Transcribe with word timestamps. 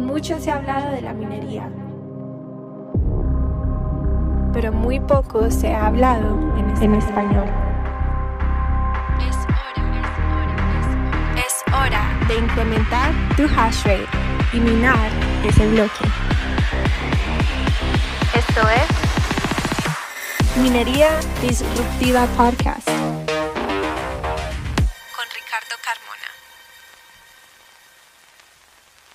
Mucho 0.00 0.40
se 0.40 0.50
ha 0.50 0.56
hablado 0.56 0.90
de 0.90 1.02
la 1.02 1.12
minería, 1.12 1.70
pero 4.52 4.72
muy 4.72 4.98
poco 4.98 5.50
se 5.50 5.72
ha 5.72 5.86
hablado 5.86 6.36
en 6.56 6.94
español. 6.94 7.46
Es 9.28 9.36
hora, 9.46 9.84
es 11.36 11.62
hora 11.72 12.02
de 12.28 12.38
incrementar 12.38 13.12
tu 13.36 13.44
hash 13.44 13.84
rate 13.84 14.08
y 14.52 14.60
minar 14.60 15.10
ese 15.46 15.68
bloque. 15.68 16.04
Esto 18.34 18.60
es 18.68 18.88
Minería 20.62 21.20
Disruptiva 21.40 22.26
Podcast 22.36 22.89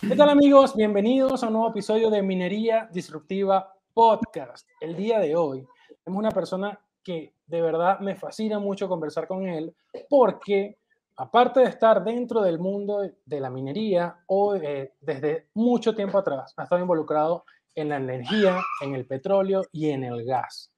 ¿Qué 0.08 0.16
tal 0.16 0.30
amigos? 0.30 0.76
Bienvenidos 0.76 1.44
a 1.44 1.48
un 1.48 1.54
nuevo 1.54 1.70
episodio 1.70 2.12
de 2.12 2.22
Minería 2.22 2.88
Disruptiva 2.92 3.74
Podcast. 3.92 4.70
El 4.80 4.96
día 4.96 5.18
de 5.18 5.36
hoy 5.36 5.66
tenemos 6.04 6.20
una 6.20 6.30
persona 6.30 6.80
que 7.04 7.34
de 7.48 7.62
verdad 7.62 8.00
me 8.02 8.16
fascina 8.16 8.60
mucho 8.60 8.88
conversar 8.88 9.28
con 9.28 9.48
él 9.48 9.76
porque 10.08 10.78
aparte 11.18 11.62
de 11.62 11.68
estar 11.68 12.04
dentro 12.04 12.42
del 12.44 12.60
mundo 12.60 13.02
de 13.26 13.40
la 13.40 13.50
minería 13.50 14.24
o 14.28 14.54
eh, 14.56 14.94
desde 15.02 15.48
mucho 15.56 15.96
tiempo 15.96 16.20
atrás 16.20 16.54
ha 16.56 16.64
estado 16.64 16.82
involucrado 16.82 17.44
en 17.74 17.90
la 17.90 17.98
energía, 17.98 18.60
en 18.82 18.94
el 18.94 19.08
petróleo 19.08 19.64
y 19.72 19.90
en 19.90 20.04
el 20.04 20.24
gas. 20.24 20.72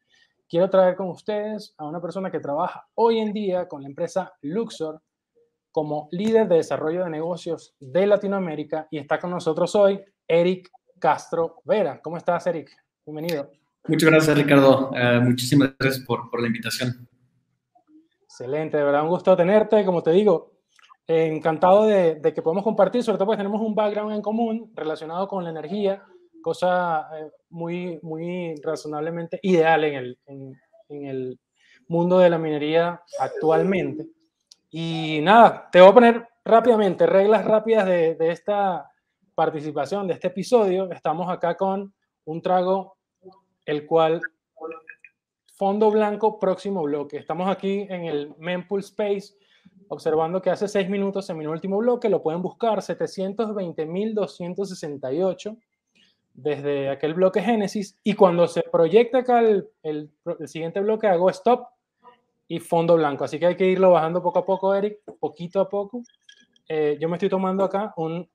Quiero 0.47 0.69
traer 0.69 0.95
con 0.95 1.09
ustedes 1.09 1.75
a 1.77 1.85
una 1.85 1.99
persona 1.99 2.31
que 2.31 2.39
trabaja 2.39 2.87
hoy 2.95 3.19
en 3.19 3.33
día 3.33 3.67
con 3.67 3.81
la 3.81 3.89
empresa 3.89 4.31
Luxor 4.41 5.01
como 5.71 6.07
líder 6.11 6.47
de 6.47 6.57
desarrollo 6.57 7.03
de 7.03 7.09
negocios 7.09 7.75
de 7.79 8.07
Latinoamérica 8.07 8.87
y 8.91 8.97
está 8.97 9.19
con 9.19 9.31
nosotros 9.31 9.75
hoy 9.75 9.99
Eric 10.27 10.69
Castro 10.99 11.61
Vera. 11.63 12.01
¿Cómo 12.01 12.17
estás, 12.17 12.47
Eric? 12.47 12.71
Bienvenido. 13.05 13.51
Muchas 13.87 14.09
gracias, 14.09 14.37
Ricardo. 14.37 14.89
Uh, 14.89 15.21
muchísimas 15.21 15.73
gracias 15.79 16.03
por, 16.05 16.29
por, 16.29 16.41
la 16.41 16.47
invitación. 16.47 17.07
Excelente, 18.23 18.77
de 18.77 18.83
verdad, 18.83 19.03
un 19.03 19.09
gusto 19.09 19.35
tenerte. 19.35 19.85
Como 19.85 20.03
te 20.03 20.11
digo, 20.11 20.57
eh, 21.07 21.27
encantado 21.27 21.85
de, 21.85 22.15
de, 22.15 22.33
que 22.33 22.41
podamos 22.41 22.63
compartir, 22.63 23.03
sobre 23.03 23.17
todo 23.17 23.27
porque 23.27 23.37
tenemos 23.37 23.61
un 23.61 23.73
background 23.73 24.13
en 24.13 24.21
común 24.21 24.71
relacionado 24.75 25.27
con 25.27 25.43
la 25.43 25.51
energía, 25.51 26.03
cosa 26.41 27.07
eh, 27.17 27.31
muy, 27.49 27.99
muy 28.01 28.55
razonablemente 28.61 29.39
ideal 29.41 29.85
en 29.85 29.95
el, 29.95 30.19
en, 30.25 30.53
en 30.89 31.05
el 31.05 31.39
mundo 31.87 32.19
de 32.19 32.29
la 32.29 32.37
minería 32.37 33.01
actualmente. 33.19 34.05
Y 34.69 35.21
nada, 35.21 35.69
te 35.71 35.79
voy 35.79 35.89
a 35.89 35.93
poner 35.93 36.27
rápidamente 36.43 37.05
reglas 37.05 37.45
rápidas 37.45 37.85
de, 37.85 38.17
esta 38.19 38.91
participación, 39.33 40.07
de 40.07 40.15
este 40.15 40.27
episodio. 40.27 40.91
Estamos 40.91 41.29
acá 41.29 41.55
con 41.55 41.93
un 42.25 42.41
trago, 42.41 42.97
el 43.65 43.85
cual, 43.85 44.19
fondo 45.55 45.89
blanco, 45.89 46.37
próximo 46.37 46.83
bloque. 46.83 47.15
Estamos 47.17 47.49
aquí 47.49 47.87
en 47.89 48.03
el 48.05 48.35
Mempool 48.37 48.81
Space, 48.81 49.35
observando 49.87 50.41
que 50.41 50.49
hace 50.49 50.67
seis 50.67 50.89
minutos 50.89 51.29
en 51.29 51.37
mi 51.37 51.47
último 51.47 51.77
bloque, 51.77 52.09
lo 52.09 52.21
pueden 52.21 52.41
buscar, 52.41 52.79
720.268 52.79 55.57
desde 56.33 56.89
aquel 56.89 57.13
bloque 57.13 57.41
Génesis. 57.41 57.97
Y 58.03 58.15
cuando 58.15 58.47
se 58.47 58.63
proyecta 58.63 59.19
acá 59.19 59.39
el 59.39 60.11
siguiente 60.45 60.81
bloque, 60.81 61.07
hago 61.07 61.29
stop 61.29 61.69
y 62.47 62.59
fondo 62.59 62.95
blanco. 62.95 63.23
Así 63.23 63.39
que 63.39 63.47
hay 63.47 63.55
que 63.55 63.67
irlo 63.67 63.91
bajando 63.91 64.21
poco 64.21 64.39
a 64.39 64.45
poco, 64.45 64.73
Eric, 64.73 64.99
poquito 65.19 65.59
a 65.59 65.69
poco. 65.69 66.03
Eh, 66.67 66.97
yo 66.99 67.09
me 67.09 67.15
estoy 67.15 67.29
tomando 67.29 67.63
acá 67.63 67.93
un 67.97 68.29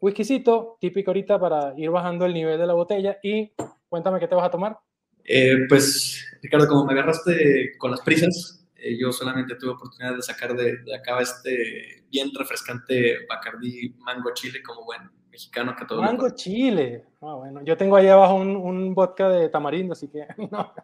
whiskycito 0.00 0.76
típico 0.80 1.10
ahorita 1.10 1.38
para 1.38 1.74
ir 1.76 1.90
bajando 1.90 2.26
el 2.26 2.34
nivel 2.34 2.58
de 2.58 2.66
la 2.66 2.74
botella 2.74 3.18
y 3.22 3.52
cuéntame 3.88 4.18
qué 4.18 4.28
te 4.28 4.34
vas 4.34 4.46
a 4.46 4.50
tomar. 4.50 4.78
Eh, 5.24 5.66
pues, 5.68 6.38
Ricardo, 6.42 6.66
como 6.66 6.84
me 6.84 6.92
agarraste 6.92 7.76
con 7.78 7.92
las 7.92 8.00
prisas, 8.00 8.66
eh, 8.74 8.98
yo 8.98 9.12
solamente 9.12 9.54
tuve 9.54 9.70
oportunidad 9.70 10.16
de 10.16 10.22
sacar 10.22 10.54
de, 10.56 10.78
de, 10.78 10.96
acá 10.96 11.20
este 11.20 12.04
bien 12.10 12.30
refrescante 12.36 13.24
Bacardí 13.28 13.94
Mango 13.98 14.32
Chile 14.34 14.60
como 14.62 14.84
buen 14.84 15.02
mexicano 15.30 15.74
que 15.76 15.84
todo. 15.84 16.02
Mango 16.02 16.30
Chile. 16.30 17.04
Ah, 17.20 17.34
bueno, 17.34 17.62
yo 17.62 17.76
tengo 17.76 17.94
ahí 17.94 18.08
abajo 18.08 18.34
un, 18.34 18.56
un 18.56 18.94
vodka 18.94 19.28
de 19.28 19.48
tamarindo, 19.48 19.92
así 19.92 20.08
que 20.08 20.26
no, 20.50 20.74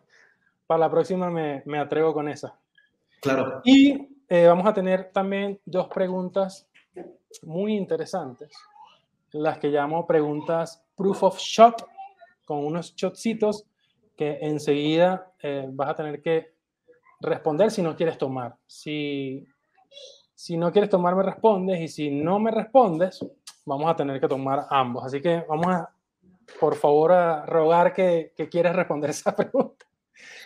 para 0.66 0.78
la 0.78 0.90
próxima 0.90 1.30
me, 1.30 1.62
me 1.66 1.78
atrevo 1.78 2.14
con 2.14 2.28
esa. 2.28 2.56
Claro. 3.20 3.60
Y 3.64 4.08
eh, 4.28 4.46
vamos 4.46 4.66
a 4.66 4.74
tener 4.74 5.10
también 5.12 5.60
dos 5.64 5.88
preguntas 5.88 6.68
muy 7.42 7.76
interesantes, 7.76 8.50
las 9.32 9.58
que 9.58 9.68
llamo 9.68 10.06
preguntas 10.06 10.84
proof 10.96 11.22
of 11.22 11.38
shot, 11.38 11.86
con 12.44 12.64
unos 12.64 12.94
shotcitos 12.94 13.66
que 14.16 14.38
enseguida 14.40 15.32
eh, 15.42 15.66
vas 15.70 15.90
a 15.90 15.94
tener 15.94 16.20
que 16.20 16.54
responder 17.20 17.70
si 17.70 17.82
no 17.82 17.94
quieres 17.96 18.18
tomar. 18.18 18.56
Si, 18.66 19.46
si 20.34 20.56
no 20.56 20.72
quieres 20.72 20.90
tomar, 20.90 21.14
me 21.14 21.22
respondes, 21.22 21.80
y 21.80 21.88
si 21.88 22.10
no 22.10 22.38
me 22.38 22.50
respondes, 22.50 23.24
vamos 23.64 23.90
a 23.90 23.96
tener 23.96 24.20
que 24.20 24.28
tomar 24.28 24.66
ambos. 24.70 25.04
Así 25.04 25.20
que 25.20 25.44
vamos 25.48 25.66
a, 25.68 25.90
por 26.58 26.74
favor, 26.74 27.12
a 27.12 27.46
rogar 27.46 27.92
que, 27.92 28.32
que 28.36 28.48
quieras 28.48 28.74
responder 28.74 29.10
esa 29.10 29.34
pregunta. 29.36 29.86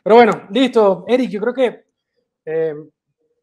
Pero 0.02 0.16
bueno, 0.16 0.48
listo. 0.50 1.04
Eric, 1.06 1.30
yo 1.30 1.40
creo 1.40 1.54
que 1.54 1.91
eh, 2.44 2.74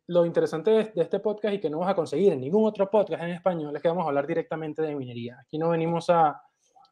lo 0.08 0.26
interesante 0.26 0.72
de, 0.72 0.92
este 0.96 1.20
podcast 1.20 1.54
y 1.54 1.60
que 1.60 1.70
no 1.70 1.80
vas 1.80 1.92
a 1.92 1.96
conseguir 1.96 2.34
en 2.34 2.42
ningún 2.42 2.66
otro 2.66 2.90
podcast 2.90 3.24
en 3.24 3.32
español 3.32 3.76
es 3.76 3.82
que 3.82 3.88
vamos 3.88 4.06
a 4.06 4.08
hablar 4.08 4.26
directamente 4.26 4.82
de 4.82 4.96
minería. 4.96 5.38
Aquí 5.40 5.58
no 5.58 5.70
venimos 5.70 6.10
a, 6.10 6.42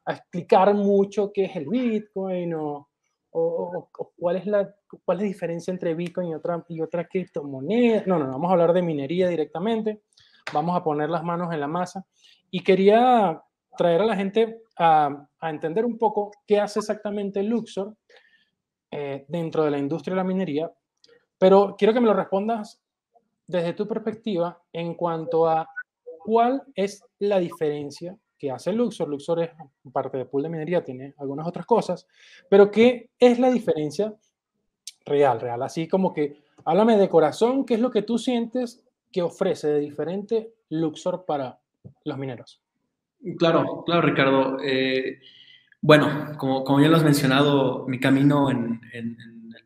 explicar 0.10 0.74
mucho 0.74 1.34
qué 1.34 1.46
es 1.46 1.56
el 1.58 1.68
Bitcoin 1.68 2.54
o, 2.54 2.88
cuál, 4.18 4.38
es 4.38 4.46
la, 4.46 4.74
cuál 5.04 5.18
es 5.18 5.24
diferencia 5.26 5.70
entre 5.70 5.94
Bitcoin 5.96 6.30
y 6.30 6.36
otra, 6.36 6.64
y 6.70 6.80
otra 6.80 7.06
criptomoneda. 7.06 8.04
No, 8.06 8.18
no, 8.18 8.28
vamos 8.28 8.50
a 8.50 8.54
hablar 8.54 8.72
de 8.72 8.82
minería 8.82 9.28
directamente. 9.28 10.04
Vamos 10.54 10.78
a 10.78 10.84
poner 10.84 11.10
las 11.10 11.24
manos 11.24 11.54
en 11.54 11.60
la 11.60 11.68
masa. 11.68 12.06
Y 12.50 12.64
quería 12.64 13.44
traer 13.78 14.02
a 14.02 14.06
la 14.06 14.16
gente 14.16 14.62
a, 14.78 15.28
a 15.40 15.50
entender 15.50 15.84
un 15.84 15.98
poco 15.98 16.32
qué 16.46 16.60
hace 16.62 16.80
exactamente 16.80 17.44
Luxor 17.44 17.94
eh, 18.90 19.26
dentro 19.28 19.66
de 19.66 19.72
la 19.72 19.78
industria 19.78 20.14
de 20.14 20.18
la 20.18 20.24
minería, 20.24 20.72
pero 21.38 21.76
quiero 21.78 21.94
que 21.94 22.00
me 22.00 22.08
lo 22.08 22.14
respondas 22.14 22.82
desde 23.46 23.74
tu 23.74 23.88
perspectiva 23.88 24.62
en 24.74 24.96
cuanto 24.96 25.48
a 25.48 25.68
cuál 26.20 26.64
es 26.76 27.04
la 27.20 27.40
diferencia 27.40 28.18
que 28.38 28.52
hace 28.52 28.74
Luxor. 28.74 29.08
Luxor 29.08 29.42
es 29.42 29.50
parte 29.92 30.18
de 30.18 30.26
pool 30.26 30.44
de 30.44 30.50
minería, 30.50 30.84
tiene 30.84 31.14
algunas 31.18 31.48
otras 31.48 31.66
cosas, 31.66 32.08
pero 32.50 32.70
¿qué 32.70 33.10
es 33.18 33.40
la 33.40 33.50
diferencia 33.50 34.14
real, 35.06 35.40
real? 35.40 35.64
Así 35.64 35.88
como 35.88 36.14
que 36.14 36.42
háblame 36.66 36.98
de 36.98 37.10
corazón, 37.10 37.66
¿qué 37.66 37.76
es 37.76 37.80
lo 37.80 37.92
que 37.92 38.02
tú 38.02 38.18
sientes 38.18 38.84
que 39.12 39.22
ofrece 39.22 39.68
de 39.68 39.80
diferente 39.80 40.54
Luxor 40.70 41.26
para 41.26 41.60
los 42.04 42.18
mineros? 42.18 42.62
Claro, 43.38 43.84
claro, 43.86 44.02
Ricardo. 44.02 44.58
Eh, 44.64 45.20
bueno, 45.82 46.34
como, 46.38 46.64
como, 46.64 46.82
ya 46.82 46.90
lo 46.90 46.98
has 46.98 47.04
mencionado, 47.04 47.88
mi 47.88 48.00
camino 48.00 48.52
en, 48.52 48.82
en, 48.94 49.18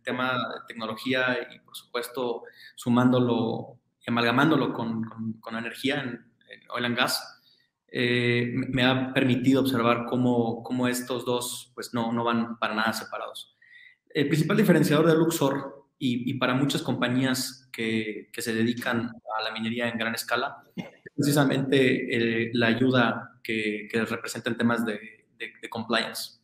tema 0.03 0.33
de 0.33 0.59
tecnología 0.67 1.37
y, 1.53 1.59
por 1.59 1.75
supuesto, 1.75 2.43
sumándolo 2.75 3.77
amalgamándolo 4.07 4.73
con, 4.73 5.03
con, 5.03 5.33
con 5.33 5.55
energía 5.55 6.01
en, 6.01 6.09
en, 6.09 6.61
oil 6.71 6.85
and 6.85 6.97
gas, 6.97 7.39
eh, 7.87 8.51
me 8.53 8.83
ha 8.83 9.13
permitido 9.13 9.61
observar 9.61 10.05
cómo, 10.09 10.63
cómo 10.63 10.87
estos 10.87 11.23
dos 11.23 11.71
pues, 11.75 11.93
no, 11.93 12.11
no, 12.11 12.23
van 12.23 12.57
para 12.57 12.73
nada 12.73 12.93
separados. 12.93 13.55
El 14.09 14.27
principal 14.27 14.57
diferenciador 14.57 15.07
de 15.07 15.15
Luxor 15.15 15.87
y, 15.99 16.29
y 16.29 16.33
para 16.35 16.55
muchas 16.55 16.81
compañías 16.81 17.69
que, 17.71 18.29
que, 18.33 18.41
se 18.41 18.53
dedican 18.53 19.11
a 19.37 19.43
la 19.43 19.51
minería 19.51 19.87
en 19.87 19.97
gran 19.97 20.15
escala 20.15 20.63
es 20.75 20.85
precisamente 21.15 22.47
eh, 22.47 22.51
la 22.53 22.67
ayuda 22.67 23.39
que, 23.43 23.87
que 23.89 24.03
representa 24.03 24.49
en 24.49 24.57
temas 24.57 24.85
de 24.85 25.21
de, 25.41 25.51
de 25.61 25.69
compliance. 25.69 26.39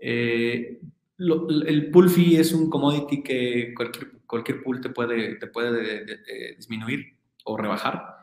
Eh, 0.00 0.80
lo, 1.22 1.48
el 1.48 1.90
pool 1.90 2.10
fee 2.10 2.36
es 2.36 2.52
un 2.52 2.68
commodity 2.68 3.22
que 3.22 3.72
cualquier, 3.74 4.12
cualquier 4.26 4.62
pool 4.62 4.80
te 4.80 4.90
puede, 4.90 5.36
te 5.36 5.46
puede 5.46 5.72
de, 5.72 6.04
de, 6.04 6.54
disminuir 6.56 7.16
o 7.44 7.56
rebajar. 7.56 8.16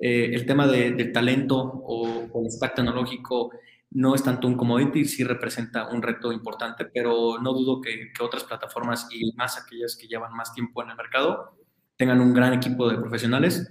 Eh, 0.00 0.30
el 0.32 0.46
tema 0.46 0.66
del 0.66 1.12
talento 1.12 1.58
o, 1.58 2.28
o, 2.32 2.44
el 2.44 2.50
stack 2.50 2.76
tecnológico 2.76 3.50
no 3.90 4.14
es 4.14 4.22
tanto 4.22 4.46
un 4.46 4.56
commodity, 4.56 5.04
sí 5.04 5.24
representa 5.24 5.88
un 5.88 6.02
reto 6.02 6.30
importante, 6.32 6.84
pero 6.84 7.38
no 7.42 7.52
dudo 7.52 7.80
que, 7.80 8.12
que 8.12 8.22
otras 8.22 8.44
plataformas 8.44 9.08
y 9.10 9.32
más 9.34 9.58
aquellas 9.58 9.96
que 9.96 10.06
llevan 10.06 10.34
más 10.34 10.54
tiempo 10.54 10.82
en 10.82 10.90
el 10.90 10.96
mercado 10.96 11.56
tengan 11.96 12.20
un 12.20 12.32
gran 12.32 12.52
equipo 12.52 12.88
de 12.88 12.96
profesionales, 12.96 13.66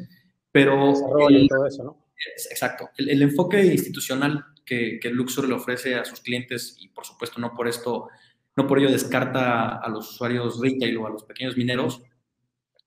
pero... 0.51 0.93
El, 1.29 1.47
todo 1.47 1.65
eso, 1.65 1.83
¿no? 1.83 2.07
Exacto. 2.51 2.89
El, 2.97 3.09
el 3.09 3.21
enfoque 3.21 3.63
institucional 3.63 4.43
que, 4.65 4.99
que, 4.99 5.09
Luxor 5.09 5.47
le 5.47 5.53
ofrece 5.53 5.95
a 5.95 6.03
sus 6.03 6.19
clientes 6.19 6.75
y 6.79 6.89
por 6.89 7.05
supuesto 7.05 7.39
no 7.39 7.55
por 7.55 7.67
esto, 7.67 8.09
no 8.57 8.65
por 8.65 8.79
ello 8.79 8.89
descarta 8.89 9.77
a 9.77 9.87
los 9.87 10.09
usuarios 10.11 10.59
retail 10.59 10.97
o 10.97 11.05
a 11.05 11.11
los 11.11 11.23
pequeños 11.23 11.55
mineros, 11.55 12.01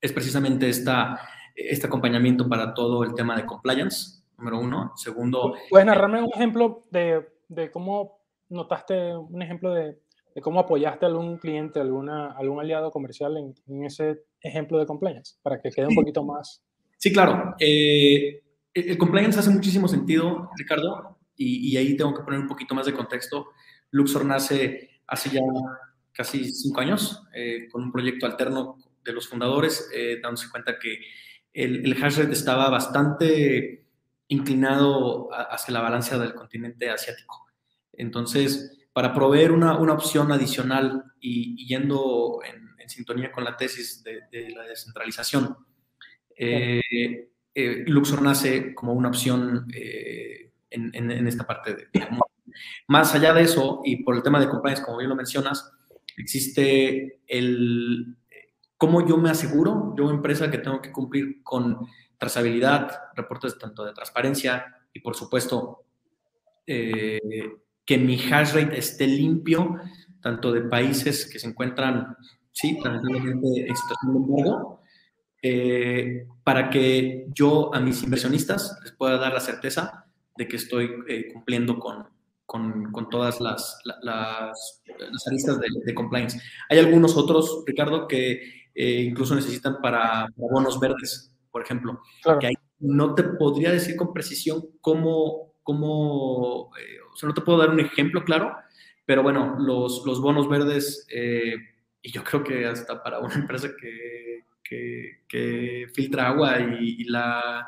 es 0.01 0.13
precisamente 0.13 0.69
esta, 0.69 1.21
este 1.55 1.87
acompañamiento 1.87 2.49
para 2.49 2.75
todo 2.75 3.05
el 3.05 3.15
tema 3.15 3.37
de 3.37 3.47
compliance, 3.47 4.25
número 4.37 4.59
uno. 4.59 4.93
Segundo... 4.97 5.55
¿Puedes 5.71 5.87
narrarme 5.87 6.23
un 6.23 6.31
ejemplo 6.35 6.87
de, 6.91 7.25
de 7.49 7.71
cómo 7.71 8.21
notaste, 8.49 9.17
un 9.17 9.41
ejemplo 9.43 9.73
de, 9.73 10.01
de, 10.35 10.41
cómo 10.43 10.59
apoyaste 10.59 11.07
a 11.07 11.09
algún 11.09 11.39
cliente, 11.39 11.79
alguna, 11.79 12.33
algún 12.33 12.59
aliado 12.59 12.91
comercial 12.91 13.37
en, 13.37 13.55
en 13.69 13.85
ese 13.85 14.25
ejemplo 14.41 14.77
de 14.77 14.87
compliance, 14.87 15.37
para 15.41 15.61
que 15.61 15.71
quede 15.71 15.87
un 15.87 15.95
poquito 15.95 16.25
más... 16.25 16.65
Sí, 16.97 17.13
claro. 17.13 17.55
Eh, 17.61 18.43
el 18.75 18.99
compliance 18.99 19.39
hace 19.39 19.51
muchísimo 19.51 19.87
sentido, 19.87 20.51
Ricardo, 20.57 21.19
y, 21.37 21.71
y, 21.71 21.77
ahí 21.77 21.97
tengo 21.97 22.13
que 22.13 22.23
poner 22.23 22.41
un 22.41 22.49
poquito 22.49 22.75
más 22.75 22.87
de 22.87 22.93
contexto. 22.93 23.47
Luxor 23.93 24.27
nace 24.27 25.00
hace 25.11 25.31
ya 25.31 25.41
casi 26.13 26.53
cinco 26.53 26.81
años 26.81 27.23
eh, 27.35 27.69
con 27.71 27.83
un 27.83 27.93
proyecto 27.93 28.27
alterno 28.27 28.79
de 29.05 29.13
los 29.13 29.29
fundadores, 29.29 29.91
eh, 29.95 30.19
dándose 30.23 30.49
cuenta 30.51 30.79
que 30.79 31.01
el, 31.53 31.85
el 31.85 32.03
hash 32.03 32.19
rate 32.19 32.33
estaba 32.33 32.69
bastante 32.71 33.87
inclinado 34.29 35.29
hacia 35.33 35.75
la 35.75 35.81
balanza 35.81 36.17
del 36.19 36.35
continente 36.35 36.89
asiático. 36.89 37.47
Entonces, 37.93 38.87
para 38.93 39.13
proveer 39.13 39.51
una, 39.51 39.77
una 39.77 39.95
opción 39.95 40.31
adicional 40.31 41.05
y, 41.21 41.67
yendo 41.67 42.41
en, 42.45 42.71
sintonía 42.89 43.31
con 43.31 43.45
la 43.45 43.57
tesis 43.57 44.03
de, 44.03 44.23
de 44.33 44.51
la 44.51 44.65
descentralización, 44.65 45.57
eh, 46.37 46.81
eh, 47.55 47.85
Luxor 47.87 48.21
nace 48.21 48.75
como 48.75 48.95
una 48.95 49.11
opción 49.11 49.69
en, 49.73 50.91
en, 50.93 51.27
esta 51.29 51.47
parte 51.47 51.75
de, 51.75 51.89
Más 52.91 53.15
allá 53.15 53.33
de 53.33 53.43
eso, 53.43 53.83
y 53.85 54.03
por 54.03 54.17
el 54.17 54.23
tema 54.25 54.41
de 54.41 54.49
compliance, 54.49 54.83
como 54.83 54.99
bien 54.99 55.11
lo 55.11 55.15
mencionas, 55.15 55.71
existe 56.17 57.21
el 57.29 58.17
cómo 58.77 59.07
yo 59.07 59.17
me 59.17 59.31
aseguro, 59.31 59.95
yo 59.97 60.11
empresa 60.11 60.51
que 60.51 60.59
tengo 60.59 60.83
que 60.83 60.91
cumplir 60.91 61.41
con 61.45 61.87
trazabilidad, 62.19 62.91
reportes 63.15 63.57
tanto 63.59 63.85
de 63.85 63.93
transparencia 63.93 64.75
y 64.93 64.99
por 64.99 65.15
supuesto 65.15 65.85
eh, 66.67 67.21
que 67.85 67.97
mi 67.97 68.17
hash 68.19 68.55
rate 68.55 68.77
esté 68.77 69.07
limpio, 69.07 69.77
tanto 70.21 70.51
de 70.51 70.63
países 70.63 71.31
que 71.31 71.39
se 71.39 71.47
encuentran, 71.47 72.17
sí, 72.51 72.77
lamentablemente 72.83 73.69
en 73.69 73.77
situación 73.77 74.15
de 74.15 74.19
embargo, 74.19 74.83
eh, 75.41 76.27
para 76.43 76.69
que 76.71 77.29
yo 77.33 77.73
a 77.73 77.79
mis 77.79 78.03
inversionistas 78.03 78.81
les 78.83 78.91
pueda 78.91 79.17
dar 79.17 79.33
la 79.33 79.41
certeza 79.41 80.07
de 80.37 80.49
que 80.49 80.57
estoy 80.57 80.91
eh, 81.07 81.33
cumpliendo 81.33 81.79
con, 81.79 82.19
con, 82.51 82.91
con, 82.91 83.09
todas 83.09 83.41
las, 83.41 83.79
las, 84.03 84.83
las 84.99 85.27
aristas 85.29 85.61
de, 85.61 85.69
de, 85.85 85.95
compliance. 85.95 86.41
Hay 86.69 86.81
algunos 86.81 87.17
otros, 87.17 87.63
Ricardo, 87.65 88.09
que 88.09 88.67
eh, 88.75 89.03
incluso 89.03 89.37
necesitan 89.37 89.81
para, 89.81 90.27
para, 90.27 90.53
bonos 90.53 90.81
verdes, 90.81 91.33
por 91.53 91.63
ejemplo, 91.63 92.01
claro. 92.25 92.41
que 92.41 92.49
ahí 92.49 92.55
no 92.81 93.15
te 93.15 93.23
podría 93.23 93.71
decir 93.71 93.95
con 93.95 94.13
precisión 94.13 94.67
cómo, 94.81 95.55
cómo 95.63 96.73
eh, 96.77 96.99
o 97.13 97.17
sea, 97.17 97.29
no 97.29 97.35
te 97.35 97.43
puedo 97.43 97.59
dar 97.59 97.71
un 97.71 97.79
ejemplo 97.79 98.25
claro, 98.25 98.57
pero 99.07 99.23
bueno, 99.23 99.57
los, 99.61 100.03
los 100.05 100.21
bonos 100.21 100.49
verdes, 100.49 101.07
eh, 101.15 101.55
y 102.03 102.11
yo 102.11 102.25
creo 102.25 102.43
que 102.43 102.67
hasta 102.67 103.01
para 103.01 103.21
una 103.21 103.35
empresa 103.37 103.69
que, 103.81 104.41
que, 104.65 105.21
que 105.29 105.87
filtra 105.95 106.27
agua 106.27 106.59
y, 106.59 107.03
y, 107.03 107.05
la, 107.05 107.65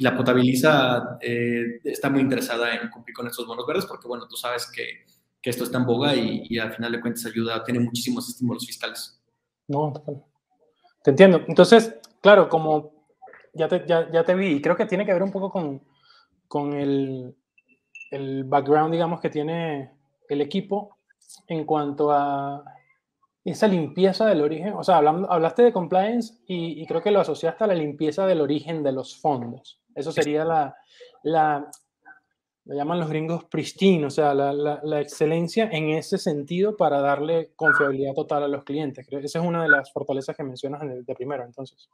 y 0.00 0.02
la 0.02 0.16
potabiliza, 0.16 1.18
eh, 1.20 1.78
está 1.84 2.08
muy 2.08 2.22
interesada 2.22 2.74
en 2.74 2.88
cumplir 2.88 3.14
con 3.14 3.26
estos 3.26 3.46
bonos 3.46 3.66
verdes, 3.66 3.84
porque 3.84 4.08
bueno, 4.08 4.26
tú 4.26 4.34
sabes 4.34 4.72
que, 4.74 5.04
esto 5.42 5.64
está 5.64 5.76
en 5.76 5.84
boga 5.84 6.14
y, 6.14 6.58
al 6.58 6.72
final 6.72 6.92
de 6.92 7.02
cuentas 7.02 7.26
ayuda, 7.26 7.62
tiene 7.62 7.80
muchísimos 7.80 8.26
estímulos 8.26 8.66
fiscales. 8.66 9.22
No, 9.68 9.92
te 11.02 11.10
entiendo. 11.10 11.42
Entonces, 11.46 11.98
claro, 12.22 12.48
como 12.48 13.04
ya 13.52 13.68
te, 13.68 14.34
vi, 14.34 14.46
y 14.54 14.62
creo 14.62 14.74
que 14.74 14.86
tiene 14.86 15.04
que 15.04 15.12
ver 15.12 15.22
un 15.22 15.30
poco 15.30 15.50
con, 15.50 16.72
el 16.72 18.44
background, 18.44 18.92
digamos, 18.92 19.20
que 19.20 19.28
tiene 19.28 19.92
el 20.30 20.40
equipo 20.40 20.96
en 21.46 21.66
cuanto 21.66 22.10
a 22.10 22.64
esa 23.44 23.68
limpieza 23.68 24.24
del 24.24 24.40
origen, 24.40 24.72
o 24.72 24.82
sea, 24.82 24.96
hablando, 24.96 25.30
hablaste 25.30 25.62
de 25.62 25.74
compliance 25.74 26.38
y, 26.46 26.80
y, 26.80 26.86
creo 26.86 27.02
que 27.02 27.10
lo 27.10 27.20
asociaste 27.20 27.64
a 27.64 27.66
la 27.66 27.74
limpieza 27.74 28.26
del 28.26 28.40
origen 28.40 28.82
de 28.82 28.92
los 28.92 29.20
fondos. 29.20 29.80
Eso 29.94 30.12
sería 30.12 30.44
la, 30.44 30.74
la 31.22 31.70
lo 32.70 32.76
llaman 32.76 33.00
los 33.00 33.08
gringos 33.08 33.44
pristine, 33.44 34.06
o 34.06 34.10
sea, 34.10 34.34
la, 34.34 34.52
la, 34.52 35.00
excelencia 35.00 35.68
en 35.72 35.90
ese 35.90 36.18
sentido 36.18 36.76
para 36.76 37.00
darle 37.00 37.52
confiabilidad 37.56 38.14
total 38.14 38.44
a 38.44 38.48
los 38.48 38.64
clientes. 38.64 39.06
Creo 39.08 39.18
que 39.20 39.26
esa 39.26 39.40
es 39.40 39.44
una 39.44 39.62
de 39.62 39.68
las 39.68 39.92
fortalezas 39.92 40.36
que 40.36 40.44
mencionas 40.44 40.82
de, 40.82 41.02
de 41.02 41.14
primero, 41.14 41.44
entonces. 41.44 41.88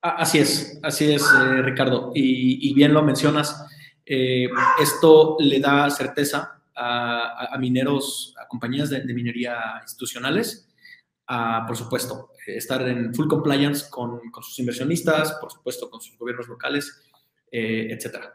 Así 0.00 0.38
es, 0.38 0.78
así 0.82 1.12
es, 1.12 1.22
eh, 1.22 1.62
Ricardo. 1.62 2.12
Y, 2.14 2.72
bien 2.74 2.92
lo 2.92 3.02
mencionas. 3.02 3.66
Eh, 4.04 4.48
esto 4.80 5.36
le 5.40 5.60
da 5.60 5.88
certeza 5.90 6.62
a, 6.74 7.54
a 7.54 7.58
mineros, 7.58 8.34
a 8.40 8.46
compañías 8.46 8.90
de 8.90 9.02
minería 9.14 9.80
institucionales, 9.82 10.71
a, 11.32 11.64
por 11.66 11.76
supuesto, 11.76 12.30
estar 12.46 12.86
en 12.86 13.14
full 13.14 13.26
compliance 13.26 13.88
con, 13.88 14.20
con, 14.30 14.42
sus 14.42 14.58
inversionistas, 14.58 15.32
por 15.40 15.50
supuesto, 15.50 15.88
con 15.88 16.02
sus 16.02 16.18
gobiernos 16.18 16.46
locales, 16.46 17.10
eh, 17.50 17.88
etcétera. 17.90 18.34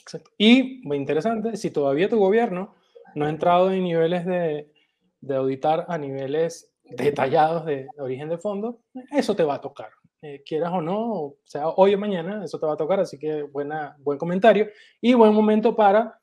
Exacto. 0.00 0.30
Y, 0.38 0.80
muy 0.84 0.96
interesante, 0.96 1.58
si 1.58 1.70
todavía 1.70 2.08
tu 2.08 2.18
gobierno 2.18 2.74
no 3.14 3.26
ha 3.26 3.28
entrado 3.28 3.70
en 3.70 3.84
niveles 3.84 4.24
de, 4.24 4.72
de 5.20 5.36
auditar 5.36 5.84
a 5.88 5.98
niveles 5.98 6.72
detallados 6.82 7.66
de, 7.66 7.88
de, 7.94 8.02
origen 8.02 8.30
de 8.30 8.38
fondo, 8.38 8.80
eso 9.10 9.36
te 9.36 9.44
va 9.44 9.56
a 9.56 9.60
tocar. 9.60 9.90
Eh, 10.22 10.42
quieras 10.44 10.72
o 10.72 10.80
no, 10.80 11.12
o 11.12 11.36
sea, 11.44 11.68
hoy 11.68 11.94
o 11.94 11.98
mañana, 11.98 12.42
eso 12.42 12.58
te 12.58 12.66
va 12.66 12.72
a 12.72 12.78
tocar, 12.78 13.00
así 13.00 13.18
que 13.18 13.42
buena, 13.42 13.96
buen 13.98 14.18
comentario 14.18 14.68
y 15.00 15.12
buen 15.12 15.34
momento 15.34 15.76
para 15.76 16.18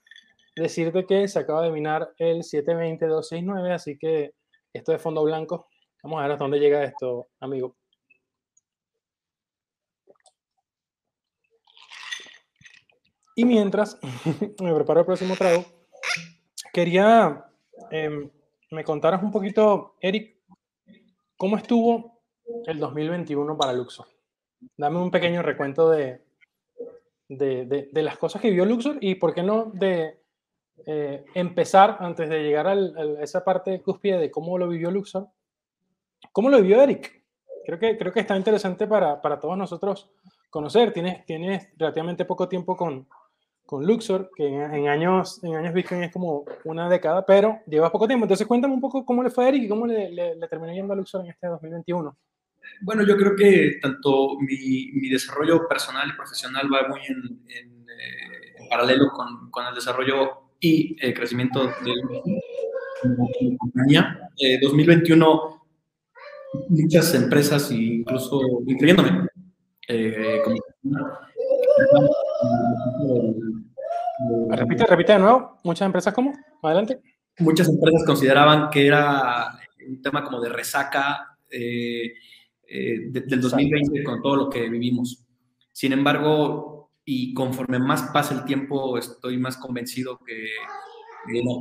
decirte 0.56 1.06
que 1.06 1.28
se 1.28 1.40
acaba 1.40 1.62
de 1.62 1.72
minar 1.72 2.12
el 2.18 2.40
720-269, 2.40 3.72
así 3.72 3.98
que 3.98 4.34
esto 4.74 4.92
de 4.92 5.00
fondo 5.00 5.24
blanco, 5.24 5.68
vamos 6.04 6.20
a 6.20 6.24
ver 6.24 6.32
hasta 6.32 6.44
dónde 6.44 6.60
llega 6.60 6.84
esto, 6.84 7.28
amigo. 7.40 7.76
Y 13.36 13.46
mientras 13.46 14.00
me 14.62 14.74
preparo 14.74 15.02
el 15.02 15.06
próximo 15.06 15.36
trago, 15.36 15.64
quería 16.74 17.48
eh, 17.92 18.30
me 18.72 18.84
contaras 18.84 19.24
un 19.24 19.32
poquito, 19.32 19.96
Eric, 20.02 20.38
cómo 21.38 21.58
estuvo 21.58 22.22
el 22.66 22.80
2021 22.80 23.58
para 23.58 23.74
Luxor. 23.74 24.08
Dame 24.76 25.00
un 25.00 25.12
pequeño 25.12 25.42
recuento 25.42 25.90
de, 25.90 26.26
de, 27.30 27.90
las 27.94 28.18
cosas 28.18 28.42
que 28.42 28.50
vio 28.50 28.66
Luxor 28.66 28.98
y, 29.02 29.16
¿por 29.16 29.34
qué 29.34 29.44
no?, 29.44 29.72
de 29.74 30.22
eh, 30.86 31.26
empezar 31.34 31.98
antes 32.00 32.30
de 32.30 32.44
llegar 32.44 32.68
a 32.68 32.76
esa 33.22 33.44
parte 33.44 33.82
cúspide 33.82 34.18
de 34.18 34.32
cómo 34.32 34.58
lo 34.58 34.68
vivió 34.68 34.92
Luxor. 34.92 35.30
¿Cómo 36.32 36.50
lo 36.50 36.62
vivió 36.62 36.82
Eric? 36.82 37.24
Creo 37.66 37.80
que, 37.80 37.98
creo 37.98 38.14
que 38.14 38.22
está 38.22 38.38
interesante 38.38 38.88
para, 38.88 39.22
para 39.22 39.40
todos 39.40 39.58
nosotros 39.58 40.10
conocer. 40.50 40.94
Tienes, 40.94 41.26
tienes 41.26 41.68
relativamente 41.78 42.26
poco 42.26 42.48
tiempo 42.48 42.78
con, 42.78 43.08
con 43.66 43.86
Luxor, 43.86 44.32
que 44.36 44.48
en, 44.48 44.74
en, 44.74 44.88
años, 44.88 45.44
en 45.44 45.56
años 45.56 45.74
Bitcoin 45.74 46.04
es 46.04 46.12
como 46.12 46.46
una 46.64 46.90
década, 46.90 47.26
pero 47.26 47.60
lleva 47.68 47.92
poco 47.92 48.08
tiempo. 48.08 48.26
Entonces 48.26 48.48
cuéntame 48.48 48.74
un 48.74 48.82
poco 48.82 49.06
cómo 49.06 49.24
le 49.24 49.30
fue 49.30 49.46
a 49.46 49.50
Eric 49.50 49.64
y 49.64 49.68
cómo 49.68 49.86
le, 49.86 50.10
le, 50.12 50.36
le 50.36 50.48
terminó 50.48 50.74
yendo 50.74 50.94
a 50.94 50.96
Luxor 50.96 51.26
en 51.26 51.32
este 51.32 51.48
2021. 51.48 52.18
Bueno, 52.82 53.04
yo 53.06 53.18
creo 53.18 53.36
que 53.36 53.80
tanto 53.82 54.38
mi, 54.40 54.92
mi 54.94 55.10
desarrollo 55.10 55.68
personal 55.68 56.10
y 56.10 56.16
profesional 56.16 56.68
va 56.72 56.88
muy 56.88 57.02
en, 57.08 57.42
en, 57.48 57.90
eh, 57.90 58.56
en 58.60 58.70
paralelo 58.70 59.10
con, 59.12 59.50
con, 59.50 59.66
el 59.66 59.74
desarrollo 59.76 60.52
y 60.60 60.96
el 61.00 61.14
crecimiento 61.14 61.66
de 61.66 61.96
la 63.04 63.58
compañía. 63.58 64.30
Eh, 64.38 64.60
2021, 64.62 65.57
muchas 66.70 67.14
empresas, 67.14 67.72
incluso 67.72 68.42
incluyéndome, 68.66 69.28
eh, 69.88 70.42
como 70.44 70.58
Repite, 74.50 74.86
repite 74.86 75.14
de 75.14 75.20
nuevo. 75.20 75.60
Muchas 75.64 75.86
empresas, 75.86 76.14
¿cómo? 76.14 76.34
Adelante. 76.64 77.02
Muchas 77.40 77.70
empresas 77.70 78.04
consideraban 78.06 78.70
que 78.70 78.88
era 78.88 79.52
un 79.88 80.02
tema 80.02 80.24
como 80.24 80.42
de 80.42 80.50
resaca 80.50 81.38
eh, 81.50 82.14
eh, 82.68 83.00
de, 83.10 83.22
del 83.22 83.42
2020 83.42 84.04
con 84.04 84.22
todo 84.22 84.36
lo 84.36 84.50
que 84.50 84.68
vivimos. 84.70 85.24
Sin 85.72 85.94
embargo, 85.94 86.92
y 87.06 87.34
conforme 87.34 87.80
más 87.80 88.10
pasa 88.12 88.34
el 88.34 88.44
tiempo, 88.44 88.98
estoy 88.98 89.38
más 89.38 89.58
convencido 89.58 90.20
que, 90.26 90.50
no. 91.44 91.60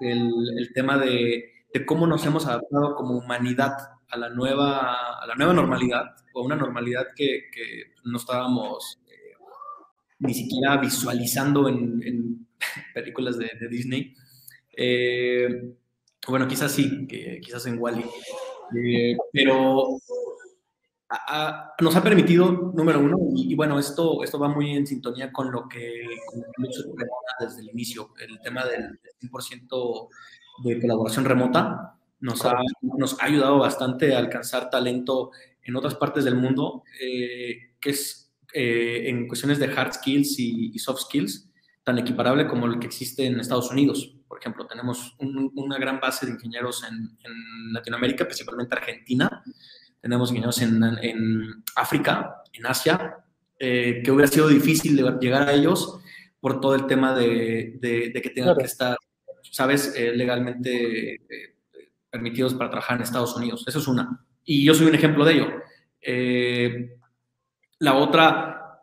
El, 0.00 0.30
el 0.58 0.72
tema 0.72 0.98
de, 0.98 1.44
de, 1.72 1.86
cómo 1.86 2.06
nos 2.08 2.26
hemos 2.26 2.46
adaptado 2.46 2.96
como 2.96 3.18
humanidad 3.18 3.72
a 4.12 4.18
la 4.18 4.28
nueva, 4.28 5.20
a 5.20 5.26
la 5.26 5.34
nueva 5.34 5.52
normalidad, 5.52 6.14
o 6.34 6.42
una 6.42 6.56
normalidad 6.56 7.08
que, 7.16 7.50
que 7.52 7.94
no 8.04 8.18
estábamos 8.18 9.02
ni 10.22 10.34
siquiera 10.34 10.76
visualizando 10.76 11.68
en, 11.68 12.02
en 12.04 12.46
películas 12.94 13.38
de, 13.38 13.50
de 13.60 13.68
Disney. 13.68 14.14
Eh, 14.76 15.74
bueno, 16.28 16.46
quizás 16.46 16.72
sí, 16.72 17.06
que, 17.06 17.40
quizás 17.42 17.66
en 17.66 17.78
Wally. 17.78 18.02
-E. 18.02 19.12
Eh, 19.12 19.16
pero 19.32 19.98
nos 21.80 21.96
ha 21.96 22.02
permitido, 22.02 22.72
número 22.74 23.00
uno, 23.00 23.18
y, 23.34 23.54
bueno, 23.54 23.78
esto, 23.78 24.24
esto 24.24 24.38
va 24.38 24.48
muy 24.48 24.70
en 24.70 24.86
sintonía 24.86 25.30
con 25.30 25.52
lo 25.52 25.68
que 25.68 26.06
con 26.26 26.42
desde 27.40 27.60
el 27.60 27.68
inicio, 27.70 28.14
el 28.18 28.40
tema 28.40 28.64
del 28.64 28.98
100% 29.20 30.08
de 30.64 30.80
colaboración 30.80 31.26
remota 31.26 31.98
nos 32.22 32.44
ha, 32.46 32.54
nos 32.80 33.20
ha 33.20 33.26
ayudado 33.26 33.58
bastante 33.58 34.14
a 34.14 34.18
alcanzar 34.18 34.70
talento 34.70 35.30
en 35.62 35.76
otras 35.76 35.94
partes 35.96 36.24
del 36.24 36.36
mundo, 36.36 36.82
eh, 37.00 37.74
que 37.78 37.90
es 37.90 38.32
eh, 38.54 39.08
en 39.08 39.28
cuestiones 39.28 39.58
de 39.58 39.66
hard 39.66 39.92
skills 39.92 40.38
y, 40.38 40.78
soft 40.78 41.02
skills, 41.02 41.50
tan 41.84 41.98
equiparable 41.98 42.46
como 42.46 42.66
el 42.66 42.78
que 42.78 42.86
existe 42.86 43.26
en 43.26 43.38
Estados 43.38 43.70
Unidos. 43.70 44.16
Por 44.26 44.38
ejemplo, 44.38 44.66
tenemos 44.66 45.14
una 45.18 45.78
gran 45.78 46.00
base 46.00 46.24
de 46.24 46.32
ingenieros 46.32 46.84
en, 46.84 46.94
en 46.94 47.72
Latinoamérica, 47.72 48.24
principalmente 48.24 48.74
Argentina, 48.74 49.42
tenemos 50.02 50.30
ingenieros 50.30 50.60
en, 50.62 50.82
en 51.00 51.64
África, 51.76 52.42
en 52.52 52.66
Asia, 52.66 53.18
eh, 53.58 54.02
que 54.04 54.10
hubiera 54.10 54.26
sido 54.26 54.48
difícil 54.48 54.96
llegar 55.20 55.48
a 55.48 55.52
ellos 55.52 56.00
por 56.40 56.60
todo 56.60 56.74
el 56.74 56.86
tema 56.86 57.14
de, 57.14 57.78
de, 57.80 58.20
que 58.20 58.30
tengan 58.30 58.56
que 58.56 58.64
estar, 58.64 58.96
sabes, 59.42 59.94
eh, 59.96 60.12
legalmente 60.16 61.14
eh, 61.14 61.51
permitidos 62.12 62.54
para 62.54 62.70
trabajar 62.70 62.98
en 62.98 63.02
Estados 63.02 63.34
Unidos. 63.34 63.64
Eso 63.66 63.80
es 63.80 63.88
una. 63.88 64.24
Y 64.44 64.64
yo 64.64 64.74
soy 64.74 64.86
un 64.86 64.94
ejemplo 64.94 65.24
de 65.24 65.32
ello. 65.32 65.48
la 67.80 67.94
otra, 67.94 68.80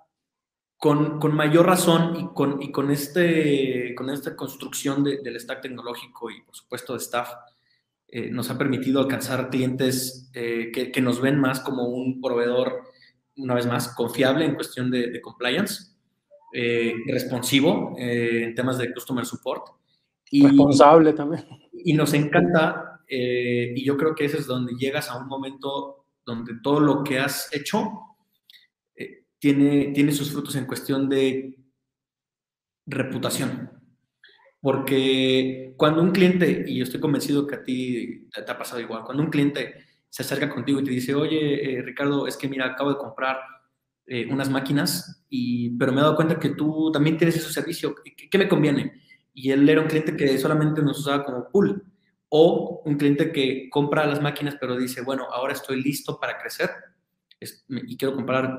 con, 0.78 1.20
con, 1.20 1.34
mayor 1.34 1.68
razón 1.68 2.16
y 2.18 2.34
con, 2.34 2.62
y 2.62 2.72
con, 2.72 2.92
este, 2.92 3.94
con 3.96 4.10
esta 4.10 4.36
construcción 4.36 5.04
del 5.04 5.40
stack 5.40 5.62
tecnológico 5.62 6.32
y, 6.32 6.42
por 6.42 6.56
supuesto, 6.56 6.94
de 6.94 7.00
staff, 7.00 7.30
eh, 8.12 8.32
nos 8.32 8.50
ha 8.50 8.58
permitido 8.58 9.00
alcanzar 9.00 9.52
clientes 9.52 10.32
eh, 10.34 10.72
que, 10.72 11.02
nos 11.02 11.22
ven 11.22 11.40
más 11.40 11.60
como 11.60 11.90
un 11.90 12.20
proveedor, 12.20 12.82
una 13.38 13.54
vez 13.54 13.68
más, 13.68 13.94
confiable 13.94 14.46
en 14.46 14.56
cuestión 14.56 14.90
de, 14.90 15.22
compliance, 15.22 15.94
eh, 16.52 16.96
responsivo 17.06 17.94
en 18.00 18.56
temas 18.56 18.80
de 18.80 18.92
customer 18.92 19.26
support. 19.26 19.64
Y, 20.32 20.44
Responsable 20.44 21.14
también. 21.14 21.46
Y 21.72 21.94
nos 21.94 22.14
encanta, 22.16 22.89
y 23.10 23.84
yo 23.84 23.98
creo 23.98 24.14
que 24.14 24.26
ese 24.26 24.38
es 24.38 24.46
donde 24.46 24.74
llegas 24.76 25.10
a 25.10 25.18
un 25.18 25.28
momento 25.28 26.06
donde 26.26 26.54
todo 26.62 26.80
lo 26.80 27.04
que 27.04 27.20
has 27.20 27.52
hecho 27.54 27.92
tiene, 29.40 29.92
tiene 29.94 30.12
sus 30.12 30.32
frutos 30.32 30.56
en 30.56 30.66
cuestión 30.66 31.10
de 31.10 31.58
reputación. 32.86 33.72
Porque 34.62 35.74
cuando 35.78 36.02
un 36.02 36.12
cliente, 36.12 36.66
y 36.68 36.78
yo 36.78 36.84
estoy 36.84 37.00
convencido 37.00 37.48
que 37.48 37.56
a 37.56 37.64
ti 37.64 38.28
te, 38.34 38.52
ha 38.52 38.58
pasado 38.58 38.82
igual, 38.82 39.04
cuando 39.06 39.24
un 39.24 39.30
cliente 39.30 39.76
se 40.10 40.24
acerca 40.24 40.50
contigo 40.50 40.80
y 40.80 40.84
te 40.84 40.92
dice, 40.92 41.16
oye, 41.16 41.78
eh, 41.78 41.82
Ricardo, 41.82 42.28
es 42.28 42.36
que 42.36 42.50
mira, 42.50 42.66
acabo 42.66 42.90
de 42.90 42.98
comprar 42.98 43.38
eh, 44.06 44.28
unas 44.30 44.50
máquinas, 44.50 45.26
y, 45.30 45.70
pero 45.78 45.94
me 45.94 46.00
he 46.00 46.02
dado 46.02 46.16
cuenta 46.16 46.40
que 46.40 46.50
tú 46.50 46.92
también 46.92 47.18
tienes 47.18 47.38
ese 47.38 47.54
servicio, 47.54 47.96
¿qué, 48.30 48.38
me 48.38 48.50
conviene? 48.50 49.02
Y 49.34 49.52
él 49.52 49.70
era 49.70 49.82
un 49.82 49.88
cliente 49.88 50.18
que 50.18 50.38
solamente 50.38 50.82
nos 50.82 51.00
usaba 51.00 51.24
como 51.24 51.48
pool, 51.50 51.84
o 52.30 52.82
un 52.86 52.98
cliente 52.98 53.32
que 53.32 53.70
compra 53.70 54.06
las 54.06 54.22
máquinas, 54.22 54.56
pero 54.60 54.78
dice, 54.78 55.02
bueno, 55.02 55.26
ahora 55.32 55.54
estoy 55.54 55.82
listo 55.82 56.20
para 56.20 56.40
crecer 56.40 56.70
y 57.70 57.98
quiero 57.98 58.16
comprar, 58.16 58.56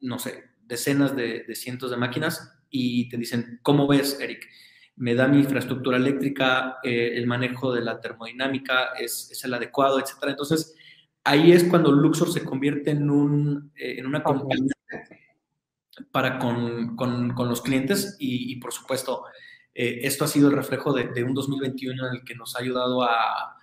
no 0.00 0.18
sé, 0.18 0.44
decenas 0.62 1.14
de, 1.14 1.44
de 1.44 1.54
cientos 1.54 1.90
de 1.90 1.96
máquinas, 1.96 2.58
y 2.70 3.08
te 3.10 3.18
dicen, 3.18 3.60
¿cómo 3.62 3.86
ves, 3.86 4.18
Eric? 4.18 4.48
me 4.96 5.14
da 5.14 5.26
mi 5.26 5.38
infraestructura 5.38 5.96
eléctrica, 5.96 6.78
eh, 6.82 7.12
el 7.14 7.26
manejo 7.26 7.72
de 7.72 7.80
la 7.80 8.00
termodinámica 8.00 8.90
es, 8.98 9.30
es, 9.30 9.44
el 9.44 9.54
adecuado, 9.54 9.98
etc. 9.98 10.12
Entonces, 10.28 10.74
ahí 11.24 11.52
es 11.52 11.64
cuando 11.64 11.92
Luxor 11.92 12.30
se 12.32 12.44
convierte 12.44 12.90
en, 12.90 13.10
un, 13.10 13.72
eh, 13.74 13.96
en 13.98 14.06
una 14.06 14.22
compañía 14.22 14.72
para 16.10 16.38
con, 16.38 16.96
con, 16.96 17.34
con, 17.34 17.48
los 17.48 17.62
clientes 17.62 18.16
y, 18.18 18.56
por 18.56 18.72
supuesto, 18.72 19.24
eh, 19.74 20.00
esto 20.02 20.24
ha 20.24 20.28
sido 20.28 20.48
el 20.48 20.56
reflejo 20.56 20.92
de, 20.92 21.08
de, 21.08 21.24
un 21.24 21.34
2021 21.34 22.08
en 22.08 22.14
el 22.16 22.24
que 22.24 22.34
nos 22.34 22.54
ha 22.54 22.60
ayudado 22.60 23.02
a, 23.02 23.56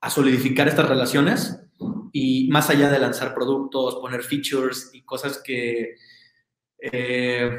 a 0.00 0.10
solidificar 0.10 0.66
estas 0.66 0.88
relaciones 0.88 1.64
y 2.12 2.48
más 2.50 2.68
allá 2.68 2.90
de 2.90 2.98
lanzar 2.98 3.34
productos, 3.34 3.96
poner 3.96 4.22
features 4.22 4.90
y 4.92 5.02
cosas 5.02 5.38
que, 5.38 5.94
que 6.78 7.58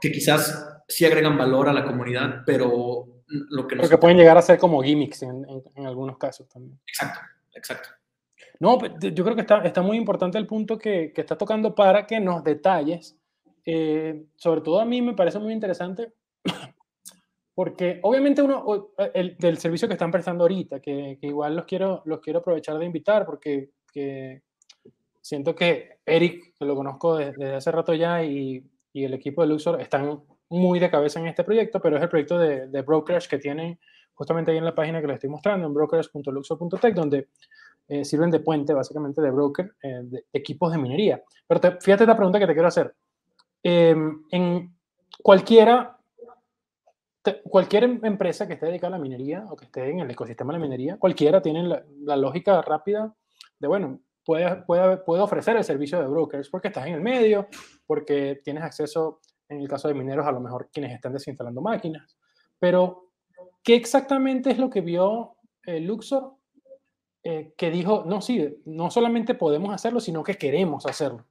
quizás 0.00 0.82
sí 0.88 1.04
agregan 1.04 1.38
valor 1.38 1.68
a 1.68 1.72
la 1.72 1.84
comunidad, 1.84 2.42
pero 2.46 3.22
lo 3.28 3.66
que 3.68 3.76
nos... 3.76 3.84
Porque 3.84 3.98
pueden 3.98 4.16
llegar 4.16 4.36
a 4.38 4.42
ser 4.42 4.58
como 4.58 4.82
gimmicks 4.82 5.22
en, 5.22 5.46
en, 5.76 5.86
algunos 5.86 6.18
casos 6.18 6.48
también. 6.48 6.80
Exacto, 6.86 7.20
exacto. 7.54 7.90
No, 8.58 8.78
yo 8.98 9.24
creo 9.24 9.34
que 9.34 9.42
está, 9.42 9.62
está 9.62 9.82
muy 9.82 9.96
importante 9.96 10.36
el 10.36 10.46
punto 10.46 10.78
que, 10.78 11.12
que 11.14 11.20
está 11.20 11.36
tocando 11.36 11.74
para 11.74 12.06
que 12.06 12.18
nos 12.18 12.42
detalles. 12.42 13.16
Eh, 13.64 14.24
sobre 14.36 14.62
todo 14.62 14.80
a 14.80 14.84
mí 14.84 15.02
me 15.02 15.14
parece 15.14 15.38
muy 15.38 15.52
interesante 15.52 16.14
porque 17.54 18.00
obviamente 18.02 18.42
uno, 18.42 18.92
el, 19.14 19.36
del 19.36 19.58
servicio 19.58 19.88
que 19.88 19.94
están 19.94 20.10
prestando 20.10 20.44
ahorita, 20.44 20.80
que, 20.80 21.18
que, 21.20 21.26
igual 21.26 21.56
los 21.56 21.64
quiero, 21.64 22.02
los 22.04 22.20
quiero 22.20 22.38
aprovechar 22.38 22.78
de 22.78 22.86
invitar 22.86 23.26
porque 23.26 23.70
que 23.92 24.42
siento 25.20 25.54
que 25.54 25.98
Eric, 26.06 26.54
que 26.58 26.64
lo 26.64 26.74
conozco 26.74 27.16
desde, 27.16 27.32
desde 27.32 27.56
hace 27.56 27.72
rato 27.72 27.94
ya, 27.94 28.22
y, 28.24 28.64
y, 28.92 29.04
el 29.04 29.14
equipo 29.14 29.42
de 29.42 29.48
Luxor 29.48 29.80
están 29.80 30.22
muy 30.48 30.78
de 30.78 30.90
cabeza 30.90 31.20
en 31.20 31.26
este 31.26 31.44
proyecto, 31.44 31.80
pero 31.80 31.96
es 31.96 32.02
el 32.02 32.08
proyecto 32.08 32.38
de, 32.38 32.68
de 32.68 32.82
brokerage 32.82 33.28
que 33.28 33.38
tienen 33.38 33.78
justamente 34.14 34.50
ahí 34.50 34.58
en 34.58 34.64
la 34.64 34.74
página 34.74 35.00
que 35.00 35.06
les 35.06 35.14
estoy 35.14 35.30
mostrando, 35.30 35.66
en 35.66 35.72
brokers.luxo.tech, 35.72 36.94
donde 36.94 37.28
eh, 37.88 38.04
sirven 38.04 38.30
de 38.30 38.40
puente 38.40 38.74
básicamente 38.74 39.22
de 39.22 39.30
broker 39.30 39.74
eh, 39.82 40.00
de 40.04 40.26
equipos 40.32 40.70
de 40.70 40.78
minería. 40.78 41.22
Pero 41.46 41.60
fíjate 41.80 42.04
esta 42.04 42.16
pregunta 42.16 42.38
que 42.38 42.46
te 42.46 42.52
quiero 42.52 42.68
hacer. 42.68 42.94
Em, 43.62 44.22
en 44.30 44.76
cualquiera, 45.22 45.98
cualquier 47.44 47.84
em, 47.84 48.00
empresa 48.04 48.46
que 48.46 48.54
esté 48.54 48.66
dedicada 48.66 48.94
a 48.94 48.98
la 48.98 49.02
minería 49.02 49.44
o 49.50 49.56
que 49.56 49.66
esté 49.66 49.90
en 49.90 50.00
el 50.00 50.10
ecosistema 50.10 50.52
de 50.52 50.58
la 50.58 50.64
minería, 50.64 50.96
cualquiera 50.98 51.42
tiene 51.42 51.82
la, 52.02 52.16
lógica 52.16 52.62
rápida 52.62 53.14
de, 53.58 53.68
bueno, 53.68 54.00
puede, 54.24 54.56
puede, 54.62 54.98
puede 54.98 55.22
ofrecer 55.22 55.56
el 55.56 55.64
servicio 55.64 56.00
de 56.00 56.06
brokers 56.06 56.48
porque 56.48 56.68
estás 56.68 56.86
en 56.86 56.94
el 56.94 57.00
medio, 57.00 57.48
porque 57.86 58.40
tienes 58.42 58.62
acceso 58.62 59.20
en 59.50 59.60
el 59.60 59.68
caso 59.68 59.88
de 59.88 59.94
mineros, 59.94 60.26
a 60.26 60.32
lo 60.32 60.40
mejor 60.40 60.70
quienes 60.72 60.92
están 60.92 61.12
desinstalando 61.12 61.60
máquinas. 61.60 62.16
Pero, 62.58 63.10
¿qué 63.62 63.74
exactamente 63.74 64.50
es 64.50 64.58
lo 64.58 64.70
que 64.70 64.80
vio 64.80 65.36
eh, 65.66 65.80
Luxor 65.80 66.36
eh, 67.22 67.52
que 67.56 67.70
dijo, 67.70 68.04
no, 68.06 68.22
sí, 68.22 68.62
no 68.64 68.90
solamente 68.90 69.34
podemos 69.34 69.74
hacerlo, 69.74 70.00
sino 70.00 70.22
que 70.22 70.36
queremos 70.36 70.86
hacerlo? 70.86 71.26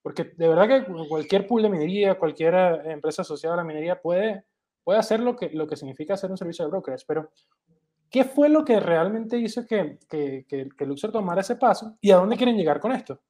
Porque 0.00 0.32
de 0.36 0.48
verdad 0.48 0.68
que 0.68 1.08
cualquier 1.08 1.48
pool 1.48 1.62
de 1.62 1.68
minería, 1.68 2.16
cualquier 2.16 2.54
eh, 2.54 2.92
empresa 2.92 3.22
asociada 3.22 3.54
a 3.54 3.58
la 3.58 3.64
minería 3.64 4.00
puede, 4.00 4.44
puede 4.86 5.00
hacer 5.00 5.18
lo 5.18 5.34
que, 5.34 5.50
lo 5.50 5.66
que 5.66 5.74
significa 5.74 6.14
hacer 6.14 6.30
un 6.30 6.36
servicio 6.36 6.64
de 6.64 6.70
brokers, 6.70 7.04
pero 7.04 7.32
¿qué 8.08 8.22
fue 8.22 8.48
lo 8.48 8.64
que 8.64 8.78
realmente 8.78 9.36
hizo 9.36 9.66
que, 9.66 9.98
que, 10.08 10.46
que 10.46 10.86
Luxor 10.86 11.10
tomara 11.10 11.40
ese 11.40 11.56
paso 11.56 11.98
y 12.00 12.12
a 12.12 12.16
dónde 12.18 12.36
quieren 12.36 12.56
llegar 12.56 12.78
con 12.78 12.92
esto? 12.92 13.20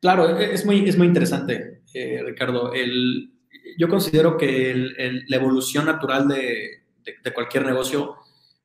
Claro, 0.00 0.40
e, 0.40 0.52
es 0.52 0.66
muy, 0.66 0.88
es 0.88 0.98
muy 0.98 1.06
interesante, 1.06 1.82
eh, 1.94 2.20
Ricardo. 2.24 2.72
El, 2.72 3.32
yo 3.78 3.88
considero 3.88 4.36
que 4.36 4.72
el, 4.72 5.24
la 5.28 5.36
evolución 5.36 5.86
natural 5.86 6.26
de, 6.26 6.82
de, 7.22 7.32
cualquier 7.32 7.64
negocio 7.64 8.16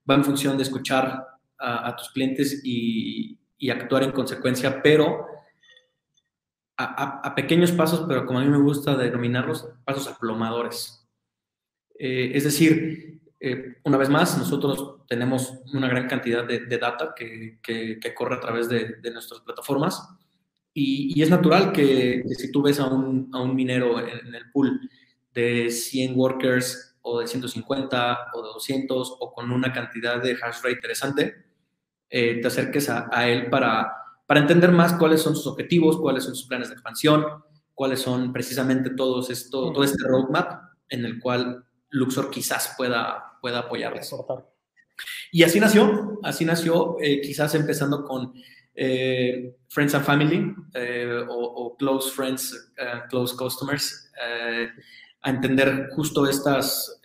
va 0.09 0.15
en 0.15 0.23
función 0.23 0.57
de 0.57 0.63
escuchar 0.63 1.23
a, 1.59 1.95
tus 1.95 2.09
clientes 2.09 2.61
y, 2.63 3.37
y, 3.59 3.69
actuar 3.69 4.01
en 4.01 4.11
consecuencia, 4.11 4.81
pero 4.81 5.27
a, 6.77 7.21
a, 7.21 7.35
pequeños 7.35 7.71
pasos, 7.73 8.05
pero 8.07 8.25
como 8.25 8.39
a 8.39 8.43
mí 8.43 8.49
me 8.49 8.57
gusta 8.57 8.97
denominarlos, 8.97 9.69
pasos 9.85 10.07
aplomadores. 10.07 11.04
Eh, 11.97 12.31
es 12.33 12.43
decir, 12.43 13.21
eh, 13.39 13.77
una 13.83 13.97
vez 13.97 14.09
más, 14.09 14.37
nosotros 14.37 15.01
tenemos 15.07 15.53
una 15.73 15.87
gran 15.87 16.07
cantidad 16.07 16.45
de, 16.45 16.65
de 16.65 16.77
data 16.77 17.13
que, 17.15 17.59
corre 18.15 18.35
a 18.35 18.39
través 18.39 18.69
de, 18.69 18.97
nuestras 19.11 19.41
plataformas. 19.41 20.07
Y, 20.73 21.21
es 21.21 21.29
natural 21.29 21.71
que, 21.71 22.23
si 22.37 22.51
tú 22.51 22.61
ves 22.61 22.79
a 22.79 22.87
un, 22.87 23.29
minero 23.55 23.99
en, 23.99 24.33
el 24.33 24.51
pool 24.51 24.89
de 25.33 25.69
100 25.69 26.17
workers 26.17 26.97
o 27.01 27.19
de 27.19 27.27
150 27.27 28.17
o 28.33 28.41
de 28.41 28.47
200 28.49 29.17
o 29.19 29.33
con 29.33 29.51
una 29.51 29.71
cantidad 29.71 30.21
de 30.21 30.31
hash 30.31 30.61
rate 30.63 30.71
interesante, 30.71 31.35
eh, 32.09 32.39
te 32.41 32.47
acerques 32.47 32.89
a, 32.89 33.09
a, 33.11 33.27
él 33.27 33.49
para, 33.49 33.91
para 34.25 34.39
entender 34.39 34.71
más 34.71 34.93
cuáles 34.93 35.21
son 35.21 35.35
sus 35.35 35.47
objetivos, 35.47 35.97
cuáles 35.97 36.23
son 36.23 36.35
sus 36.35 36.47
planes 36.47 36.69
de 36.69 36.73
expansión, 36.73 37.25
cuáles 37.73 37.99
son 37.99 38.33
precisamente 38.33 38.91
todos 38.91 39.29
esto, 39.29 39.71
todo 39.71 39.83
este 39.83 40.03
roadmap 40.07 40.63
en 40.89 41.05
el 41.05 41.19
cual 41.19 41.64
Luxor 41.89 42.29
quizás 42.29 42.73
pueda, 42.77 43.37
pueda 43.41 43.59
apoyarles. 43.59 44.13
Y 45.31 45.43
así 45.43 45.59
nació, 45.59 46.19
así 46.23 46.45
nació, 46.45 46.97
eh, 47.01 47.21
quizás 47.21 47.53
empezando 47.55 48.03
con 48.03 48.33
eh, 48.77 49.55
friends 49.69 49.95
and 49.95 50.05
family 50.05 50.53
eh, 50.73 51.23
o, 51.29 51.75
close 51.77 52.11
friends, 52.11 52.73
eh, 52.77 53.01
close 53.09 53.35
customers, 53.35 54.11
a 55.21 55.29
entender 55.29 55.89
justo 55.91 56.27
estas 56.27 57.01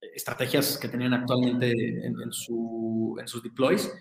estrategias 0.00 0.78
que 0.78 0.88
tenían 0.88 1.14
actualmente 1.14 1.70
en, 1.70 2.32
su, 2.32 3.16
en 3.20 3.28
sus 3.28 3.42
deploys 3.42 3.92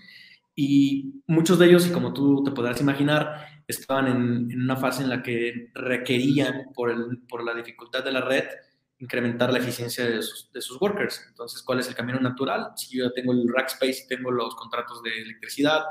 y 0.56 1.22
muchos 1.28 1.60
de 1.60 1.68
ellos, 1.68 1.86
y 1.88 1.92
como 1.92 2.14
tú 2.14 2.44
te 2.44 2.52
podrás 2.52 2.82
imaginar, 2.82 3.46
estaban 3.68 4.08
en, 4.08 4.60
una 4.60 4.76
fase 4.76 5.04
en 5.04 5.10
la 5.10 5.22
que 5.22 5.70
requerían, 5.76 6.72
por, 6.74 6.90
el, 6.90 7.20
por, 7.30 7.44
la 7.44 7.54
dificultad 7.54 8.04
de 8.04 8.12
la 8.12 8.22
red, 8.22 8.46
incrementar 9.00 9.52
la 9.52 9.60
eficiencia 9.60 10.06
de 10.06 10.22
sus, 10.22 10.52
de 10.52 10.62
sus, 10.62 10.82
workers. 10.82 11.24
Entonces, 11.30 11.62
¿cuál 11.62 11.80
es 11.80 11.88
el 11.88 11.96
camino 11.96 12.20
natural? 12.20 12.72
Si 12.76 12.98
yo 12.98 13.06
ya 13.06 13.12
tengo 13.14 13.34
el 13.34 13.48
rack 13.48 13.68
space, 13.68 14.06
tengo 14.10 14.32
los 14.32 14.56
contratos 14.56 15.04
de 15.04 15.22
electricidad, 15.22 15.84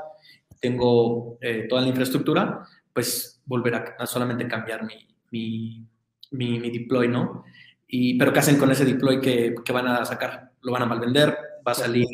tengo 0.59 1.37
eh, 1.41 1.67
toda 1.69 1.81
la 1.81 1.87
infraestructura, 1.87 2.67
pues 2.93 3.41
volver 3.45 3.95
a, 3.99 4.05
solamente 4.05 4.47
cambiar 4.47 4.85
mi, 4.85 5.07
mi, 5.31 5.87
mi, 6.31 6.71
deploy, 6.71 7.07
¿no? 7.07 7.43
Y, 7.87 8.17
pero 8.17 8.33
¿qué 8.33 8.39
hacen 8.39 8.57
con 8.57 8.71
ese 8.71 8.85
deploy 8.85 9.21
que, 9.21 9.55
que 9.63 9.71
van 9.71 9.87
a 9.87 10.03
sacar? 10.03 10.51
Lo 10.61 10.73
van 10.73 10.83
a 10.83 10.87
malvender, 10.87 11.37
va 11.65 11.71
a 11.71 11.75
salir 11.75 12.07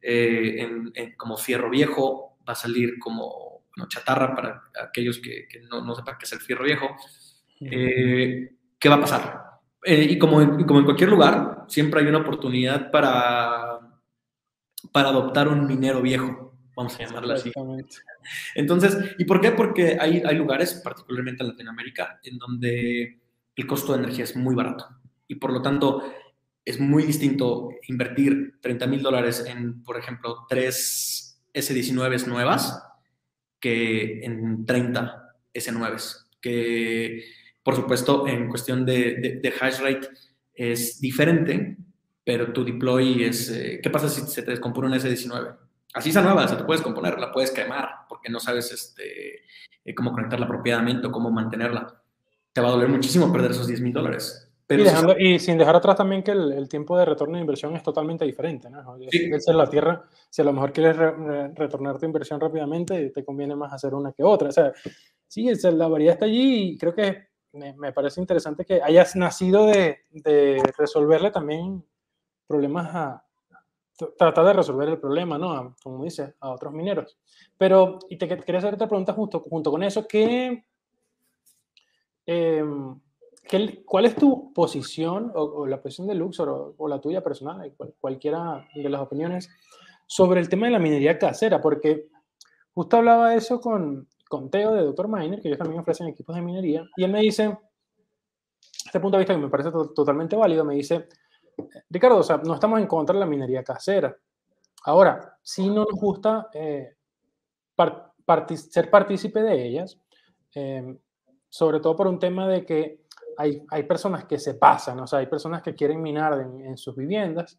eh, 0.00 0.68
en, 0.94 1.14
como 1.16 1.36
fierro 1.36 1.68
viejo, 1.70 2.38
va 2.48 2.54
a 2.54 2.56
salir 2.56 2.98
como 2.98 3.64
chatarra 3.88 4.34
para 4.34 4.62
aquellos 4.82 5.18
que, 5.18 5.48
no, 5.70 5.82
no, 5.82 5.94
sepan 5.94 6.16
qué 6.18 6.24
es 6.24 6.32
el 6.32 6.40
fierro 6.40 6.64
viejo. 6.64 6.96
Eh, 7.60 8.50
¿Qué 8.78 8.88
va 8.88 8.96
a 8.96 9.00
pasar? 9.00 9.51
Eh, 9.84 10.06
y, 10.10 10.18
como 10.18 10.40
en, 10.40 10.64
como 10.64 10.78
en 10.78 10.84
cualquier 10.84 11.10
lugar, 11.10 11.64
siempre 11.68 12.00
hay 12.00 12.06
una 12.06 12.18
oportunidad 12.18 12.90
para, 12.90 13.80
para 14.92 15.08
adoptar 15.08 15.48
un 15.48 15.66
minero 15.66 16.00
viejo, 16.00 16.54
vamos 16.76 16.94
a 16.98 17.04
llamarlo 17.04 17.34
así. 17.34 17.50
Entonces, 18.54 18.96
¿y 19.18 19.24
por 19.24 19.40
qué? 19.40 19.50
Porque 19.50 19.98
hay, 20.00 20.22
hay 20.24 20.36
lugares, 20.36 20.80
particularmente 20.84 21.42
en 21.42 21.50
Latinoamérica, 21.50 22.20
en 22.22 22.38
donde 22.38 23.20
el 23.56 23.66
costo 23.66 23.92
de 23.92 23.98
energía 23.98 24.24
es 24.24 24.36
muy 24.36 24.54
barato. 24.54 24.86
Y 25.26 25.36
por 25.36 25.52
lo 25.52 25.62
tanto, 25.62 26.02
es 26.64 26.78
muy 26.78 27.02
distinto 27.02 27.70
invertir 27.88 28.60
30 28.60 28.86
mil 28.86 29.02
dólares 29.02 29.44
en, 29.46 29.82
por 29.82 29.98
ejemplo, 29.98 30.46
tres 30.48 31.42
S19 31.52 32.26
nuevas 32.26 32.82
que 33.58 34.24
en 34.24 34.64
30 34.64 35.36
S9s, 35.54 36.26
que 36.40 37.24
por 37.62 37.76
supuesto 37.76 38.26
en 38.26 38.48
cuestión 38.48 38.84
de, 38.84 39.40
de, 39.42 39.54
hash 39.60 39.80
rate 39.80 40.08
es 40.54 41.00
diferente, 41.00 41.76
pero 42.24 42.52
tu 42.52 42.64
deploy 42.64 43.24
es, 43.24 43.50
eh, 43.50 43.80
¿qué 43.82 43.90
pasa 43.90 44.08
si 44.08 44.22
se 44.22 44.42
te 44.42 44.50
descompone 44.50 44.88
un 44.88 44.94
S19? 44.94 45.56
Así 45.94 46.10
esa 46.10 46.22
nueva, 46.22 46.48
se 46.48 46.56
te 46.56 46.64
puedes 46.64 46.82
componer, 46.82 47.18
la 47.18 47.30
puedes 47.30 47.50
quemar, 47.50 48.06
porque 48.08 48.30
no 48.30 48.40
sabes 48.40 48.72
este, 48.72 49.42
eh, 49.84 49.94
cómo 49.94 50.12
conectarla 50.12 50.46
apropiadamente 50.46 51.06
o 51.06 51.12
cómo 51.12 51.30
mantenerla. 51.30 52.02
Te 52.52 52.60
va 52.60 52.68
a 52.68 52.72
doler 52.72 52.88
muchísimo 52.88 53.32
perder 53.32 53.52
esos 53.52 53.66
10 53.66 53.80
mil 53.80 53.92
dólares 53.92 54.52
y, 55.18 55.38
sin 55.38 55.58
dejar 55.58 55.76
atrás 55.76 55.96
también 55.96 56.22
que 56.22 56.32
el, 56.32 56.68
tiempo 56.68 56.96
de 56.96 57.04
retorno 57.04 57.34
de 57.34 57.40
inversión 57.40 57.74
es 57.76 57.82
totalmente 57.82 58.24
diferente. 58.24 58.70
¿no? 58.70 58.96
Sí. 59.10 59.30
la 59.48 59.68
tierra, 59.68 60.04
si 60.30 60.42
a 60.42 60.44
lo 60.44 60.52
mejor 60.52 60.72
quieres 60.72 60.96
retornar 61.54 61.98
tu 61.98 62.06
inversión 62.06 62.40
rápidamente, 62.40 63.10
te 63.10 63.24
conviene 63.24 63.56
más 63.56 63.72
hacer 63.72 63.94
una 63.94 64.12
que 64.12 64.22
otra. 64.22 64.48
O 64.48 64.52
sea, 64.52 64.72
sí, 65.26 65.50
la 65.62 65.88
variedad 65.88 66.14
está 66.14 66.26
allí 66.26 66.72
y 66.72 66.78
creo 66.78 66.94
que 66.94 67.31
me, 67.52 67.74
me 67.74 67.92
parece 67.92 68.20
interesante 68.20 68.64
que 68.64 68.82
hayas 68.82 69.16
nacido 69.16 69.66
de, 69.66 70.00
de, 70.10 70.62
resolverle 70.76 71.30
también 71.30 71.84
problemas 72.46 72.94
a, 72.94 73.24
tratar 74.18 74.44
de 74.46 74.52
resolver 74.54 74.88
el 74.88 74.98
problema, 74.98 75.38
¿no? 75.38 75.76
como 75.82 76.02
dices, 76.04 76.34
a 76.40 76.50
otros 76.50 76.72
mineros. 76.72 77.18
Pero, 77.56 77.98
y 78.08 78.16
te 78.16 78.26
quería 78.26 78.58
hacer 78.58 78.74
otra 78.74 78.88
pregunta 78.88 79.12
justo, 79.12 79.40
junto 79.40 79.70
con 79.70 79.82
eso, 79.82 80.06
¿qué, 80.08 80.64
eh, 82.26 82.64
¿Cuál 83.84 84.06
es 84.06 84.16
tu 84.16 84.52
posición 84.52 85.30
o, 85.34 85.66
la 85.66 85.82
posición 85.82 86.06
de 86.06 86.14
Luxor 86.14 86.74
o, 86.76 86.88
la 86.88 87.00
tuya 87.00 87.22
personal, 87.22 87.74
cualquiera 88.00 88.66
de 88.74 88.88
las 88.88 89.00
opiniones, 89.00 89.50
sobre 90.06 90.40
el 90.40 90.48
tema 90.48 90.66
de 90.66 90.72
la 90.72 90.78
minería 90.78 91.18
casera? 91.18 91.60
Porque 91.60 92.08
justo 92.72 92.96
hablaba 92.96 93.34
eso 93.34 93.60
con, 93.60 94.08
con 94.32 94.48
Teo 94.48 94.72
de 94.72 94.82
Dr. 94.82 95.08
Miner, 95.08 95.42
que 95.42 95.48
ellos 95.48 95.58
también 95.58 95.82
ofrecen 95.82 96.08
equipos 96.08 96.34
de 96.34 96.40
minería, 96.40 96.88
y 96.96 97.04
él 97.04 97.12
me 97.12 97.20
dice, 97.20 97.54
este 98.82 98.98
punto 98.98 99.18
de 99.18 99.24
vista 99.24 99.34
que 99.34 99.40
me 99.40 99.50
parece 99.50 99.70
totalmente 99.94 100.34
válido, 100.36 100.64
me 100.64 100.74
dice, 100.74 101.06
Ricardo, 101.90 102.16
o 102.16 102.22
sea, 102.22 102.38
no 102.38 102.54
estamos 102.54 102.80
en 102.80 102.86
contra 102.86 103.12
de 103.12 103.20
la 103.20 103.26
minería 103.26 103.62
casera. 103.62 104.16
Ahora, 104.84 105.36
sí 105.42 105.68
no 105.68 105.84
nos 105.84 106.00
gusta 106.00 106.48
eh, 106.54 106.94
ser 108.56 108.90
partícipe 108.90 109.42
de 109.42 109.66
ellas, 109.66 109.98
eh, 110.54 110.96
sobre 111.50 111.80
todo 111.80 111.94
por 111.94 112.06
un 112.06 112.18
tema 112.18 112.48
de 112.48 112.64
que 112.64 113.02
hay, 113.36 113.62
hay, 113.68 113.82
personas 113.82 114.24
que 114.24 114.38
se 114.38 114.54
pasan, 114.54 114.98
o 115.00 115.06
sea, 115.06 115.18
hay 115.18 115.26
personas 115.26 115.60
que 115.60 115.74
quieren 115.74 116.00
minar 116.00 116.40
en, 116.40 116.78
sus 116.78 116.96
viviendas 116.96 117.58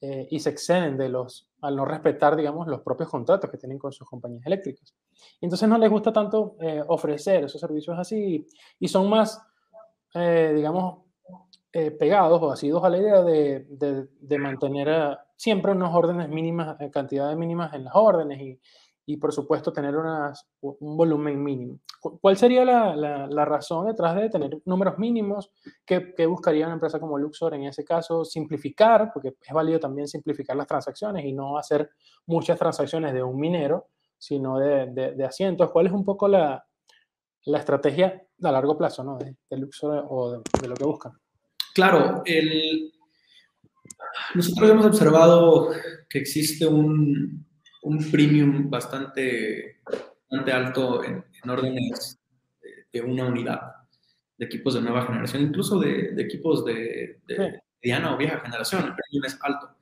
eh, 0.00 0.28
y 0.30 0.40
se 0.40 0.48
exceden 0.48 0.96
de 0.96 1.10
los, 1.10 1.50
al 1.66 1.76
no 1.76 1.84
respetar, 1.84 2.36
digamos, 2.36 2.66
los 2.66 2.80
propios 2.80 3.08
contratos 3.10 3.50
que 3.50 3.58
tienen 3.58 3.78
con 3.78 3.92
sus 3.92 4.08
compañías 4.08 4.46
eléctricas. 4.46 4.94
Entonces 5.40 5.68
no 5.68 5.78
les 5.78 5.90
gusta 5.90 6.12
tanto 6.12 6.56
eh, 6.60 6.82
ofrecer 6.88 7.44
esos 7.44 7.60
servicios 7.60 7.98
así 7.98 8.46
y 8.78 8.88
son 8.88 9.08
más, 9.10 9.40
eh, 10.14 10.52
digamos, 10.54 11.04
pegados 11.98 12.40
o 12.40 12.50
asidos 12.50 12.82
a 12.84 12.88
la 12.88 12.96
idea 12.96 13.20
de, 13.20 13.66
de, 13.68 14.06
de 14.18 14.38
mantener 14.38 15.18
siempre 15.36 15.72
unas 15.72 15.94
órdenes 15.94 16.30
mínimas, 16.30 16.78
cantidades 16.90 17.36
mínimas 17.36 17.74
en 17.74 17.84
las 17.84 17.94
órdenes 17.94 18.40
y, 18.40 18.60
y 19.08 19.16
por 19.18 19.32
supuesto 19.32 19.72
tener 19.72 19.96
un 19.96 20.96
volumen 20.96 21.42
mínimo. 21.42 21.78
¿Cuál 22.00 22.36
sería 22.36 22.64
la, 22.64 22.96
la, 22.96 23.44
razón 23.44 23.86
detrás 23.86 24.16
de 24.16 24.28
tener 24.28 24.58
números 24.64 24.98
mínimos? 24.98 25.52
¿Qué, 25.84 26.12
¿Qué, 26.14 26.26
buscaría 26.26 26.66
una 26.66 26.74
empresa 26.74 26.98
como 26.98 27.16
Luxor 27.16 27.54
en 27.54 27.64
ese 27.64 27.84
caso? 27.84 28.24
Simplificar, 28.24 29.12
porque 29.12 29.34
es 29.40 29.54
válido 29.54 29.78
también 29.78 30.08
simplificar 30.08 30.56
las 30.56 30.66
transacciones 30.66 31.24
y 31.24 31.32
no 31.32 31.56
hacer 31.56 31.88
muchas 32.26 32.58
transacciones 32.58 33.14
de 33.14 33.22
un 33.22 33.38
minero, 33.38 33.88
sino 34.18 34.58
de, 34.58 35.14
de, 35.14 35.24
asientos. 35.24 35.70
¿Cuál 35.70 35.86
es 35.86 35.92
un 35.92 36.04
poco 36.04 36.26
la, 36.26 36.64
la, 37.44 37.58
estrategia 37.58 38.22
a 38.42 38.52
largo 38.52 38.76
plazo 38.76 39.04
¿no? 39.04 39.18
de, 39.18 39.36
Luxor 39.56 40.04
o 40.08 40.42
de, 40.60 40.68
lo 40.68 40.74
que 40.74 40.84
buscan? 40.84 41.12
Claro, 41.74 42.22
el... 42.24 42.92
nosotros 44.34 44.68
hemos 44.68 44.86
observado 44.86 45.70
que 46.08 46.18
existe 46.18 46.66
un, 46.66 47.45
un 47.86 48.10
premium 48.10 48.68
bastante, 48.68 49.76
bastante 49.84 50.52
alto 50.52 51.04
en, 51.04 51.24
órdenes 51.48 52.18
de, 52.92 53.00
una 53.00 53.26
unidad, 53.26 53.60
de 54.36 54.46
equipos 54.46 54.74
de 54.74 54.80
nueva 54.80 55.06
generación, 55.06 55.42
incluso 55.42 55.78
de, 55.78 56.12
equipos 56.18 56.64
de, 56.64 57.20
de 57.28 57.60
mediana 57.80 58.12
o 58.12 58.16
vieja 58.16 58.40
generación, 58.40 58.86
el 58.86 58.94
premium 58.94 59.24
es 59.24 59.38
alto. 59.40 59.76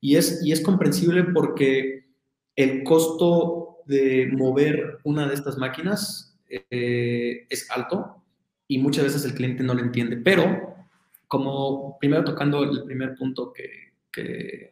Y 0.00 0.16
es, 0.16 0.40
y 0.42 0.52
es 0.52 0.62
comprensible 0.62 1.24
porque 1.24 2.06
el 2.56 2.84
costo 2.84 3.78
de 3.84 4.30
mover 4.32 5.00
una 5.04 5.28
de 5.28 5.34
estas 5.34 5.58
máquinas 5.58 6.38
eh, 6.48 7.46
es 7.50 7.70
alto 7.70 8.24
y 8.66 8.78
muchas 8.78 9.04
veces 9.04 9.26
el 9.26 9.34
cliente 9.34 9.62
no 9.62 9.74
lo 9.74 9.80
entiende. 9.80 10.16
Pero, 10.16 10.74
como 11.28 11.98
primero 11.98 12.24
tocando 12.24 12.62
el 12.64 12.84
primer 12.84 13.14
punto 13.14 13.52
que, 13.52 13.92
que, 14.10 14.70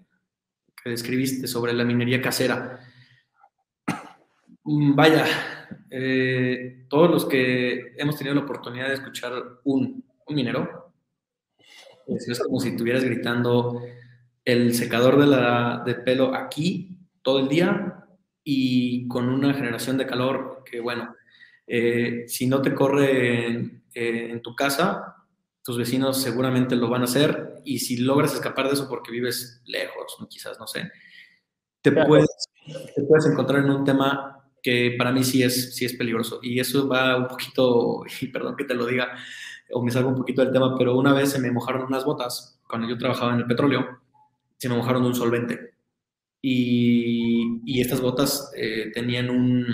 que 0.83 0.91
describiste 0.91 1.47
sobre 1.47 1.73
la 1.73 1.85
minería 1.85 2.23
casera. 2.23 2.81
Mm, 4.65 4.95
vaya, 4.95 5.25
eh, 5.91 6.85
todos 6.89 7.11
los 7.11 7.27
que 7.27 7.95
hemos 7.97 8.17
tenido 8.17 8.35
la 8.35 8.43
oportunidad 8.43 8.89
de 8.89 8.95
escuchar 8.95 9.33
un, 9.65 10.05
minero, 10.29 10.93
es 12.07 12.41
como 12.41 12.61
si 12.61 12.69
estuvieras 12.69 13.03
gritando 13.03 13.83
el 14.45 14.75
secador 14.75 15.19
de, 15.19 15.27
la, 15.27 15.83
de 15.85 15.97
pelo 15.97 16.35
aquí 16.35 16.97
todo 17.23 17.41
el 17.41 17.49
día 17.49 18.07
y 18.45 19.09
con 19.09 19.29
una 19.29 19.53
generación 19.53 19.99
de 19.99 20.07
calor 20.07 20.63
que, 20.65 20.81
bueno, 20.81 21.15
eh, 21.67 22.25
si 22.29 22.47
no 22.47 22.63
te 22.63 22.75
corre 22.75 23.47
en, 23.47 23.83
en 23.93 24.41
tu 24.41 24.55
casa, 24.55 25.20
tus 25.63 25.77
vecinos 25.77 26.21
seguramente 26.23 26.77
lo 26.77 26.89
van 26.89 27.03
a 27.03 27.05
hacer 27.05 27.61
y 27.65 27.79
si 27.81 27.99
logras 27.99 28.35
escapar 28.35 28.67
de 28.67 28.75
eso 28.75 28.89
porque 28.89 29.13
vives 29.13 29.63
lejos, 29.67 30.17
quizás, 30.29 30.59
no 30.59 30.67
sé, 30.67 30.91
te, 31.83 31.93
puedes, 31.93 32.29
te 32.95 33.03
puedes 33.03 33.27
encontrar 33.27 33.65
en 33.65 33.71
un 33.71 33.85
tema 33.85 34.43
que 34.63 34.95
para 34.99 35.13
mí 35.13 35.25
sí 35.25 35.43
es, 35.43 35.75
sí 35.75 35.85
es 35.85 35.95
peligroso. 35.95 36.41
Y 36.43 36.61
eso 36.61 36.89
va 36.89 37.17
un 37.17 37.29
poquito, 37.29 38.03
y 38.21 38.29
perdón 38.29 38.57
que 38.57 38.65
te 38.65 38.75
lo 38.75 38.87
diga, 38.87 39.17
o 39.73 39.83
me 39.83 39.91
salgo 39.91 40.11
un 40.11 40.17
poquito 40.17 40.43
del 40.43 40.53
tema, 40.53 40.77
pero 40.77 40.97
una 40.97 41.13
vez 41.13 41.31
se 41.31 41.39
me 41.39 41.51
mojaron 41.51 41.85
unas 41.85 42.05
botas, 42.05 42.61
cuando 42.69 42.89
yo 42.89 42.99
trabajaba 42.99 43.33
en 43.35 43.41
el 43.41 43.47
petróleo, 43.47 44.01
se 44.57 44.69
me 44.69 44.77
mojaron 44.77 45.05
un 45.05 45.15
solvente. 45.15 45.75
Y, 46.43 47.61
y 47.67 47.81
estas 47.81 48.01
botas 48.01 48.51
eh, 48.57 48.91
tenían 48.95 49.29
un, 49.29 49.67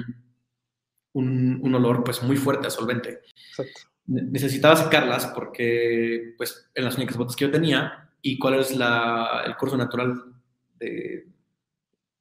un, 1.13 1.61
un, 1.63 1.75
olor 1.75 2.03
pues 2.03 2.23
muy 2.23 2.37
fuerte 2.37 2.67
a 2.67 2.71
solvente. 2.71 3.21
Exacto 3.49 3.96
necesitaba 4.07 4.77
sacarlas 4.77 5.27
porque 5.27 6.35
pues 6.37 6.71
en 6.75 6.85
las 6.85 6.97
únicas 6.97 7.17
botas 7.17 7.37
que 7.37 7.45
yo 7.45 7.51
tenía 7.51 8.11
y 8.23 8.39
cuál 8.39 8.55
es 8.55 8.77
la, 8.77 9.43
el 9.47 9.57
curso 9.57 9.77
natural 9.77 10.15
de, 10.79 11.27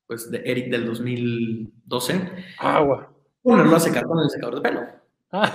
pues, 0.08 0.30
de 0.30 0.42
Eric 0.46 0.70
del 0.70 0.86
2012. 0.86 2.46
Agua. 2.60 3.12
Ponerlo 3.42 3.76
a 3.76 3.80
secar 3.80 4.06
con 4.06 4.20
el 4.20 4.30
secador 4.30 4.56
de 4.56 4.62
pelo. 4.62 4.82
Ah. 5.32 5.54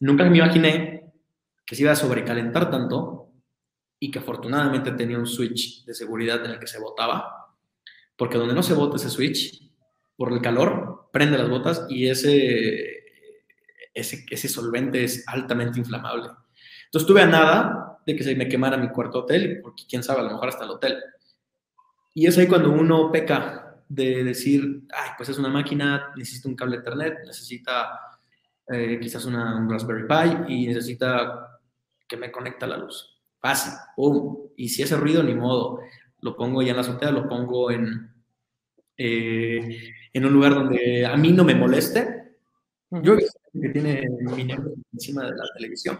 nunca 0.00 0.24
me 0.24 0.38
imaginé 0.38 1.12
que 1.66 1.74
se 1.74 1.82
iba 1.82 1.92
a 1.92 1.96
sobrecalentar 1.96 2.70
tanto 2.70 3.32
y 4.00 4.10
que 4.10 4.20
afortunadamente 4.20 4.92
tenía 4.92 5.18
un 5.18 5.26
switch 5.26 5.84
de 5.84 5.94
seguridad 5.94 6.44
en 6.44 6.52
el 6.52 6.58
que 6.58 6.66
se 6.66 6.80
botaba 6.80 7.38
porque 8.18 8.36
donde 8.36 8.52
no 8.52 8.62
se 8.62 8.74
bota 8.74 8.96
ese 8.96 9.08
switch, 9.08 9.62
por 10.16 10.32
el 10.32 10.42
calor, 10.42 11.08
prende 11.12 11.38
las 11.38 11.48
botas 11.48 11.86
y 11.88 12.08
ese, 12.08 12.97
ese, 13.98 14.24
ese 14.30 14.48
solvente 14.48 15.04
es 15.04 15.26
altamente 15.28 15.78
inflamable. 15.78 16.30
Entonces 16.84 17.06
tuve 17.06 17.22
a 17.22 17.26
nada 17.26 17.98
de 18.06 18.16
que 18.16 18.24
se 18.24 18.34
me 18.34 18.48
quemara 18.48 18.76
mi 18.76 18.88
cuarto 18.88 19.20
hotel, 19.20 19.60
porque 19.62 19.84
quién 19.88 20.02
sabe, 20.02 20.20
a 20.20 20.24
lo 20.24 20.30
mejor 20.30 20.48
hasta 20.48 20.64
el 20.64 20.70
hotel. 20.70 20.96
Y 22.14 22.26
es 22.26 22.38
ahí 22.38 22.46
cuando 22.46 22.72
uno 22.72 23.12
peca 23.12 23.82
de 23.88 24.24
decir, 24.24 24.82
ay, 24.92 25.10
pues 25.16 25.28
es 25.28 25.38
una 25.38 25.48
máquina, 25.48 26.12
necesita 26.16 26.48
un 26.48 26.56
cable 26.56 26.78
Ethernet, 26.78 27.24
necesita 27.26 28.00
eh, 28.66 28.98
quizás 29.00 29.24
una, 29.24 29.56
un 29.56 29.70
Raspberry 29.70 30.06
Pi 30.06 30.52
y 30.54 30.66
necesita 30.66 31.60
que 32.06 32.16
me 32.16 32.32
conecte 32.32 32.64
a 32.64 32.68
la 32.68 32.76
luz. 32.76 33.18
Fácil, 33.40 33.72
¡pum! 33.94 34.48
Y 34.56 34.68
si 34.68 34.82
hace 34.82 34.96
ruido, 34.96 35.22
ni 35.22 35.34
modo. 35.34 35.80
Lo 36.20 36.36
pongo 36.36 36.62
ya 36.62 36.70
en 36.70 36.76
la 36.76 36.82
azotea, 36.82 37.10
lo 37.10 37.28
pongo 37.28 37.70
en, 37.70 38.12
eh, 38.96 39.92
en 40.12 40.24
un 40.26 40.32
lugar 40.32 40.54
donde 40.54 41.06
a 41.06 41.16
mí 41.16 41.32
no 41.32 41.44
me 41.44 41.54
moleste. 41.54 42.17
Yo 42.90 43.12
he 43.12 43.16
visto 43.16 43.38
que 43.52 43.68
tiene 43.68 44.08
mi 44.08 44.50
encima 44.92 45.24
de 45.24 45.36
la 45.36 45.44
televisión. 45.56 45.98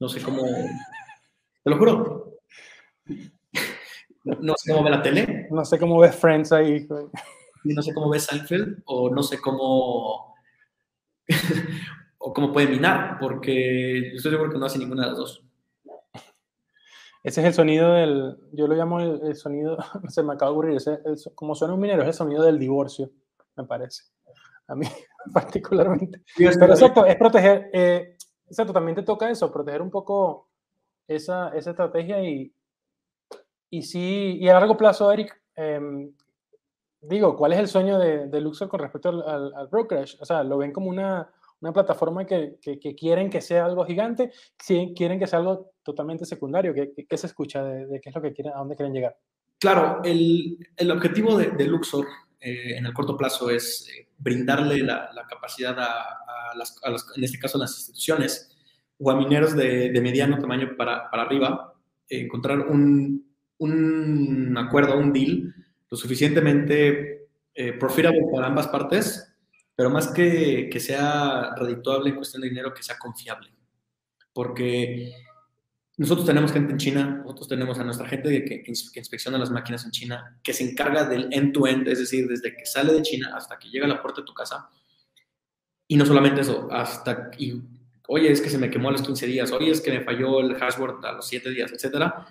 No 0.00 0.08
sé 0.08 0.20
cómo. 0.20 0.42
Te 0.42 1.70
lo 1.70 1.78
juro. 1.78 2.38
No 4.24 4.54
sé 4.56 4.72
cómo 4.72 4.84
ve 4.84 4.90
la 4.90 5.02
tele. 5.02 5.48
No 5.50 5.64
sé 5.64 5.78
cómo 5.78 5.98
ves 5.98 6.16
Friends 6.16 6.52
ahí. 6.52 6.86
No 7.64 7.82
sé 7.82 7.94
cómo 7.94 8.10
ve 8.10 8.20
Seinfeld 8.20 8.82
o 8.86 9.10
no 9.10 9.22
sé 9.22 9.40
cómo. 9.40 10.34
o 12.18 12.32
cómo 12.32 12.52
puede 12.52 12.68
minar, 12.68 13.18
porque 13.20 14.14
estoy 14.14 14.32
seguro 14.32 14.50
que 14.50 14.58
no 14.58 14.66
hace 14.66 14.78
ninguna 14.78 15.02
de 15.02 15.08
las 15.08 15.18
dos. 15.18 15.44
Ese 17.22 17.40
es 17.40 17.46
el 17.46 17.54
sonido 17.54 17.92
del, 17.94 18.36
yo 18.52 18.66
lo 18.66 18.74
llamo 18.74 19.00
el, 19.00 19.34
sonido, 19.34 19.78
se 20.08 20.22
me 20.22 20.34
acaba 20.34 20.50
de 20.50 20.56
ocurrir, 20.56 20.76
ese, 20.76 21.00
como 21.34 21.54
suena 21.54 21.74
un 21.74 21.80
minero, 21.80 22.02
es 22.02 22.08
el 22.08 22.14
sonido 22.14 22.42
del 22.42 22.58
divorcio, 22.58 23.10
me 23.56 23.64
parece. 23.64 24.04
A 24.68 24.74
mí 24.74 24.86
particularmente. 25.32 26.22
Pero 26.36 26.50
exacto, 26.50 27.06
es 27.06 27.16
proteger, 27.16 27.70
eh, 27.72 28.16
exacto, 28.46 28.72
también 28.72 28.96
te 28.96 29.02
toca 29.02 29.30
eso, 29.30 29.52
proteger 29.52 29.82
un 29.82 29.90
poco 29.90 30.48
esa, 31.06 31.50
esa 31.50 31.70
estrategia 31.70 32.22
y, 32.22 32.52
y 33.70 33.82
sí, 33.82 34.38
y 34.40 34.48
a 34.48 34.54
largo 34.54 34.76
plazo, 34.76 35.10
Eric, 35.12 35.40
em, 35.56 36.12
digo, 37.00 37.36
¿cuál 37.36 37.52
es 37.52 37.58
el 37.58 37.68
sueño 37.68 37.98
de, 37.98 38.28
de 38.28 38.40
Luxor 38.40 38.68
con 38.68 38.80
respecto 38.80 39.08
al, 39.10 39.54
al, 39.54 39.68
brokerage? 39.68 40.16
O 40.20 40.24
sea, 40.24 40.42
¿lo 40.42 40.58
ven 40.58 40.72
como 40.72 40.88
una, 40.88 41.30
una 41.60 41.72
plataforma 41.72 42.24
que, 42.24 42.58
que, 42.60 42.78
que, 42.78 42.94
quieren 42.94 43.30
que 43.30 43.40
sea 43.40 43.66
algo 43.66 43.84
gigante? 43.84 44.32
¿Quieren 44.56 45.18
que 45.18 45.26
sea 45.26 45.40
algo 45.40 45.72
totalmente 45.82 46.24
secundario? 46.24 46.72
¿Qué, 46.74 46.92
qué 47.08 47.16
se 47.16 47.26
escucha 47.26 47.62
de, 47.62 47.86
de, 47.86 48.00
qué 48.00 48.08
es 48.10 48.14
lo 48.14 48.22
que 48.22 48.32
quieren, 48.32 48.54
a 48.54 48.58
dónde 48.58 48.76
quieren 48.76 48.94
llegar? 48.94 49.16
Claro, 49.58 50.00
el, 50.04 50.58
el 50.76 50.90
objetivo 50.90 51.36
de, 51.36 51.50
de 51.50 51.64
Luxor 51.66 52.06
eh, 52.40 52.76
en 52.76 52.86
el 52.86 52.92
corto 52.92 53.16
plazo 53.16 53.50
es 53.50 53.88
eh, 53.88 54.08
brindarle 54.18 54.78
la, 54.78 55.10
la 55.12 55.26
capacidad 55.26 55.78
a, 55.78 56.02
a, 56.50 56.56
las, 56.56 56.78
a, 56.82 56.90
las, 56.90 57.06
en 57.16 57.24
este 57.24 57.38
caso, 57.38 57.58
a 57.58 57.62
las 57.62 57.76
instituciones 57.76 58.56
o 58.98 59.10
a 59.10 59.16
mineros 59.16 59.56
de, 59.56 59.90
de 59.90 60.00
mediano 60.00 60.38
tamaño 60.38 60.76
para, 60.76 61.10
para 61.10 61.24
arriba, 61.24 61.74
eh, 62.08 62.20
encontrar 62.20 62.60
un, 62.60 63.26
un 63.58 64.56
acuerdo, 64.56 64.98
un 64.98 65.12
deal 65.12 65.54
lo 65.90 65.96
suficientemente 65.96 67.28
eh, 67.54 67.72
profitable 67.74 68.20
para 68.32 68.46
ambas 68.46 68.68
partes, 68.68 69.32
pero 69.76 69.90
más 69.90 70.08
que 70.08 70.68
que 70.70 70.80
sea 70.80 71.54
redituable 71.56 72.10
en 72.10 72.16
cuestión 72.16 72.42
de 72.42 72.48
dinero, 72.48 72.74
que 72.74 72.82
sea 72.82 72.98
confiable. 72.98 73.50
Porque 74.32 75.12
nosotros 75.96 76.26
tenemos 76.26 76.52
gente 76.52 76.72
en 76.72 76.78
China, 76.78 77.22
nosotros 77.22 77.48
tenemos 77.48 77.78
a 77.78 77.84
nuestra 77.84 78.08
gente 78.08 78.28
que, 78.44 78.62
que, 78.62 78.62
que 78.62 79.00
inspecciona 79.00 79.38
las 79.38 79.50
máquinas 79.50 79.84
en 79.84 79.90
China, 79.90 80.38
que 80.42 80.52
se 80.52 80.68
encarga 80.68 81.04
del 81.04 81.28
end-to-end, 81.32 81.86
-end, 81.86 81.92
es 81.92 81.98
decir, 82.00 82.26
desde 82.26 82.56
que 82.56 82.66
sale 82.66 82.92
de 82.92 83.02
China 83.02 83.32
hasta 83.36 83.58
que 83.58 83.68
llega 83.68 83.86
a 83.86 83.88
la 83.88 84.02
puerta 84.02 84.20
de 84.20 84.26
tu 84.26 84.34
casa. 84.34 84.68
Y 85.86 85.96
no 85.96 86.04
solamente 86.04 86.40
eso, 86.40 86.68
hasta, 86.72 87.30
y, 87.38 87.60
oye, 88.08 88.30
es 88.32 88.40
que 88.40 88.50
se 88.50 88.58
me 88.58 88.70
quemó 88.70 88.88
a 88.88 88.92
los 88.92 89.02
15 89.02 89.26
días, 89.26 89.52
oye, 89.52 89.70
es 89.70 89.80
que 89.80 89.92
me 89.92 90.00
falló 90.00 90.40
el 90.40 90.56
hashboard 90.56 91.04
a 91.04 91.12
los 91.12 91.26
7 91.26 91.50
días, 91.50 91.70
etcétera 91.72 92.26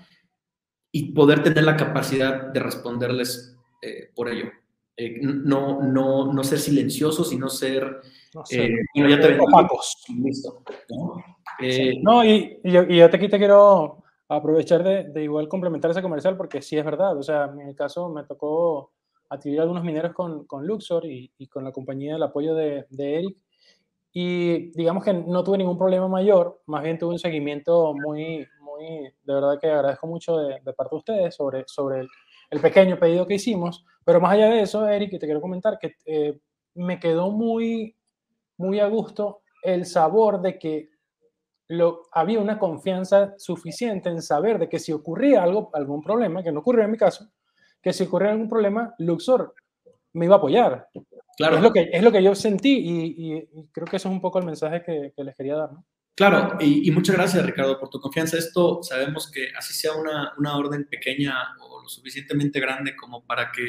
y 0.95 1.11
poder 1.11 1.41
tener 1.41 1.63
la 1.63 1.75
capacidad 1.75 2.53
de 2.53 2.59
responderles 2.59 3.57
eh, 3.81 4.11
por 4.15 4.29
ello. 4.29 4.51
Eh, 4.95 5.19
no, 5.21 5.81
no, 5.81 6.31
no 6.31 6.43
ser 6.43 6.59
silencioso, 6.59 7.25
sino 7.25 7.49
ser... 7.49 7.99
No, 8.35 8.45
sé, 8.45 8.65
eh, 8.65 8.75
bueno, 8.93 9.09
ya 9.09 9.19
te 9.19 9.39
opacos. 9.39 10.03
Listo. 10.23 10.63
¿no? 10.89 11.15
Sí. 11.59 11.99
no 12.01 12.23
y, 12.23 12.59
y, 12.63 12.71
yo, 12.71 12.83
y, 12.83 12.97
yo, 12.97 13.05
aquí 13.05 13.29
te 13.29 13.37
quiero 13.37 14.03
aprovechar 14.27 14.83
de, 14.83 15.05
de, 15.05 15.23
igual 15.23 15.47
complementar 15.47 15.91
ese 15.91 16.01
comercial 16.01 16.37
porque 16.37 16.61
sí 16.61 16.77
es 16.77 16.85
verdad. 16.85 17.17
O 17.17 17.23
sea, 17.23 17.45
en 17.45 17.61
el 17.61 17.75
caso 17.75 18.09
me 18.09 18.23
tocó 18.23 18.91
adquirir 19.29 19.61
algunos 19.61 19.83
mineros 19.83 20.13
con, 20.13 20.45
con 20.45 20.65
Luxor 20.65 21.05
y, 21.05 21.31
y, 21.37 21.47
con 21.47 21.63
la 21.63 21.71
compañía 21.71 22.13
del 22.13 22.23
apoyo 22.23 22.55
de, 22.55 22.85
de 22.89 23.15
Eric. 23.19 23.37
Y 24.11 24.71
digamos 24.77 25.03
que 25.03 25.13
no 25.13 25.43
tuve 25.43 25.57
ningún 25.57 25.77
problema 25.77 26.07
mayor, 26.07 26.61
más 26.67 26.83
bien 26.83 26.99
tuve 26.99 27.13
un 27.13 27.19
seguimiento 27.19 27.95
muy, 27.95 28.45
muy, 28.61 28.85
de 29.23 29.33
verdad 29.33 29.57
que 29.59 29.71
agradezco 29.71 30.05
mucho 30.05 30.37
de, 30.37 30.59
de 30.63 30.73
parte 30.73 30.95
de 30.95 30.99
ustedes 30.99 31.35
sobre, 31.35 31.63
sobre 31.65 32.01
el, 32.01 32.07
el, 32.51 32.61
pequeño 32.61 32.99
pedido 32.99 33.25
que 33.25 33.35
hicimos. 33.35 33.83
Pero 34.05 34.21
más 34.21 34.33
allá 34.33 34.49
de 34.49 34.61
eso, 34.61 34.87
Eric, 34.87 35.11
te 35.11 35.25
quiero 35.25 35.41
comentar 35.41 35.79
que 35.79 35.95
eh, 36.05 36.37
me 36.75 36.99
quedó 36.99 37.31
muy, 37.31 37.95
muy 38.57 38.79
a 38.79 38.87
gusto 38.87 39.41
el 39.63 39.87
sabor 39.87 40.41
de 40.41 40.59
que 40.59 40.89
lo, 41.67 42.03
había 42.11 42.39
una 42.39 42.59
confianza 42.59 43.33
suficiente 43.37 44.09
en 44.09 44.21
saber 44.21 44.59
de 44.59 44.69
que 44.69 44.79
si 44.79 44.91
ocurría 44.91 45.43
algo, 45.43 45.69
algún 45.73 46.01
problema, 46.01 46.43
que 46.43 46.51
no 46.51 46.59
ocurrió 46.59 46.83
en 46.83 46.91
mi 46.91 46.97
caso, 46.97 47.29
que 47.81 47.93
si 47.93 48.03
ocurría 48.03 48.31
algún 48.31 48.49
problema, 48.49 48.93
Luxor 48.99 49.53
me 50.13 50.25
iba 50.25 50.35
a 50.35 50.37
apoyar. 50.37 50.87
Claro. 51.37 51.57
Es 51.57 51.63
lo 51.63 51.73
que, 51.73 51.89
es 51.91 52.03
lo 52.03 52.11
que 52.11 52.21
yo 52.23 52.35
sentí 52.35 52.81
y, 52.83 53.67
creo 53.71 53.87
que 53.87 53.97
eso 53.97 54.07
es 54.07 54.13
un 54.13 54.21
poco 54.21 54.39
el 54.39 54.45
mensaje 54.45 54.83
que, 54.83 55.13
que 55.15 55.23
les 55.23 55.35
quería 55.35 55.55
dar. 55.55 55.73
¿no? 55.73 55.85
Claro, 56.15 56.57
y, 56.59 56.87
y, 56.87 56.91
muchas 56.91 57.15
gracias 57.15 57.43
Ricardo 57.43 57.79
por 57.79 57.89
tu 57.89 57.99
confianza. 57.99 58.37
Esto 58.37 58.83
sabemos 58.83 59.31
que 59.31 59.47
así 59.57 59.73
sea 59.73 59.93
una, 59.93 60.33
una 60.37 60.55
orden 60.57 60.87
pequeña 60.87 61.33
o 61.59 61.81
lo 61.81 61.89
suficientemente 61.89 62.59
grande 62.59 62.95
como 62.95 63.25
para 63.25 63.51
que 63.51 63.63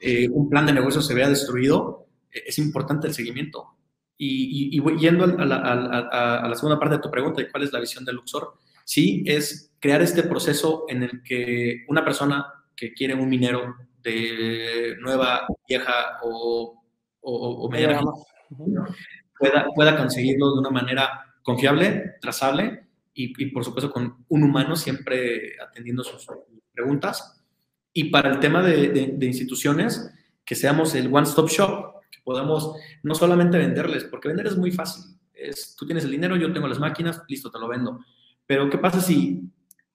eh, 0.00 0.28
un 0.28 0.50
plan 0.50 0.66
de 0.66 0.74
negocio 0.74 1.00
se 1.00 1.14
vea 1.14 1.28
destruido, 1.28 2.08
eh, 2.30 2.42
es 2.46 2.58
importante 2.58 3.06
el 3.06 3.14
seguimiento. 3.14 3.76
Y, 4.24 4.78
y 4.78 4.98
yendo 4.98 5.24
a 5.24 5.44
la, 5.44 5.56
a, 5.56 6.36
a 6.44 6.48
la, 6.48 6.54
segunda 6.54 6.78
parte 6.78 6.94
de 6.94 7.02
tu 7.02 7.10
pregunta, 7.10 7.42
de 7.42 7.50
cuál 7.50 7.64
es 7.64 7.72
la 7.72 7.80
visión 7.80 8.04
de 8.04 8.12
Luxor, 8.12 8.54
sí, 8.84 9.24
es 9.26 9.74
crear 9.80 10.00
este 10.00 10.22
proceso 10.22 10.84
en 10.88 11.02
el 11.02 11.22
que 11.24 11.84
una 11.88 12.04
persona 12.04 12.46
que 12.76 12.92
quiere 12.92 13.14
un 13.14 13.28
minero 13.28 13.74
de 14.00 14.96
nueva, 15.00 15.44
vieja 15.66 16.18
o, 16.22 16.84
o, 17.20 17.48
o 17.64 17.68
mediana 17.68 18.00
pueda, 19.36 19.66
pueda 19.74 19.96
conseguirlo 19.96 20.52
de 20.52 20.60
una 20.60 20.70
manera 20.70 21.34
confiable, 21.42 22.14
trazable 22.20 22.86
y, 23.12 23.32
y, 23.42 23.46
por 23.46 23.64
supuesto 23.64 23.90
con 23.90 24.24
un 24.28 24.42
humano 24.44 24.76
siempre 24.76 25.54
atendiendo 25.60 26.04
sus 26.04 26.28
preguntas. 26.72 27.42
Y 27.92 28.04
para 28.04 28.30
el 28.30 28.38
tema 28.38 28.62
de, 28.62 28.88
de, 28.88 29.06
de 29.16 29.26
instituciones, 29.26 30.14
que 30.44 30.54
seamos 30.54 30.94
el 30.94 31.12
one-stop 31.12 31.48
shop, 31.48 31.91
que 32.12 32.20
podamos 32.22 32.76
no 33.02 33.16
solamente 33.16 33.58
venderles, 33.58 34.04
porque 34.04 34.28
vender 34.28 34.46
es 34.46 34.56
muy 34.56 34.70
fácil. 34.70 35.18
Es, 35.34 35.74
tú 35.74 35.86
tienes 35.86 36.04
el 36.04 36.12
dinero, 36.12 36.36
yo 36.36 36.52
tengo 36.52 36.68
las 36.68 36.78
máquinas, 36.78 37.22
listo, 37.26 37.50
te 37.50 37.58
lo 37.58 37.66
vendo. 37.66 37.98
Pero 38.46 38.70
¿qué 38.70 38.78
pasa 38.78 39.00
si 39.00 39.42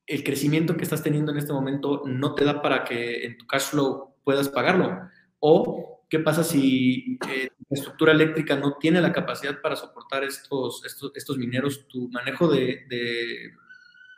el 0.05 0.23
crecimiento 0.23 0.75
que 0.75 0.83
estás 0.83 1.03
teniendo 1.03 1.31
en 1.31 1.37
este 1.37 1.53
momento 1.53 2.03
no 2.05 2.35
te 2.35 2.43
da 2.43 2.61
para 2.61 2.83
que 2.83 3.25
en 3.25 3.37
tu 3.37 3.47
cash 3.47 3.69
flow 3.69 4.15
puedas 4.23 4.49
pagarlo? 4.49 4.99
O 5.39 6.03
¿qué 6.09 6.19
pasa 6.19 6.43
si 6.43 7.19
eh, 7.29 7.49
la 7.69 7.77
estructura 7.77 8.11
eléctrica 8.11 8.55
no 8.55 8.77
tiene 8.79 8.99
la 8.99 9.13
capacidad 9.13 9.61
para 9.61 9.75
soportar 9.75 10.23
estos, 10.23 10.83
estos, 10.85 11.11
estos 11.15 11.37
mineros? 11.37 11.87
Tu 11.87 12.09
manejo 12.09 12.47
de, 12.49 12.85
de, 12.89 13.51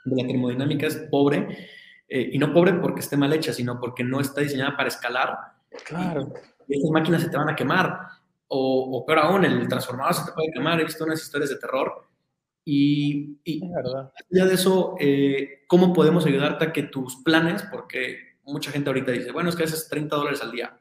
de 0.05 0.21
la 0.21 0.27
termodinámica 0.27 0.87
es 0.87 0.95
pobre, 1.11 1.47
eh, 2.09 2.31
y 2.33 2.39
no 2.39 2.51
pobre 2.51 2.73
porque 2.73 3.01
esté 3.01 3.17
mal 3.17 3.31
hecha, 3.33 3.53
sino 3.53 3.79
porque 3.79 4.03
no 4.03 4.19
está 4.19 4.41
diseñada 4.41 4.75
para 4.75 4.89
escalar. 4.89 5.37
Claro. 5.85 6.33
Y 6.69 6.77
estas 6.77 6.91
máquinas 6.91 7.21
se 7.21 7.29
te 7.29 7.35
van 7.35 7.49
a 7.49 7.55
quemar, 7.55 7.99
o, 8.47 8.97
o 8.97 9.05
peor 9.05 9.19
aún, 9.19 9.43
el 9.43 9.67
transformador 9.67 10.13
se 10.13 10.25
te 10.25 10.31
puede 10.31 10.51
quemar. 10.51 10.79
He 10.79 10.85
visto 10.85 11.03
unas 11.03 11.21
historias 11.21 11.49
de 11.49 11.57
terror. 11.57 12.07
Y, 12.63 13.39
y 13.43 13.61
ya 14.29 14.45
de 14.45 14.53
eso, 14.53 14.95
eh, 14.99 15.63
¿cómo 15.67 15.91
podemos 15.91 16.25
ayudarte 16.25 16.65
a 16.65 16.71
que 16.71 16.83
tus 16.83 17.17
planes, 17.23 17.63
porque 17.71 18.37
mucha 18.43 18.71
gente 18.71 18.89
ahorita 18.89 19.11
dice, 19.11 19.31
bueno, 19.31 19.49
es 19.49 19.55
que 19.57 19.63
haces 19.63 19.89
30 19.89 20.15
dólares 20.15 20.41
al 20.41 20.51
día 20.51 20.79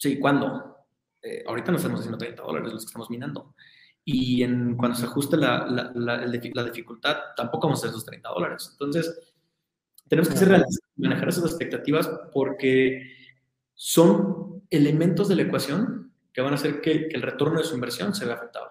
Sí, 0.00 0.18
¿cuándo? 0.18 0.78
Eh, 1.20 1.44
ahorita 1.46 1.70
no 1.70 1.76
estamos 1.76 2.00
haciendo 2.00 2.16
30 2.16 2.42
dólares 2.42 2.72
los 2.72 2.84
que 2.84 2.88
estamos 2.88 3.10
minando. 3.10 3.54
Y 4.02 4.42
en, 4.42 4.78
cuando 4.78 4.96
se 4.96 5.04
ajuste 5.04 5.36
la, 5.36 5.66
la, 5.66 5.92
la, 5.94 6.24
la, 6.24 6.64
dificultad, 6.64 7.18
tampoco 7.36 7.66
vamos 7.66 7.80
a 7.80 7.82
hacer 7.82 7.90
esos 7.90 8.06
30 8.06 8.30
dólares. 8.30 8.70
Entonces, 8.72 9.34
tenemos 10.08 10.30
que 10.30 10.38
ser 10.38 10.48
realistas, 10.48 10.88
manejar 10.96 11.28
esas 11.28 11.44
expectativas 11.44 12.10
porque 12.32 13.14
son 13.74 14.29
elementos 14.70 15.28
de 15.28 15.36
la 15.36 15.42
ecuación 15.42 16.12
que 16.32 16.40
van 16.40 16.52
a 16.52 16.56
hacer 16.56 16.80
que, 16.80 17.08
que 17.08 17.16
el 17.16 17.22
retorno 17.22 17.58
de 17.58 17.64
su 17.64 17.74
inversión 17.74 18.14
se 18.14 18.24
vea 18.24 18.34
afectado. 18.34 18.70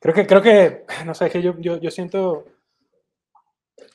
Creo 0.00 0.14
que, 0.14 0.26
creo 0.26 0.42
que 0.42 0.84
no 1.04 1.14
sé, 1.14 1.26
es 1.26 1.32
que 1.32 1.42
yo, 1.42 1.54
yo, 1.58 1.76
yo 1.78 1.90
siento 1.90 2.44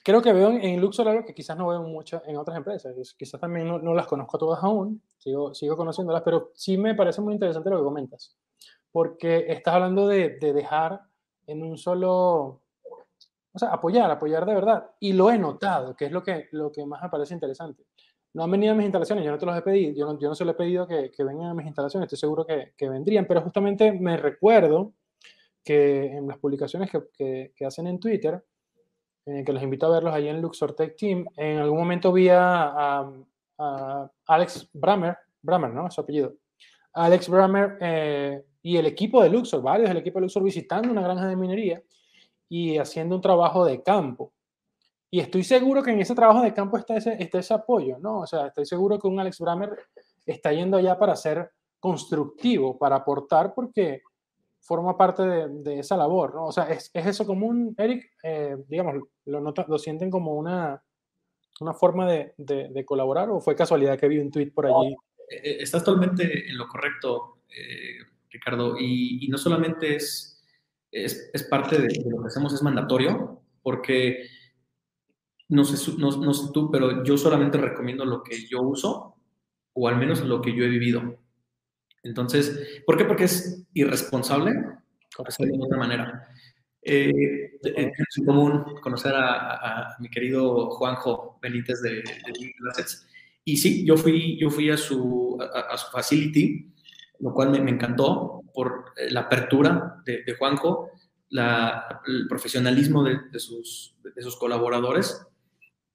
creo 0.04 0.22
que 0.22 0.34
veo 0.34 0.52
en 0.52 0.82
Luxor 0.82 1.08
algo 1.08 1.26
que 1.26 1.34
quizás 1.34 1.58
no 1.58 1.68
veo 1.68 1.82
mucho 1.82 2.22
en 2.26 2.38
otras 2.38 2.58
empresas. 2.58 2.94
Quizás 3.18 3.40
también 3.40 3.68
no, 3.68 3.80
no, 3.80 3.94
las 3.94 4.06
conozco 4.06 4.38
todas 4.38 4.62
aún, 4.64 5.02
sigo, 5.18 5.54
sigo 5.56 5.78
conociéndolas, 5.78 6.22
pero 6.24 6.52
sí 6.54 6.78
me 6.78 6.94
parece 6.94 7.22
muy 7.22 7.34
interesante 7.34 7.70
lo 7.70 7.78
que 7.78 7.84
comentas, 7.84 8.36
porque 8.92 9.46
estás 9.48 9.76
hablando 9.76 10.08
de, 10.08 10.38
de 10.38 10.54
dejar 10.54 11.02
en 11.48 11.64
un 11.64 11.78
solo, 11.78 12.62
o 13.54 13.60
sea, 13.60 13.70
apoyar, 13.70 14.12
apoyar 14.12 14.46
de 14.46 14.54
verdad. 14.54 14.92
Y 15.00 15.14
lo 15.14 15.32
he 15.32 15.38
notado, 15.38 15.96
que 15.96 16.06
es 16.06 16.12
lo 16.12 16.22
que, 16.22 16.50
lo 16.52 16.72
que 16.72 16.86
más 16.86 17.02
me 17.02 17.10
parece 17.10 17.34
interesante. 17.34 17.86
No 18.34 18.44
han 18.44 18.52
venido 18.52 18.74
a 18.74 18.76
mis 18.76 18.86
instalaciones, 18.86 19.24
yo 19.24 19.32
no 19.32 19.38
te 19.38 19.46
los 19.46 19.56
he 19.56 19.62
pedido, 19.62 19.94
yo 19.94 20.30
no, 20.30 20.36
se 20.36 20.44
los 20.44 20.56
he 20.56 20.58
pedido 20.58 20.88
que, 20.88 21.12
vengan 21.20 21.52
a 21.52 21.54
mis 21.54 21.68
instalaciones, 21.68 22.08
estoy 22.08 22.18
seguro 22.18 22.46
que, 22.46 22.90
vendrían, 22.90 23.26
pero 23.28 23.42
justamente 23.42 23.92
me 23.92 24.18
recuerdo 24.18 24.94
que 25.64 26.06
en 26.06 26.28
las 26.28 26.40
publicaciones 26.40 26.90
que, 26.90 27.66
hacen 27.66 27.88
en 27.88 28.00
Twitter, 28.00 28.44
eh, 29.26 29.44
que 29.46 29.54
los 29.54 29.62
invito 29.62 29.86
a 29.86 29.92
verlos 29.92 30.14
ahí 30.14 30.28
en 30.28 30.42
Luxor 30.42 30.74
Tech 30.74 30.96
Team, 30.98 31.26
en 31.38 31.60
algún 31.60 31.78
momento 31.78 32.12
vi 32.12 32.30
a, 32.30 33.08
Alex 34.26 34.70
Bramer, 34.74 35.16
¿no? 35.44 35.90
Su 35.92 36.02
apellido. 36.02 36.34
Alex 36.94 37.30
Bramer 37.30 37.78
eh, 37.80 38.44
y 38.64 38.78
el 38.78 38.88
equipo 38.88 39.22
de 39.22 39.30
Luxor, 39.30 39.62
varios 39.62 39.90
del 39.90 39.98
equipo 39.98 40.18
de 40.18 40.24
Luxor 40.24 40.44
visitando 40.44 40.92
una 40.92 41.04
granja 41.04 41.28
de 41.28 41.36
minería 41.36 41.82
y 42.50 42.78
haciendo 42.78 43.16
un 43.16 43.22
trabajo 43.22 43.66
de 43.66 43.82
campo. 43.84 44.33
Y 45.14 45.20
estoy 45.20 45.44
seguro 45.44 45.84
que 45.84 45.92
en 45.92 46.02
ese 46.02 46.16
trabajo 46.16 46.42
de 46.42 46.56
campo 46.56 46.76
está 46.76 46.98
ese, 46.98 47.16
está 47.22 47.38
ese 47.38 47.54
apoyo, 47.54 48.00
¿no? 48.00 48.22
O 48.22 48.26
sea, 48.26 48.48
estoy 48.48 48.66
seguro 48.66 48.98
que 48.98 49.06
un 49.06 49.20
Alex 49.20 49.38
Bramer 49.42 49.70
está 50.26 50.52
yendo 50.52 50.76
allá 50.76 50.98
para 50.98 51.16
ser 51.16 51.52
constructivo, 51.80 52.80
para 52.80 52.96
aportar, 52.96 53.54
porque 53.54 54.02
forma 54.60 54.98
parte 54.98 55.22
de, 55.22 55.50
de 55.50 55.78
esa 55.78 55.96
labor, 55.98 56.34
¿no? 56.34 56.46
O 56.46 56.52
sea, 56.52 56.64
¿es, 56.64 56.90
es 56.92 57.06
eso 57.06 57.28
común, 57.28 57.76
Eric? 57.78 58.10
Eh, 58.24 58.58
digamos, 58.68 59.04
lo, 59.26 59.40
nota, 59.40 59.64
¿lo 59.70 59.78
sienten 59.78 60.10
como 60.10 60.34
una, 60.34 60.84
una 61.62 61.76
forma 61.76 62.12
de, 62.12 62.34
de, 62.38 62.70
de, 62.70 62.84
colaborar 62.84 63.30
o 63.30 63.40
fue 63.40 63.56
casualidad 63.56 64.00
que 64.00 64.08
vi 64.08 64.18
un 64.18 64.32
tweet 64.32 64.50
por 64.50 64.66
allí? 64.66 64.96
Eh, 65.30 65.42
eh, 65.44 65.58
estás 65.60 65.84
totalmente 65.84 66.50
en 66.50 66.58
lo 66.58 66.68
correcto, 66.68 67.42
eh, 67.56 68.00
Ricardo, 68.32 68.78
y, 68.80 69.24
y, 69.24 69.28
no 69.28 69.38
solamente 69.38 69.96
es, 69.96 70.44
es, 70.90 71.30
es 71.32 71.44
parte 71.44 71.78
de, 71.78 71.88
de, 71.90 72.10
lo 72.10 72.20
que 72.20 72.30
hacemos, 72.30 72.52
es 72.52 72.64
mandatorio, 72.64 73.44
porque 73.62 74.26
no 75.50 75.64
sé, 75.66 75.92
no, 75.98 76.12
no 76.12 76.34
sé 76.34 76.50
tú, 76.54 76.72
pero 76.72 77.04
yo 77.04 77.18
solamente 77.18 77.58
recomiendo 77.58 78.06
lo 78.06 78.24
que 78.24 78.48
yo 78.48 78.62
uso 78.62 79.16
o 79.74 79.88
al 79.88 79.98
menos 79.98 80.22
lo 80.22 80.42
que 80.42 80.56
yo 80.56 80.64
he 80.64 80.70
vivido. 80.70 81.18
Entonces, 82.04 82.82
¿por 82.86 82.98
qué? 82.98 83.06
Porque 83.06 83.26
es 83.26 83.66
irresponsable 83.74 84.54
hacerlo 85.26 85.58
de 85.58 85.64
otra 85.64 85.78
manera. 85.78 86.28
Eh, 86.82 87.60
es 87.64 88.26
común 88.26 88.76
conocer 88.82 89.14
a, 89.16 89.32
a, 89.32 89.94
a, 89.94 89.96
mi 90.00 90.10
querido 90.10 90.70
Juanjo 90.72 91.40
Benítez 91.42 91.82
de, 91.82 91.96
de 91.96 92.54
Assets. 92.70 93.08
Y 93.46 93.58
sí, 93.58 93.86
yo 93.86 93.96
fui, 93.96 94.38
yo 94.40 94.50
fui 94.50 94.70
a, 94.70 94.78
su, 94.78 95.38
a, 95.40 95.74
a 95.74 95.78
su 95.78 95.92
facility, 95.92 96.74
lo 97.20 97.34
cual 97.34 97.52
me, 97.52 97.62
me, 97.62 97.72
encantó 97.72 98.42
por 98.54 98.94
la 99.10 99.22
apertura 99.22 100.02
de, 100.06 100.24
de 100.24 100.36
Juanjo, 100.36 100.92
la, 101.30 102.02
el 102.06 102.28
profesionalismo 102.28 103.04
de, 103.04 103.18
de 103.32 103.40
sus, 103.40 103.96
de, 104.04 104.22
sus 104.22 104.38
colaboradores 104.38 105.26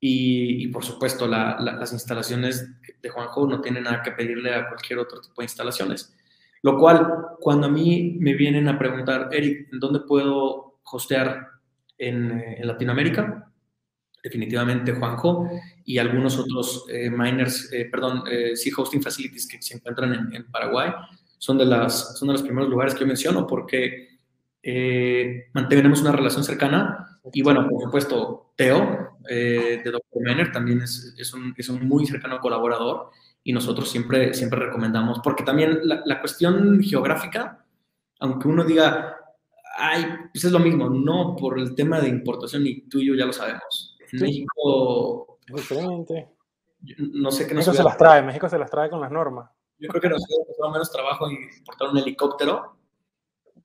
y, 0.01 0.65
y 0.65 0.69
por 0.69 0.85
supuesto 0.85 1.27
la, 1.27 1.59
la, 1.61 1.73
las 1.73 1.93
instalaciones 1.93 2.69
de 3.01 3.09
Juanjo 3.09 3.47
no 3.47 3.61
tienen 3.61 3.85
nada 3.85 4.03
que 4.03 4.13
pedirle 4.13 4.55
a 4.55 4.69
cualquier 4.69 4.99
otro 4.99 5.21
tipo 5.21 5.41
de 5.41 5.45
instalaciones. 5.45 6.15
Lo 6.63 6.77
cual, 6.77 7.07
cuando 7.41 7.67
a 7.69 7.71
mí 7.71 8.17
me 8.21 8.35
vienen 8.35 8.69
a 8.69 8.79
preguntar, 8.79 9.29
Eric, 9.33 9.69
¿en 9.73 9.79
dónde 9.79 10.01
puedo 10.01 10.81
hostear 10.91 11.49
en, 11.97 12.33
en 12.33 12.67
Latinoamérica? 12.67 13.51
Definitivamente 14.23 14.93
Juanjo 14.93 15.49
y 15.85 15.99
algunos 15.99 16.37
otros 16.39 16.87
eh, 16.91 17.09
miners, 17.11 17.73
eh, 17.73 17.89
perdón, 17.91 18.25
eh, 18.29 18.57
sí, 18.57 18.73
hosting 18.77 19.03
facilities 19.03 19.47
que 19.47 19.63
se 19.63 19.77
encuentran 19.77 20.13
en, 20.13 20.35
en, 20.35 20.51
Paraguay 20.51 20.91
son 21.39 21.57
de, 21.57 21.65
las, 21.65 22.19
son 22.19 22.29
de 22.29 22.33
los 22.33 22.43
primeros 22.43 22.69
lugares 22.69 22.95
que 22.95 23.01
yo 23.01 23.07
menciono 23.07 23.47
porque 23.47 24.19
eh, 24.61 25.47
mantenemos 25.53 26.01
una 26.03 26.13
relación 26.13 26.43
cercana 26.43 27.08
y 27.33 27.43
bueno, 27.43 27.69
por 27.69 27.83
supuesto, 27.83 28.53
Teo 28.57 29.19
eh, 29.29 29.81
de 29.85 29.91
Dr. 29.91 30.23
Miner 30.23 30.53
también 30.53 30.83
es, 30.83 31.15
es, 31.17 31.33
un, 31.35 31.55
es, 31.57 31.69
un, 31.69 31.87
muy 31.87 32.07
cercano 32.07 32.41
colaborador 32.41 33.11
y 33.45 33.53
nosotros 33.53 33.91
siempre, 33.91 34.35
siempre 34.35 34.61
recomendamos, 34.61 35.21
porque 35.23 35.45
también 35.45 35.81
la, 35.83 36.03
la 36.05 36.21
cuestión 36.21 36.81
geográfica, 36.83 37.65
aunque 38.21 38.49
uno 38.49 38.65
diga, 38.65 39.17
ay, 39.79 40.05
pues 40.33 40.45
es 40.45 40.53
lo 40.53 40.59
mismo, 40.59 40.89
no 40.89 41.37
por 41.37 41.59
el 41.59 41.75
tema 41.75 42.01
de 42.01 42.09
importación 42.09 42.67
y 42.67 42.83
tú 42.83 42.99
y 42.99 43.07
yo 43.07 43.15
ya 43.15 43.27
lo 43.27 43.33
sabemos. 43.33 43.97
En 44.13 44.19
sí. 44.19 44.25
México... 44.25 45.39
Diferente. 45.47 46.29
No 46.99 47.31
sé 47.31 47.47
qué 47.47 47.55
nos 47.55 47.67
México 47.67 47.77
se 47.77 47.83
las 47.83 47.97
trae, 47.97 48.23
México 48.23 48.49
se 48.49 48.59
las 48.59 48.71
trae 48.71 48.91
con 48.91 49.01
las 49.01 49.11
normas. 49.11 49.51
Yo 49.79 49.89
creo 49.89 50.03
que 50.03 50.09
nos 50.09 50.25
queda 50.27 50.71
menos 50.71 50.91
trabajo 50.91 51.31
importar 51.31 51.89
un 51.89 51.99
helicóptero 51.99 52.77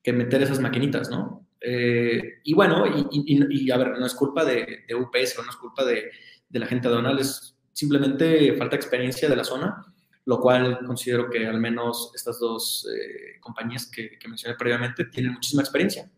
que 0.02 0.14
meter 0.14 0.42
esas 0.44 0.60
maquinitas, 0.60 1.10
¿no? 1.10 1.43
Eh, 1.66 2.42
y 2.44 2.54
bueno, 2.54 2.84
y, 3.10 3.72
a 3.72 3.78
ver, 3.78 3.98
no 3.98 4.06
es 4.06 4.14
culpa 4.14 4.44
de, 4.44 4.84
de 4.86 4.96
UPS, 4.96 5.38
no 5.42 5.50
es 5.50 5.56
culpa 5.56 5.86
de, 5.86 6.12
de, 6.50 6.60
la 6.60 6.66
gente 6.66 6.90
aduanal, 6.90 7.18
es 7.20 7.58
simplemente 7.72 8.54
falta 8.58 8.76
experiencia 8.76 9.30
de 9.30 9.36
la 9.38 9.46
zona, 9.46 9.82
lo 10.26 10.42
cual 10.42 10.86
considero 10.86 11.30
que 11.30 11.48
al 11.48 11.62
menos 11.62 12.12
estas 12.14 12.38
dos 12.38 12.86
eh, 12.94 13.40
compañías 13.40 13.90
que, 13.90 14.20
que, 14.20 14.28
mencioné 14.28 14.58
previamente 14.58 15.06
tienen 15.06 15.32
muchísima 15.32 15.62
experiencia. 15.62 16.12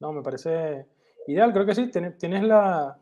No, 0.00 0.12
me 0.12 0.22
parece 0.22 0.86
ideal, 1.28 1.52
creo 1.52 1.66
que 1.66 1.74
sí, 1.76 1.88
tienes, 1.88 2.42
la, 2.42 2.98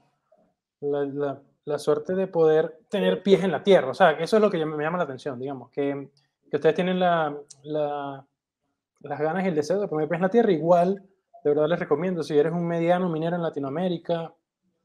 la, 0.81 1.43
la, 1.65 1.79
suerte 1.79 2.15
de 2.15 2.27
poder 2.27 2.81
tener 2.91 3.23
pies 3.23 3.43
en 3.45 3.53
la 3.53 3.63
tierra, 3.63 3.93
o 3.93 3.95
sea, 3.95 4.11
eso 4.11 4.37
es 4.37 4.43
lo 4.43 4.51
que 4.51 4.63
me 4.67 4.85
llama 4.85 4.99
la 4.99 5.05
atención, 5.05 5.41
digamos, 5.41 5.71
que, 5.71 6.11
que 6.51 6.57
ustedes 6.57 6.75
tienen 6.75 7.01
la 7.01 8.27
las 9.01 9.21
ganas 9.21 9.45
y 9.45 9.49
el 9.49 9.55
deseo 9.55 9.81
de 9.81 9.89
poner 9.89 10.09
pies 10.09 10.19
en 10.19 10.23
la 10.23 10.29
tierra, 10.31 10.53
igual, 10.53 11.03
de 11.45 11.51
verdad 11.51 11.69
les 11.69 11.79
recomiendo, 11.79 12.23
si 12.23 12.37
eres 12.37 12.53
un 12.53 12.67
mediano 12.67 13.09
minero 13.09 13.37
en 13.37 13.43
Latinoamérica 13.43 14.35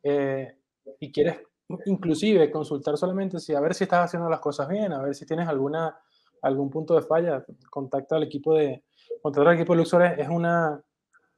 eh, 0.04 0.56
y 1.00 1.12
quieres 1.12 1.40
inclusive 1.86 2.52
consultar 2.52 2.98
solamente 2.98 3.40
si 3.40 3.54
a 3.54 3.60
ver 3.60 3.74
si 3.74 3.86
estás 3.86 4.06
haciendo 4.06 4.30
las 4.30 4.40
cosas 4.40 4.68
bien, 4.68 4.94
a 4.94 5.02
ver 5.02 5.16
si 5.16 5.26
tienes 5.26 5.48
alguna 5.48 5.98
algún 6.42 6.70
punto 6.70 6.96
de 6.96 7.02
falla, 7.02 7.44
contacta 7.70 8.18
al 8.18 8.24
equipo 8.24 8.54
de 8.54 8.84
contactar 9.22 9.48
al 9.48 9.56
equipo 9.56 9.74
de 9.74 9.78
Luxor 9.78 10.04
es, 10.04 10.28
una 10.28 10.84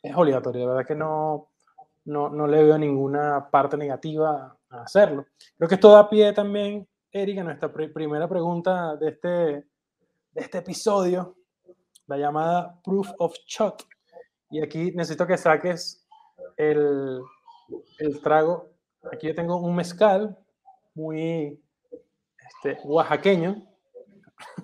es 0.01 0.15
obligatorio, 0.15 0.61
de 0.61 0.67
verdad 0.67 0.85
que 0.85 0.95
no, 0.95 1.49
no, 2.05 2.29
no 2.29 2.47
le 2.47 2.63
veo 2.63 2.77
ninguna 2.77 3.49
parte 3.51 3.77
negativa 3.77 4.57
a 4.69 4.81
hacerlo. 4.81 5.27
Creo 5.55 5.69
que 5.69 5.75
esto 5.75 5.91
da 5.91 6.09
pie 6.09 6.33
también, 6.33 6.87
Erika, 7.11 7.43
nuestra 7.43 7.71
pr 7.71 7.93
primera 7.93 8.27
pregunta 8.27 8.95
de 8.95 9.09
este, 9.09 9.27
de 9.29 9.65
este 10.41 10.57
episodio, 10.57 11.35
la 12.07 12.17
llamada 12.17 12.79
Proof 12.83 13.11
of 13.19 13.35
Shot. 13.47 13.83
Y 14.49 14.61
aquí 14.61 14.91
necesito 14.91 15.25
que 15.25 15.37
saques 15.37 16.07
el, 16.57 17.21
el 17.99 18.21
trago. 18.21 18.69
Aquí 19.11 19.27
yo 19.27 19.35
tengo 19.35 19.57
un 19.57 19.75
mezcal 19.75 20.37
muy 20.93 21.61
este, 22.47 22.79
oaxaqueño. 22.83 23.55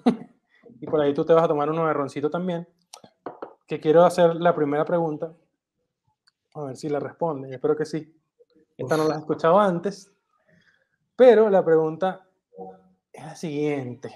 y 0.80 0.88
por 0.88 1.02
ahí 1.02 1.14
tú 1.14 1.26
te 1.26 1.34
vas 1.34 1.44
a 1.44 1.48
tomar 1.48 1.70
uno 1.70 1.88
de 1.88 1.94
roncito 1.94 2.30
también. 2.30 2.68
Que 3.68 3.80
quiero 3.80 4.04
hacer 4.04 4.36
la 4.36 4.56
primera 4.56 4.86
pregunta. 4.86 5.34
A 6.54 6.64
ver 6.64 6.76
si 6.76 6.90
la 6.90 7.00
responden. 7.00 7.54
Espero 7.54 7.76
que 7.76 7.86
sí. 7.86 8.18
Esta 8.78 8.98
no 8.98 9.08
la 9.08 9.16
he 9.16 9.20
escuchado 9.20 9.60
antes. 9.60 10.12
Pero 11.16 11.50
la 11.50 11.64
pregunta 11.64 12.28
es 13.14 13.24
la 13.24 13.36
siguiente. 13.36 14.12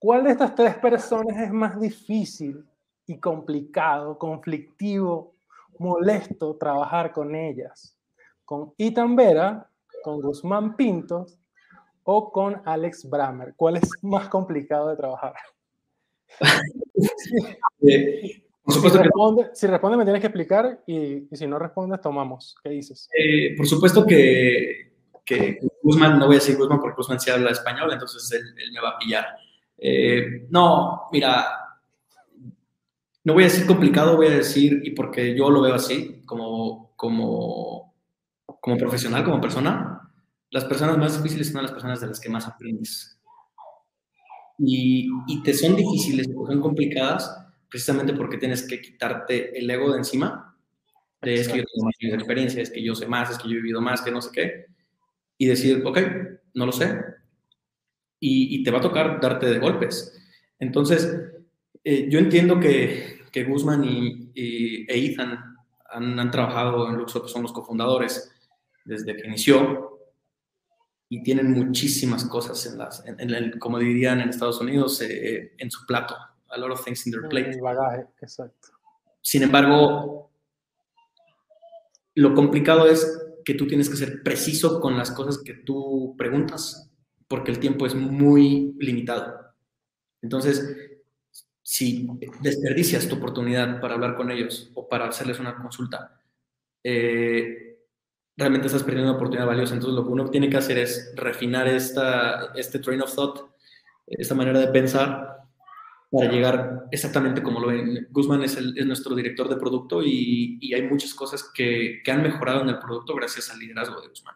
¿Cuál 0.00 0.24
de 0.24 0.30
estas 0.30 0.54
tres 0.54 0.76
personas 0.76 1.36
es 1.36 1.52
más 1.52 1.78
difícil 1.78 2.64
y 3.06 3.18
complicado, 3.18 4.16
conflictivo, 4.16 5.34
molesto 5.78 6.56
trabajar 6.56 7.12
con 7.12 7.34
ellas? 7.36 7.94
¿Con 8.46 8.72
Ethan 8.78 9.14
Vera, 9.14 9.68
con 10.02 10.22
Guzmán 10.22 10.74
Pintos 10.74 11.38
o 12.02 12.32
con 12.32 12.62
Alex 12.64 13.10
Bramer? 13.10 13.52
¿Cuál 13.54 13.76
es 13.76 13.90
más 14.00 14.30
complicado 14.30 14.88
de 14.88 14.96
trabajar? 14.96 15.34
eh, 17.86 18.42
por 18.62 18.72
supuesto 18.72 18.98
si, 18.98 19.04
responde, 19.04 19.42
que... 19.50 19.50
si 19.54 19.66
responde 19.66 19.96
me 19.98 20.04
tienes 20.04 20.20
que 20.22 20.28
explicar 20.28 20.82
y, 20.86 21.28
y 21.30 21.36
si 21.36 21.46
no 21.46 21.58
respondes 21.58 22.00
tomamos. 22.00 22.56
¿Qué 22.64 22.70
dices? 22.70 23.06
Eh, 23.14 23.54
por 23.54 23.66
supuesto 23.66 24.06
que, 24.06 24.94
que, 25.26 25.58
Guzmán, 25.82 26.18
no 26.18 26.24
voy 26.24 26.36
a 26.36 26.38
decir 26.38 26.56
Guzmán 26.56 26.80
porque 26.80 26.96
Guzmán 26.96 27.20
sí 27.20 27.30
habla 27.30 27.50
español, 27.50 27.92
entonces 27.92 28.32
él, 28.32 28.46
él 28.56 28.72
me 28.72 28.80
va 28.80 28.90
a 28.92 28.98
pillar. 28.98 29.26
Eh, 29.82 30.46
no, 30.50 31.08
mira, 31.10 31.46
no 33.24 33.32
voy 33.32 33.44
a 33.44 33.46
decir 33.46 33.66
complicado, 33.66 34.16
voy 34.16 34.26
a 34.26 34.36
decir, 34.36 34.80
y 34.84 34.90
porque 34.90 35.34
yo 35.34 35.50
lo 35.50 35.62
veo 35.62 35.74
así, 35.74 36.22
como, 36.26 36.92
como, 36.96 37.94
como 38.60 38.76
profesional, 38.76 39.24
como 39.24 39.40
persona, 39.40 40.12
las 40.50 40.64
personas 40.64 40.98
más 40.98 41.16
difíciles 41.22 41.50
son 41.50 41.62
las 41.62 41.72
personas 41.72 42.00
de 42.00 42.08
las 42.08 42.20
que 42.20 42.28
más 42.28 42.46
aprendes. 42.46 43.18
Y, 44.58 45.08
y 45.26 45.42
te 45.42 45.54
son 45.54 45.76
difíciles, 45.76 46.26
son 46.26 46.60
complicadas, 46.60 47.46
precisamente 47.70 48.12
porque 48.12 48.36
tienes 48.36 48.66
que 48.66 48.80
quitarte 48.80 49.58
el 49.58 49.70
ego 49.70 49.92
de 49.92 49.98
encima, 49.98 50.56
de 51.22 51.34
es 51.34 51.48
que 51.48 51.58
yo 51.58 51.64
tengo 51.64 51.86
más 51.86 51.94
experiencia, 52.00 52.62
es 52.62 52.70
que 52.70 52.82
yo 52.82 52.94
sé 52.94 53.06
más, 53.06 53.30
es 53.30 53.38
que 53.38 53.48
yo 53.48 53.54
he 53.54 53.62
vivido 53.62 53.80
más, 53.80 54.02
que 54.02 54.10
no 54.10 54.20
sé 54.20 54.30
qué, 54.32 54.66
y 55.38 55.46
decir, 55.46 55.82
ok, 55.86 55.98
no 56.54 56.66
lo 56.66 56.72
sé, 56.72 56.98
y, 58.20 58.62
te 58.62 58.70
va 58.70 58.78
a 58.78 58.82
tocar 58.82 59.20
darte 59.20 59.46
de 59.46 59.58
golpes. 59.58 60.16
Entonces, 60.58 61.10
eh, 61.82 62.06
yo 62.10 62.18
entiendo 62.18 62.60
que, 62.60 63.22
que 63.32 63.44
Guzmán 63.44 63.84
y, 63.84 64.30
e 64.34 65.06
Ethan 65.06 65.56
han, 65.90 66.30
trabajado 66.30 66.88
en 66.88 66.96
Luxor, 66.96 67.22
que 67.22 67.28
son 67.28 67.42
los 67.42 67.52
cofundadores 67.52 68.30
desde 68.84 69.16
que 69.16 69.26
inició 69.26 69.98
y 71.08 71.22
tienen 71.22 71.50
muchísimas 71.50 72.24
cosas 72.26 72.64
en 72.66 72.78
las, 72.78 73.04
en, 73.06 73.58
como 73.58 73.78
dirían 73.78 74.20
en 74.20 74.28
Estados 74.28 74.60
Unidos, 74.60 75.00
eh, 75.00 75.54
en 75.58 75.70
su 75.70 75.84
plato. 75.86 76.14
A 76.50 76.58
lot 76.58 76.72
of 76.72 76.84
things 76.84 77.06
in 77.06 77.12
their 77.12 77.28
plate. 77.28 77.50
El 77.50 77.60
bagaje, 77.60 78.06
exacto. 78.20 78.68
Sin 79.20 79.42
embargo, 79.42 80.30
lo 82.14 82.34
complicado 82.34 82.86
es 82.86 83.20
que 83.44 83.54
tú 83.54 83.66
tienes 83.66 83.88
que 83.88 83.96
ser 83.96 84.22
preciso 84.22 84.80
con 84.80 84.96
las 84.96 85.10
cosas 85.10 85.38
que 85.38 85.54
tú 85.54 86.14
preguntas, 86.16 86.89
porque 87.30 87.52
el 87.52 87.60
tiempo 87.60 87.86
es 87.86 87.94
muy 87.94 88.74
limitado. 88.80 89.54
Entonces, 90.20 90.76
si 91.62 92.08
desperdicias 92.40 93.06
tu 93.06 93.14
oportunidad 93.14 93.80
para 93.80 93.94
hablar 93.94 94.16
con 94.16 94.32
ellos 94.32 94.72
o 94.74 94.88
para 94.88 95.06
hacerles 95.06 95.38
una 95.38 95.54
consulta, 95.54 96.20
eh, 96.82 97.78
realmente 98.36 98.66
estás 98.66 98.82
perdiendo 98.82 99.10
una 99.10 99.16
oportunidad 99.16 99.46
valiosa. 99.46 99.74
Entonces, 99.74 99.94
lo 99.94 100.04
que 100.04 100.12
uno 100.12 100.28
tiene 100.28 100.50
que 100.50 100.56
hacer 100.56 100.76
es 100.78 101.12
refinar 101.14 101.68
esta, 101.68 102.52
este 102.56 102.80
train 102.80 103.00
of 103.00 103.14
thought, 103.14 103.48
esta 104.08 104.34
manera 104.34 104.58
de 104.58 104.66
pensar 104.66 105.46
para 106.10 106.32
llegar 106.32 106.88
exactamente 106.90 107.44
como 107.44 107.60
lo 107.60 107.68
ven. 107.68 108.08
Guzmán 108.10 108.42
es, 108.42 108.56
el, 108.56 108.76
es 108.76 108.86
nuestro 108.86 109.14
director 109.14 109.48
de 109.48 109.54
producto 109.54 110.02
y, 110.02 110.58
y 110.60 110.74
hay 110.74 110.82
muchas 110.82 111.14
cosas 111.14 111.48
que, 111.54 112.00
que, 112.04 112.10
han 112.10 112.24
mejorado 112.24 112.62
en 112.62 112.70
el 112.70 112.80
producto 112.80 113.14
gracias 113.14 113.50
al 113.50 113.60
liderazgo 113.60 114.00
de 114.00 114.08
Guzmán. 114.08 114.34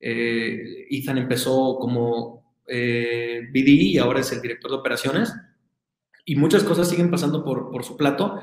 Eh, 0.00 0.86
Ethan 0.90 1.18
empezó 1.18 1.78
como 1.78 2.56
eh, 2.66 3.42
BD 3.50 3.68
y 3.68 3.98
ahora 3.98 4.20
es 4.20 4.32
el 4.32 4.42
director 4.42 4.70
de 4.70 4.76
operaciones 4.76 5.34
y 6.24 6.36
muchas 6.36 6.64
cosas 6.64 6.88
siguen 6.88 7.10
pasando 7.10 7.44
por, 7.44 7.70
por 7.70 7.84
su 7.84 7.96
plato, 7.96 8.40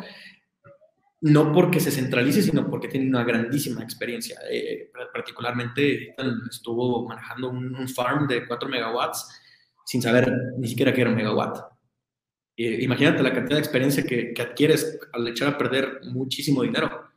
no 1.21 1.51
porque 1.51 1.79
se 1.79 1.91
centralice, 1.91 2.41
sino 2.41 2.69
porque 2.69 2.87
tiene 2.87 3.07
una 3.07 3.23
grandísima 3.23 3.83
experiencia. 3.83 4.39
Eh, 4.49 4.91
particularmente 5.13 6.11
Ethan 6.11 6.41
estuvo 6.49 7.07
manejando 7.07 7.49
un, 7.49 7.75
un 7.75 7.87
farm 7.87 8.27
de 8.27 8.45
4 8.47 8.69
megawatts 8.69 9.41
sin 9.85 10.01
saber 10.01 10.31
ni 10.57 10.67
siquiera 10.67 10.93
qué 10.93 11.01
era 11.01 11.09
un 11.09 11.15
megawatt 11.15 11.73
imagínate 12.55 13.23
la 13.23 13.33
cantidad 13.33 13.57
de 13.57 13.63
experiencia 13.63 14.03
que, 14.03 14.33
adquieres 14.39 14.99
al 15.11 15.27
echar 15.27 15.49
a 15.49 15.57
perder 15.57 16.01
muchísimo 16.03 16.63
dinero. 16.63 17.09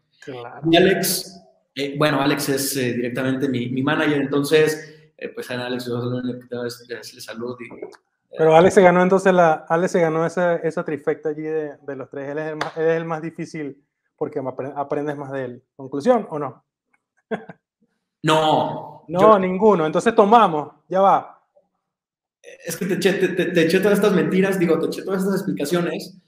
Y 0.70 0.77
Alex, 0.77 1.40
eh, 1.77 1.95
bueno, 1.97 2.21
Alex 2.21 2.49
es 2.49 2.77
eh, 2.77 2.93
directamente 2.95 3.49
mi, 3.49 3.69
mi, 3.69 3.83
manager, 3.83 4.21
entonces, 4.21 5.12
eh, 5.17 5.29
pues 5.29 5.51
a 5.51 5.67
Alex 5.67 5.87
yo 5.87 6.01
le 6.21 7.21
salud. 7.21 7.57
Pero 8.37 8.57
Alex 8.57 8.75
se 8.75 8.83
ganó 8.83 9.03
entonces 9.03 9.33
la, 9.33 9.65
Alex 9.69 9.93
se 9.93 10.01
ganó 10.01 10.27
esa, 10.27 10.57
esa 10.57 10.85
trifecta 10.85 11.29
allí 11.29 11.43
de, 11.43 11.77
de 11.77 11.97
los 11.97 12.11
tres. 12.11 12.31
Él 12.31 12.39
es, 12.39 12.47
el 12.49 12.57
más, 12.57 12.77
él 12.77 12.87
es 12.87 12.97
el 12.97 13.05
más 13.05 13.23
difícil 13.23 13.83
porque 14.17 14.43
aprendes 14.75 15.17
más 15.17 15.31
de 15.31 15.45
él. 15.45 15.62
¿Conclusión 15.77 16.27
o 16.31 16.39
no? 16.39 16.65
No. 18.23 19.05
No, 19.07 19.39
ninguno. 19.39 19.87
Entonces 19.87 20.12
tomamos, 20.12 20.73
ya 20.89 21.01
va 21.01 21.37
es 22.65 22.77
que 22.77 22.87
te 22.87 22.95
eché, 23.62 23.81
todas 23.81 23.99
estas 23.99 24.12
mentiras, 24.12 24.59
digo, 24.59 24.79
te 24.79 24.87
eché 24.87 25.03
todas 25.03 25.23
estas 25.23 25.37
explicaciones 25.37 26.19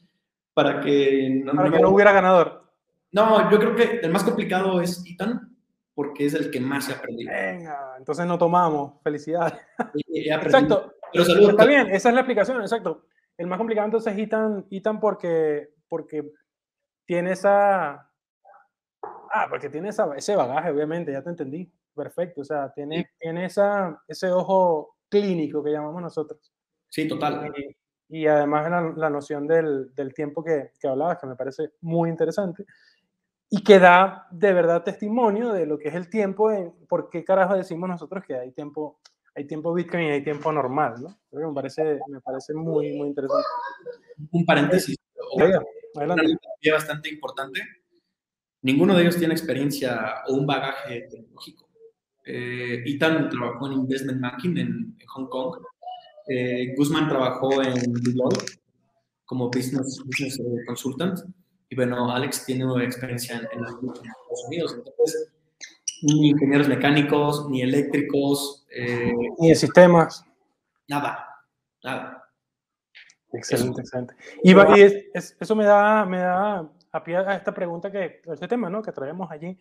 para 0.54 0.80
que 0.80 1.42
no, 1.44 1.52
para 1.52 1.70
que 1.70 1.80
no 1.80 1.90
hubiera 1.90 2.12
ganador. 2.12 2.67
No, 3.12 3.50
yo 3.50 3.58
creo 3.58 3.74
que 3.74 4.00
el 4.02 4.10
más 4.10 4.24
complicado 4.24 4.80
es 4.80 5.04
Ethan, 5.06 5.56
porque 5.94 6.26
es 6.26 6.34
el 6.34 6.50
que 6.50 6.60
más 6.60 6.84
se 6.84 6.92
ha 6.92 6.96
aprendido. 6.96 7.32
Venga, 7.32 7.94
entonces 7.98 8.26
no 8.26 8.38
tomamos. 8.38 9.02
Felicidades. 9.02 9.54
exacto. 10.14 10.94
Pero 11.12 11.50
Está 11.50 11.64
bien, 11.64 11.88
esa 11.88 12.08
es 12.10 12.14
la 12.14 12.20
explicación, 12.20 12.60
exacto. 12.60 13.06
El 13.36 13.46
más 13.46 13.58
complicado 13.58 13.86
entonces 13.86 14.12
es 14.12 14.18
Ethan, 14.20 14.66
Ethan 14.70 15.00
porque, 15.00 15.74
porque 15.88 16.30
tiene 17.04 17.32
esa... 17.32 18.10
Ah, 19.02 19.46
porque 19.48 19.68
tiene 19.68 19.88
esa, 19.88 20.14
ese 20.16 20.36
bagaje, 20.36 20.70
obviamente, 20.70 21.12
ya 21.12 21.22
te 21.22 21.30
entendí. 21.30 21.72
Perfecto, 21.94 22.42
o 22.42 22.44
sea, 22.44 22.72
tiene, 22.72 23.10
tiene 23.18 23.46
esa, 23.46 24.00
ese 24.06 24.30
ojo 24.30 24.98
clínico 25.08 25.64
que 25.64 25.72
llamamos 25.72 26.00
nosotros. 26.00 26.52
Sí, 26.88 27.08
total. 27.08 27.52
Y, 28.08 28.26
además 28.26 28.70
la, 28.70 28.92
la 28.96 29.10
noción 29.10 29.46
del, 29.46 29.92
del 29.94 30.14
tiempo 30.14 30.44
que, 30.44 30.70
que, 30.78 30.86
hablabas, 30.88 31.18
que 31.18 31.26
me 31.26 31.36
parece 31.36 31.72
muy 31.80 32.08
interesante, 32.08 32.64
y 33.50 33.62
que 33.62 33.78
da 33.78 34.26
de 34.30 34.52
verdad 34.52 34.84
testimonio 34.84 35.52
de 35.52 35.66
lo 35.66 35.78
que 35.78 35.88
es 35.88 35.94
el 35.94 36.10
tiempo, 36.10 36.50
en, 36.50 36.72
por 36.88 37.08
qué 37.08 37.24
carajo 37.24 37.54
decimos 37.54 37.88
nosotros 37.88 38.24
que 38.26 38.34
hay 38.34 38.52
tiempo, 38.52 39.00
hay 39.34 39.46
tiempo 39.46 39.72
Bitcoin 39.72 40.04
y 40.04 40.10
hay 40.10 40.22
tiempo 40.22 40.52
normal, 40.52 40.94
¿no? 41.00 41.18
Creo 41.30 41.42
que 41.42 41.48
me 41.48 41.54
parece, 41.54 41.98
me 42.08 42.20
parece 42.20 42.52
muy, 42.52 42.92
muy 42.92 43.08
interesante. 43.08 43.46
Un 44.32 44.44
paréntesis, 44.44 44.96
una 45.32 45.62
bastante 46.72 47.08
importante. 47.08 47.62
Ninguno 48.62 48.94
de 48.94 49.02
ellos 49.02 49.16
tiene 49.16 49.34
experiencia 49.34 50.22
o 50.26 50.34
un 50.34 50.46
bagaje 50.46 51.06
tecnológico. 51.10 51.68
Eh, 52.24 52.82
Ethan 52.84 53.30
trabajó 53.30 53.68
en 53.68 53.74
Investment 53.74 54.20
Banking 54.20 54.56
en, 54.58 54.96
Hong 55.06 55.28
Kong. 55.28 55.62
Eh, 56.28 56.74
Guzmán 56.76 57.08
trabajó 57.08 57.62
en 57.62 57.74
Deloitte 57.94 58.60
como 59.24 59.46
Business, 59.48 60.02
business 60.04 60.38
Consultant. 60.66 61.20
Y 61.70 61.76
bueno, 61.76 62.10
Alex 62.10 62.46
tiene 62.46 62.64
experiencia 62.84 63.36
en, 63.36 63.42
en, 63.52 63.64
Estados 63.64 64.44
Unidos. 64.46 64.74
Entonces, 64.76 65.32
ni 66.02 66.30
ingenieros 66.30 66.68
mecánicos, 66.68 67.48
ni 67.50 67.62
eléctricos. 67.62 68.66
Eh, 68.70 69.12
ni 69.38 69.50
de 69.50 69.54
sistemas. 69.54 70.24
Nada, 70.88 71.26
nada. 71.82 72.24
Excelente, 73.32 73.82
excelente. 73.82 74.14
Y, 74.42 74.52
y 74.52 74.80
es, 75.12 75.36
eso 75.38 75.54
me 75.54 75.64
da, 75.64 76.06
me 76.06 76.18
da 76.18 76.70
a 76.92 77.04
pie 77.04 77.16
a 77.16 77.36
esta 77.36 77.52
pregunta 77.52 77.90
que, 77.90 78.22
a 78.26 78.32
este 78.32 78.48
tema, 78.48 78.70
¿no? 78.70 78.82
Que 78.82 78.92
traemos 78.92 79.30
allí 79.30 79.58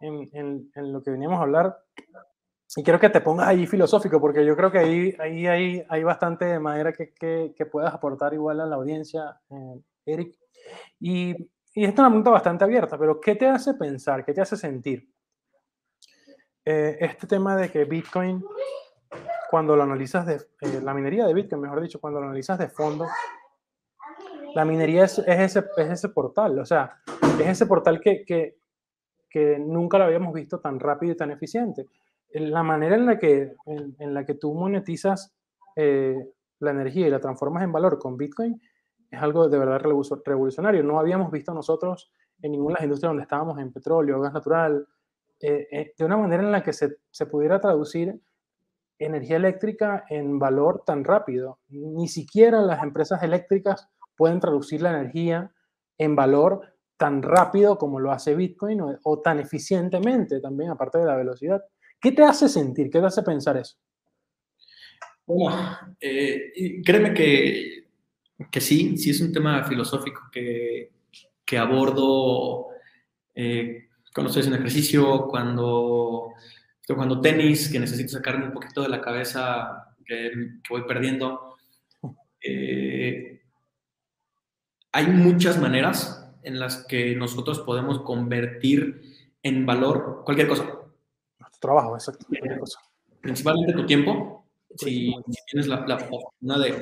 en, 0.00 0.70
en, 0.74 0.92
lo 0.92 1.02
que 1.02 1.10
veníamos 1.10 1.38
a 1.38 1.42
hablar. 1.42 1.78
Y 2.76 2.82
quiero 2.82 3.00
que 3.00 3.08
te 3.08 3.20
pongas 3.20 3.48
ahí 3.48 3.66
filosófico, 3.66 4.20
porque 4.20 4.44
yo 4.44 4.54
creo 4.56 4.70
que 4.70 4.78
ahí, 4.78 5.16
ahí 5.18 5.46
hay, 5.46 5.86
hay 5.88 6.04
bastante 6.04 6.58
manera 6.58 6.92
que, 6.92 7.12
que, 7.14 7.54
que, 7.56 7.66
puedas 7.66 7.92
aportar 7.92 8.34
igual 8.34 8.60
a 8.60 8.66
la 8.66 8.76
audiencia, 8.76 9.40
eh, 9.50 9.80
Eric. 10.06 10.36
Y, 10.98 11.30
y 11.74 11.84
esta 11.84 11.94
es 11.94 11.98
una 11.98 12.08
pregunta 12.08 12.30
bastante 12.30 12.64
abierta, 12.64 12.98
pero 12.98 13.20
¿qué 13.20 13.36
te 13.36 13.46
hace 13.46 13.74
pensar, 13.74 14.24
qué 14.24 14.32
te 14.32 14.40
hace 14.40 14.56
sentir 14.56 15.08
eh, 16.64 16.98
este 17.00 17.26
tema 17.26 17.56
de 17.56 17.70
que 17.70 17.84
Bitcoin, 17.84 18.44
cuando 19.50 19.76
lo 19.76 19.82
analizas 19.82 20.26
de 20.26 20.34
eh, 20.34 20.80
la 20.82 20.94
minería 20.94 21.26
de 21.26 21.34
Bitcoin, 21.34 21.62
mejor 21.62 21.80
dicho, 21.80 22.00
cuando 22.00 22.20
lo 22.20 22.26
analizas 22.26 22.58
de 22.58 22.68
fondo, 22.68 23.06
la 24.54 24.64
minería 24.64 25.04
es, 25.04 25.18
es, 25.18 25.56
ese, 25.56 25.64
es 25.76 25.90
ese 25.90 26.08
portal, 26.10 26.58
o 26.58 26.66
sea, 26.66 26.98
es 27.40 27.48
ese 27.48 27.66
portal 27.66 28.00
que, 28.00 28.24
que, 28.24 28.56
que 29.28 29.58
nunca 29.58 29.96
lo 29.98 30.04
habíamos 30.04 30.34
visto 30.34 30.60
tan 30.60 30.78
rápido 30.80 31.12
y 31.12 31.16
tan 31.16 31.30
eficiente. 31.30 31.86
La 32.32 32.62
manera 32.62 32.96
en 32.96 33.06
la 33.06 33.18
que, 33.18 33.54
en, 33.66 34.14
la 34.14 34.24
que 34.24 34.34
tú 34.34 34.54
monetizas 34.54 35.32
eh, 35.76 36.16
la 36.60 36.70
energía 36.72 37.06
y 37.06 37.10
la 37.10 37.20
transformas 37.20 37.62
en 37.62 37.72
valor 37.72 37.98
con 37.98 38.16
Bitcoin 38.16 38.60
es 39.10 39.20
algo 39.20 39.48
de 39.48 39.58
verdad 39.58 39.80
revolucionario. 40.24 40.82
No 40.82 40.98
habíamos 40.98 41.30
visto 41.30 41.52
nosotros 41.52 42.12
en 42.42 42.52
ninguna 42.52 42.74
de 42.74 42.80
las 42.80 42.84
industrias 42.84 43.10
donde 43.10 43.22
estábamos, 43.22 43.58
en 43.58 43.72
petróleo, 43.72 44.20
gas 44.20 44.32
natural, 44.32 44.86
eh, 45.40 45.66
eh, 45.70 45.94
de 45.96 46.04
una 46.04 46.16
manera 46.16 46.42
en 46.42 46.52
la 46.52 46.62
que 46.62 46.72
se, 46.72 46.98
se 47.10 47.26
pudiera 47.26 47.60
traducir 47.60 48.20
energía 48.98 49.36
eléctrica 49.36 50.04
en 50.08 50.38
valor 50.38 50.82
tan 50.84 51.04
rápido. 51.04 51.58
Ni 51.68 52.08
siquiera 52.08 52.60
las 52.60 52.82
empresas 52.82 53.22
eléctricas 53.22 53.88
pueden 54.16 54.40
traducir 54.40 54.82
la 54.82 54.90
energía 54.90 55.52
en 55.96 56.14
valor 56.14 56.60
tan 56.96 57.22
rápido 57.22 57.78
como 57.78 57.98
lo 57.98 58.12
hace 58.12 58.34
Bitcoin 58.34 58.82
o, 59.02 59.20
tan 59.20 59.40
eficientemente 59.40 60.38
también, 60.40 60.70
aparte 60.70 60.98
de 60.98 61.06
la 61.06 61.16
velocidad. 61.16 61.64
¿Qué 61.98 62.12
te 62.12 62.22
hace 62.22 62.48
sentir? 62.48 62.90
¿Qué 62.90 63.00
te 63.00 63.06
hace 63.06 63.22
pensar 63.22 63.56
eso? 63.56 63.78
Bueno, 65.24 65.56
eh, 65.98 66.82
créeme 66.84 67.14
que, 67.14 67.89
que, 68.50 68.60
sí, 68.60 68.96
sí 68.96 69.10
es 69.10 69.20
un 69.20 69.32
tema 69.32 69.64
filosófico 69.64 70.22
que, 70.32 70.90
que 71.44 71.58
abordo 71.58 72.68
eh, 73.34 73.88
cuando 74.14 74.28
estoy 74.28 74.40
haciendo 74.40 74.58
ejercicio, 74.58 75.28
cuando 75.28 76.32
estoy 76.80 76.94
jugando 76.94 77.20
tenis, 77.20 77.68
que 77.70 77.78
necesito 77.78 78.10
sacarme 78.10 78.46
un 78.46 78.52
poquito 78.52 78.82
de 78.82 78.88
la 78.88 79.00
cabeza 79.00 79.94
que, 80.04 80.30
voy 80.68 80.82
perdiendo. 80.82 81.56
Eh, 82.42 83.42
hay 84.92 85.06
muchas 85.06 85.60
maneras 85.60 86.28
en 86.42 86.58
las 86.58 86.84
que 86.86 87.14
nosotros 87.14 87.60
podemos 87.60 88.00
convertir 88.00 89.02
en 89.42 89.64
valor 89.66 90.22
cualquier 90.24 90.48
cosa. 90.48 90.64
Tu 90.64 91.58
trabajo, 91.60 91.94
exacto. 91.94 92.26
Principalmente 93.20 93.72
tu 93.74 93.86
tiempo. 93.86 94.46
Si, 94.76 95.12
tienes 95.50 95.66
la, 95.66 95.84
la 95.86 95.98
fortuna 95.98 96.58
de 96.58 96.80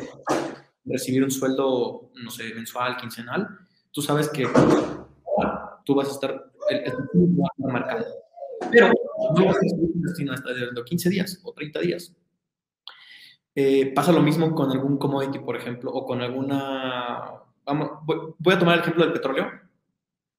recibir 0.91 1.23
un 1.23 1.31
sueldo, 1.31 2.11
no 2.15 2.31
sé, 2.31 2.55
mensual, 2.55 2.97
quincenal, 2.97 3.49
tú 3.91 4.03
sabes 4.03 4.29
que 4.29 4.47
tú 5.85 5.95
vas 5.95 6.09
a 6.09 6.13
estar, 6.13 6.45
el, 6.71 6.93
va 6.93 7.49
a 7.69 7.73
marcado. 7.73 8.07
Pero 8.71 8.89
no 9.37 9.45
vas 9.47 9.57
a 9.57 9.67
estar 9.67 10.35
hasta 10.35 10.53
dentro 10.53 10.83
de 10.83 10.85
15 10.85 11.11
días 11.11 11.41
o 11.45 11.53
30 11.53 11.81
días. 11.81 12.15
Eh, 13.55 13.93
pasa 13.95 14.13
lo 14.13 14.23
mismo 14.23 14.55
con 14.55 14.71
algún 14.71 14.99
commodity, 14.99 15.41
por 15.41 15.57
ejemplo, 15.57 15.91
o 15.91 16.05
con 16.05 16.21
alguna... 16.21 17.43
Vamos, 17.65 17.91
voy, 18.05 18.55
a 18.55 18.59
tomar 18.59 18.75
el 18.77 18.81
ejemplo 18.83 19.05
del 19.05 19.13
petróleo, 19.13 19.51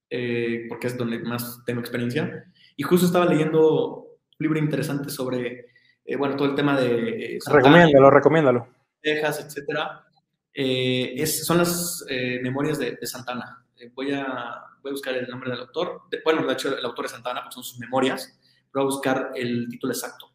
eh, 0.08 0.66
porque 0.68 0.86
es 0.86 0.96
donde 0.96 1.18
más 1.18 1.62
tengo 1.66 1.80
experiencia. 1.80 2.44
Y 2.76 2.82
justo 2.82 3.06
estaba 3.06 3.26
leyendo 3.26 3.94
un 3.94 4.06
libro 4.38 4.58
interesante 4.58 5.10
sobre, 5.10 5.66
eh, 6.04 6.16
bueno, 6.16 6.34
todo 6.36 6.48
el 6.48 6.54
tema 6.54 6.80
de... 6.80 7.38
recomiéndalo, 7.46 8.10
recomiéndalo. 8.10 8.68
Texas, 9.02 9.44
etcétera. 9.46 10.06
Es, 10.52 11.46
son 11.46 11.58
las 11.58 12.04
memorias 12.42 12.78
de, 12.78 12.98
Santana. 13.06 13.64
voy, 13.94 14.12
a, 14.12 14.62
voy 14.82 14.90
a 14.90 14.92
buscar 14.92 15.14
el 15.14 15.28
nombre 15.28 15.50
del 15.50 15.60
autor. 15.60 16.02
bueno, 16.24 16.46
de 16.46 16.52
hecho, 16.52 16.76
el 16.76 16.84
autor 16.84 17.06
de 17.06 17.10
Santana, 17.10 17.42
pues 17.42 17.54
son 17.54 17.64
sus 17.64 17.78
memorias. 17.78 18.38
Voy 18.72 18.82
a 18.82 18.86
buscar 18.86 19.30
el 19.34 19.68
título 19.68 19.92
exacto 19.92 20.30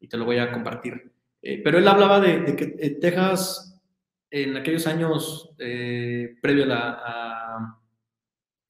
y 0.00 0.08
te 0.08 0.16
lo 0.16 0.24
voy 0.24 0.38
a 0.38 0.50
compartir. 0.50 1.10
Eh, 1.42 1.60
pero 1.62 1.78
él 1.78 1.88
hablaba 1.88 2.20
de, 2.20 2.56
que 2.56 2.76
eh, 2.78 2.90
Texas, 3.00 3.78
en 4.30 4.56
aquellos 4.56 4.86
años 4.86 5.50
eh, 5.58 6.36
previo 6.40 6.64
a 6.64 7.78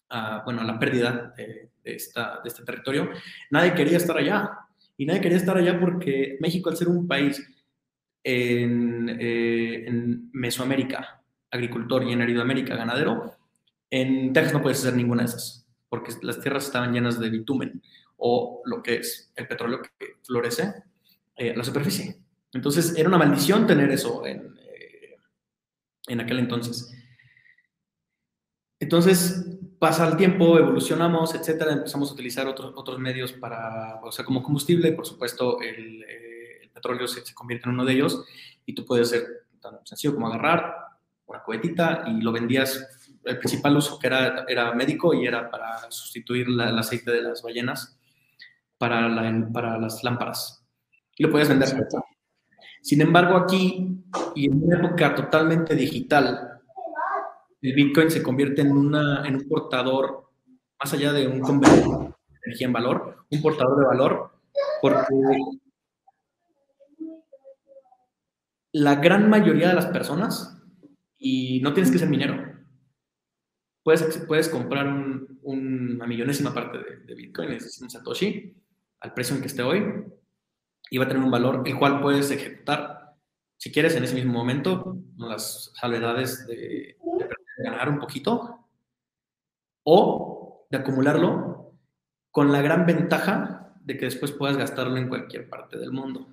la, 0.08 0.42
bueno, 0.44 0.62
la 0.64 0.78
pérdida 0.78 1.32
de, 1.36 1.70
de 1.82 1.92
este 1.94 2.64
territorio, 2.64 3.10
nadie 3.50 3.74
quería 3.74 3.96
estar 3.96 4.16
allá. 4.16 4.50
Y 4.96 5.06
nadie 5.06 5.20
quería 5.20 5.38
estar 5.38 5.56
allá 5.56 5.78
porque 5.78 6.36
México, 6.40 6.70
al 6.70 6.76
ser 6.76 6.88
un 6.88 7.06
país 7.06 7.40
en, 8.28 9.08
en 9.08 10.30
Mesoamérica, 10.32 11.22
agricultor, 11.50 12.04
y 12.04 12.12
en 12.12 12.20
Aridoamérica, 12.20 12.76
ganadero, 12.76 13.32
en 13.90 14.32
Texas 14.34 14.52
no 14.52 14.62
puedes 14.62 14.80
hacer 14.80 14.94
ninguna 14.94 15.22
de 15.22 15.28
esas, 15.28 15.66
porque 15.88 16.12
las 16.22 16.40
tierras 16.40 16.66
estaban 16.66 16.92
llenas 16.92 17.18
de 17.18 17.30
bitumen 17.30 17.82
o 18.18 18.60
lo 18.66 18.82
que 18.82 18.96
es 18.96 19.32
el 19.34 19.48
petróleo 19.48 19.80
que 19.80 20.16
florece 20.22 20.62
a 20.62 21.56
la 21.56 21.64
superficie. 21.64 22.18
Entonces 22.52 22.94
era 22.98 23.08
una 23.08 23.18
maldición 23.18 23.66
tener 23.66 23.90
eso 23.90 24.26
en, 24.26 24.58
eh, 24.58 25.16
en 26.08 26.20
aquel 26.20 26.40
entonces. 26.40 26.92
Entonces 28.80 29.56
pasa 29.78 30.06
el 30.06 30.16
tiempo, 30.16 30.58
evolucionamos, 30.58 31.34
etcétera, 31.34 31.72
empezamos 31.72 32.10
a 32.10 32.14
utilizar 32.14 32.46
otros, 32.46 32.72
otros 32.76 32.98
medios 32.98 33.32
para, 33.32 34.00
o 34.02 34.12
sea, 34.12 34.24
como 34.24 34.42
combustible, 34.42 34.92
por 34.92 35.06
supuesto, 35.06 35.60
el, 35.60 36.02
eh, 36.02 36.27
el 36.27 36.27
petróleo 36.78 37.06
se, 37.06 37.24
se, 37.24 37.34
convierte 37.34 37.68
en 37.68 37.74
uno 37.74 37.84
de 37.84 37.92
ellos 37.92 38.24
y 38.64 38.74
tú 38.74 38.84
puedes 38.84 39.10
ser 39.10 39.26
tan 39.60 39.84
sencillo 39.84 40.14
como 40.14 40.28
agarrar 40.28 40.74
una 41.26 41.42
cubetita 41.42 42.04
y 42.06 42.20
lo 42.20 42.32
vendías. 42.32 42.86
El 43.24 43.38
principal 43.38 43.76
uso 43.76 43.98
que 43.98 44.06
era, 44.06 44.44
era 44.48 44.72
médico 44.72 45.12
y 45.12 45.26
era 45.26 45.50
para 45.50 45.90
sustituir 45.90 46.46
el 46.48 46.78
aceite 46.78 47.10
de 47.10 47.22
las 47.22 47.42
ballenas 47.42 47.98
para, 48.78 49.08
la, 49.08 49.48
para 49.52 49.78
las 49.78 50.02
lámparas. 50.02 50.64
Y 51.16 51.24
lo 51.24 51.30
podías 51.30 51.48
vender. 51.48 51.68
Sin 52.80 53.00
embargo, 53.02 53.36
aquí, 53.36 54.02
y 54.34 54.46
en 54.46 54.64
una 54.64 54.78
época 54.78 55.14
totalmente 55.14 55.74
digital, 55.74 56.60
el 57.60 57.74
Bitcoin 57.74 58.10
se 58.10 58.22
convierte 58.22 58.62
en, 58.62 58.72
una, 58.72 59.26
en 59.26 59.34
un 59.34 59.48
portador, 59.48 60.30
más 60.78 60.92
allá 60.92 61.12
de 61.12 61.26
un 61.26 61.40
convertidor 61.40 62.16
de 62.28 62.38
energía 62.46 62.66
en 62.68 62.72
valor, 62.72 63.26
un 63.30 63.42
portador 63.42 63.80
de 63.80 63.86
valor, 63.86 64.30
porque 64.80 65.06
la 68.72 68.96
gran 68.96 69.28
mayoría 69.30 69.68
de 69.68 69.74
las 69.74 69.86
personas, 69.86 70.62
y 71.18 71.60
no 71.60 71.72
tienes 71.72 71.90
que 71.90 71.98
ser 71.98 72.08
minero, 72.08 72.36
puedes, 73.82 74.24
puedes 74.26 74.48
comprar 74.48 74.86
una 75.42 76.06
millonésima 76.06 76.54
parte 76.54 76.78
de, 76.78 76.96
de 77.04 77.14
Bitcoin, 77.14 77.52
es 77.52 77.80
un 77.80 77.90
Satoshi, 77.90 78.54
al 79.00 79.14
precio 79.14 79.34
en 79.34 79.40
que 79.40 79.48
esté 79.48 79.62
hoy, 79.62 79.84
y 80.90 80.98
va 80.98 81.04
a 81.04 81.08
tener 81.08 81.22
un 81.22 81.30
valor 81.30 81.62
el 81.66 81.78
cual 81.78 82.00
puedes 82.00 82.30
ejecutar, 82.30 83.16
si 83.56 83.72
quieres, 83.72 83.96
en 83.96 84.04
ese 84.04 84.14
mismo 84.14 84.32
momento, 84.32 84.98
las 85.16 85.72
salvedades 85.74 86.46
de, 86.46 86.96
ganar 87.58 87.88
un 87.88 87.98
poquito 87.98 88.68
o 89.82 90.66
de 90.70 90.78
acumularlo 90.78 91.74
con 92.30 92.52
la 92.52 92.62
gran 92.62 92.86
ventaja 92.86 93.74
de 93.80 93.96
que 93.98 94.04
después 94.04 94.30
puedas 94.30 94.56
gastarlo 94.56 94.96
en 94.96 95.08
cualquier 95.08 95.48
parte 95.48 95.76
del 95.76 95.90
mundo. 95.90 96.28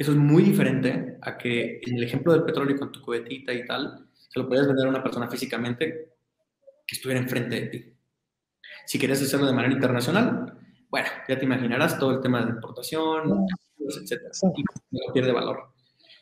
Eso 0.00 0.12
es 0.12 0.16
muy 0.16 0.42
diferente 0.42 1.18
a 1.20 1.36
que 1.36 1.78
en 1.82 1.98
el 1.98 2.04
ejemplo 2.04 2.32
del 2.32 2.44
petróleo 2.44 2.78
con 2.78 2.90
tu 2.90 3.02
cubetita 3.02 3.52
y 3.52 3.66
tal, 3.66 4.08
se 4.14 4.40
lo 4.40 4.48
puedes 4.48 4.66
vender 4.66 4.86
a 4.86 4.88
una 4.88 5.02
persona 5.02 5.28
físicamente 5.28 6.14
que 6.86 6.96
estuviera 6.96 7.20
enfrente 7.20 7.60
de 7.60 7.66
ti. 7.66 7.84
Si 8.86 8.98
quieres 8.98 9.20
hacerlo 9.20 9.46
de 9.46 9.52
manera 9.52 9.74
internacional, 9.74 10.58
bueno, 10.88 11.06
ya 11.28 11.38
te 11.38 11.44
imaginarás 11.44 11.98
todo 11.98 12.12
el 12.12 12.22
tema 12.22 12.42
de 12.42 12.48
importación, 12.48 13.44
etcétera, 13.78 14.30
y 14.56 15.12
pierde 15.12 15.32
valor. 15.32 15.70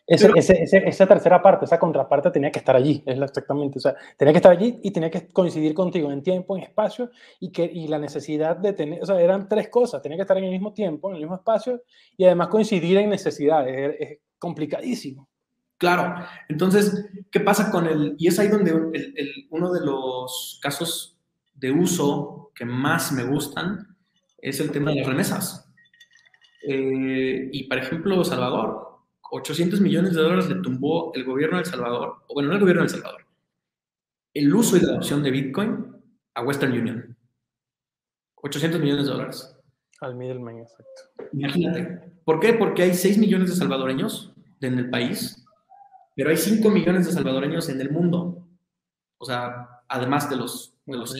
Esa 0.09 1.07
tercera 1.07 1.43
parte, 1.43 1.67
esa 1.67 1.79
contraparte 1.79 2.31
tenía 2.31 2.51
que 2.51 2.59
estar 2.59 2.75
allí, 2.75 3.03
es 3.05 3.21
exactamente, 3.21 3.79
o 3.79 3.81
sea, 3.81 3.95
tenía 4.17 4.33
que 4.33 4.39
estar 4.39 4.53
allí 4.53 4.81
y 4.83 4.91
tenía 4.91 5.11
que 5.11 5.29
coincidir 5.29 5.75
contigo 5.75 6.11
en 6.11 6.23
tiempo, 6.23 6.57
en 6.57 6.63
espacio 6.63 7.11
y, 7.39 7.53
que, 7.53 7.65
y 7.65 7.89
la 7.89 7.99
necesidad 7.99 8.57
de 8.57 8.73
tener, 8.73 9.03
o 9.03 9.07
sea, 9.07 9.21
eran 9.21 9.49
tres 9.49 9.69
cosas, 9.69 10.01
tenía 10.01 10.17
que 10.17 10.23
estar 10.23 10.39
en 10.39 10.45
el 10.45 10.51
mismo 10.51 10.73
tiempo, 10.73 11.11
en 11.11 11.17
el 11.17 11.23
mismo 11.23 11.37
espacio 11.37 11.83
y 12.17 12.25
además 12.25 12.49
coincidir 12.49 12.97
en 12.97 13.11
necesidades, 13.11 13.97
es, 13.99 14.19
complicadísimo. 14.39 15.29
Claro, 15.77 16.25
entonces, 16.49 17.07
¿qué 17.31 17.41
pasa 17.41 17.71
con 17.71 17.87
el, 17.87 18.15
y 18.19 18.29
es 18.29 18.39
ahí 18.39 18.49
donde 18.49 18.71
el, 18.71 19.47
uno 19.51 19.73
de 19.73 19.85
los 19.85 20.59
casos 20.63 21.19
de 21.55 21.71
uso 21.73 22.51
que 22.55 22.65
más 22.65 23.13
me 23.13 23.25
gustan 23.25 23.97
es 24.39 24.61
el 24.61 24.71
tema 24.71 24.91
de 24.91 24.99
las 24.99 25.07
remesas. 25.07 25.71
Eh, 26.63 27.51
y, 27.53 27.65
por 27.65 27.79
ejemplo, 27.79 28.25
Salvador, 28.25 28.88
800 29.31 29.81
millones 29.81 30.15
de 30.15 30.23
dólares 30.23 30.49
le 30.49 30.57
tumbó 30.57 31.13
el 31.15 31.25
gobierno 31.25 31.57
de 31.57 31.65
El 31.65 31.69
Salvador, 31.69 32.25
o 32.27 32.35
bueno, 32.35 32.49
no 32.49 32.55
el 32.55 32.61
gobierno 32.61 32.83
de 32.83 32.87
El 32.87 32.93
Salvador, 32.93 33.27
el 34.35 34.55
uso 34.55 34.77
y 34.77 34.81
la 34.81 34.93
adopción 34.93 35.23
de 35.23 35.31
Bitcoin 35.31 35.87
a 36.35 36.43
Western 36.43 36.73
Union. 36.73 37.17
800 38.37 38.81
millones 38.81 39.07
de 39.07 39.13
dólares. 39.13 39.57
Al 40.01 40.15
middleman, 40.15 40.59
exacto. 40.59 41.27
Imagínate. 41.33 42.13
¿Por 42.25 42.39
qué? 42.39 42.53
Porque 42.53 42.83
hay 42.83 42.95
6 42.95 43.19
millones 43.19 43.51
de 43.51 43.57
salvadoreños 43.57 44.33
en 44.61 44.79
el 44.79 44.91
país, 44.91 45.45
pero 46.15 46.31
hay 46.31 46.37
5 46.37 46.71
millones 46.71 47.07
de 47.07 47.13
salvadoreños 47.13 47.69
en 47.69 47.81
el 47.81 47.91
mundo. 47.91 48.49
O 49.19 49.25
sea, 49.25 49.83
además 49.89 50.31
de 50.31 50.37
los, 50.37 50.75
de 50.87 50.97
los 50.97 51.15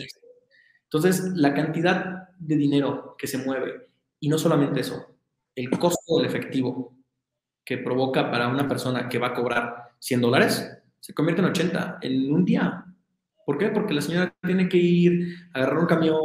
entonces, 0.91 1.33
la 1.35 1.53
cantidad 1.53 2.29
de 2.39 2.55
dinero 2.55 3.15
que 3.17 3.27
se 3.27 3.37
mueve, 3.37 3.89
y 4.19 4.27
no 4.27 4.39
solamente 4.39 4.79
eso, 4.79 5.17
el 5.55 5.69
costo 5.77 6.17
del 6.17 6.25
efectivo 6.25 6.97
que 7.69 7.77
provoca 7.77 8.31
para 8.31 8.47
una 8.47 8.67
persona 8.67 9.07
que 9.07 9.19
va 9.19 9.27
a 9.27 9.33
cobrar 9.35 9.91
100 9.99 10.21
dólares, 10.21 10.81
se 10.99 11.13
convierte 11.13 11.43
en 11.43 11.49
80 11.49 11.99
en 12.01 12.33
un 12.33 12.43
día. 12.43 12.83
¿Por 13.45 13.59
qué? 13.59 13.69
Porque 13.69 13.93
la 13.93 14.01
señora 14.01 14.33
tiene 14.41 14.67
que 14.67 14.77
ir, 14.77 15.35
agarrar 15.53 15.77
un 15.77 15.85
camión, 15.85 16.17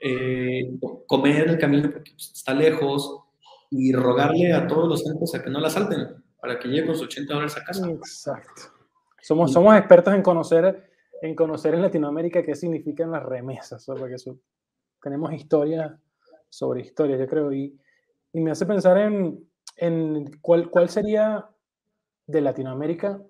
eh, 0.00 0.70
comer 1.06 1.48
el 1.50 1.58
camino 1.58 1.90
porque 1.90 2.12
está 2.16 2.54
lejos 2.54 3.24
y 3.70 3.92
rogarle 3.92 4.54
a 4.54 4.66
todos 4.66 4.88
los 4.88 5.04
centros 5.04 5.34
a 5.34 5.42
que 5.42 5.50
no 5.50 5.60
la 5.60 5.68
salten 5.68 6.14
para 6.40 6.58
que 6.58 6.68
llegue 6.68 6.86
con 6.86 6.94
sus 6.94 7.08
80 7.08 7.34
dólares 7.34 7.58
a 7.58 7.62
casa. 7.62 7.86
Exacto. 7.86 8.62
Somos, 9.20 9.52
somos 9.52 9.76
expertos 9.76 10.14
en 10.14 10.22
conocer 10.22 10.90
en 11.20 11.34
conocer 11.34 11.74
en 11.74 11.82
Latinoamérica 11.82 12.42
qué 12.42 12.54
significan 12.54 13.10
las 13.10 13.22
remesas, 13.22 13.84
porque 13.84 14.16
tenemos 15.02 15.30
historias 15.34 15.92
sobre 16.48 16.80
historias, 16.80 17.20
yo 17.20 17.26
creo, 17.26 17.52
y, 17.52 17.78
y 18.32 18.40
me 18.40 18.52
hace 18.52 18.64
pensar 18.64 18.96
en, 18.96 19.49
en 19.80 20.38
cuál, 20.40 20.70
cuál, 20.70 20.88
sería 20.88 21.48
de 22.26 22.40
Latinoamérica, 22.40 23.20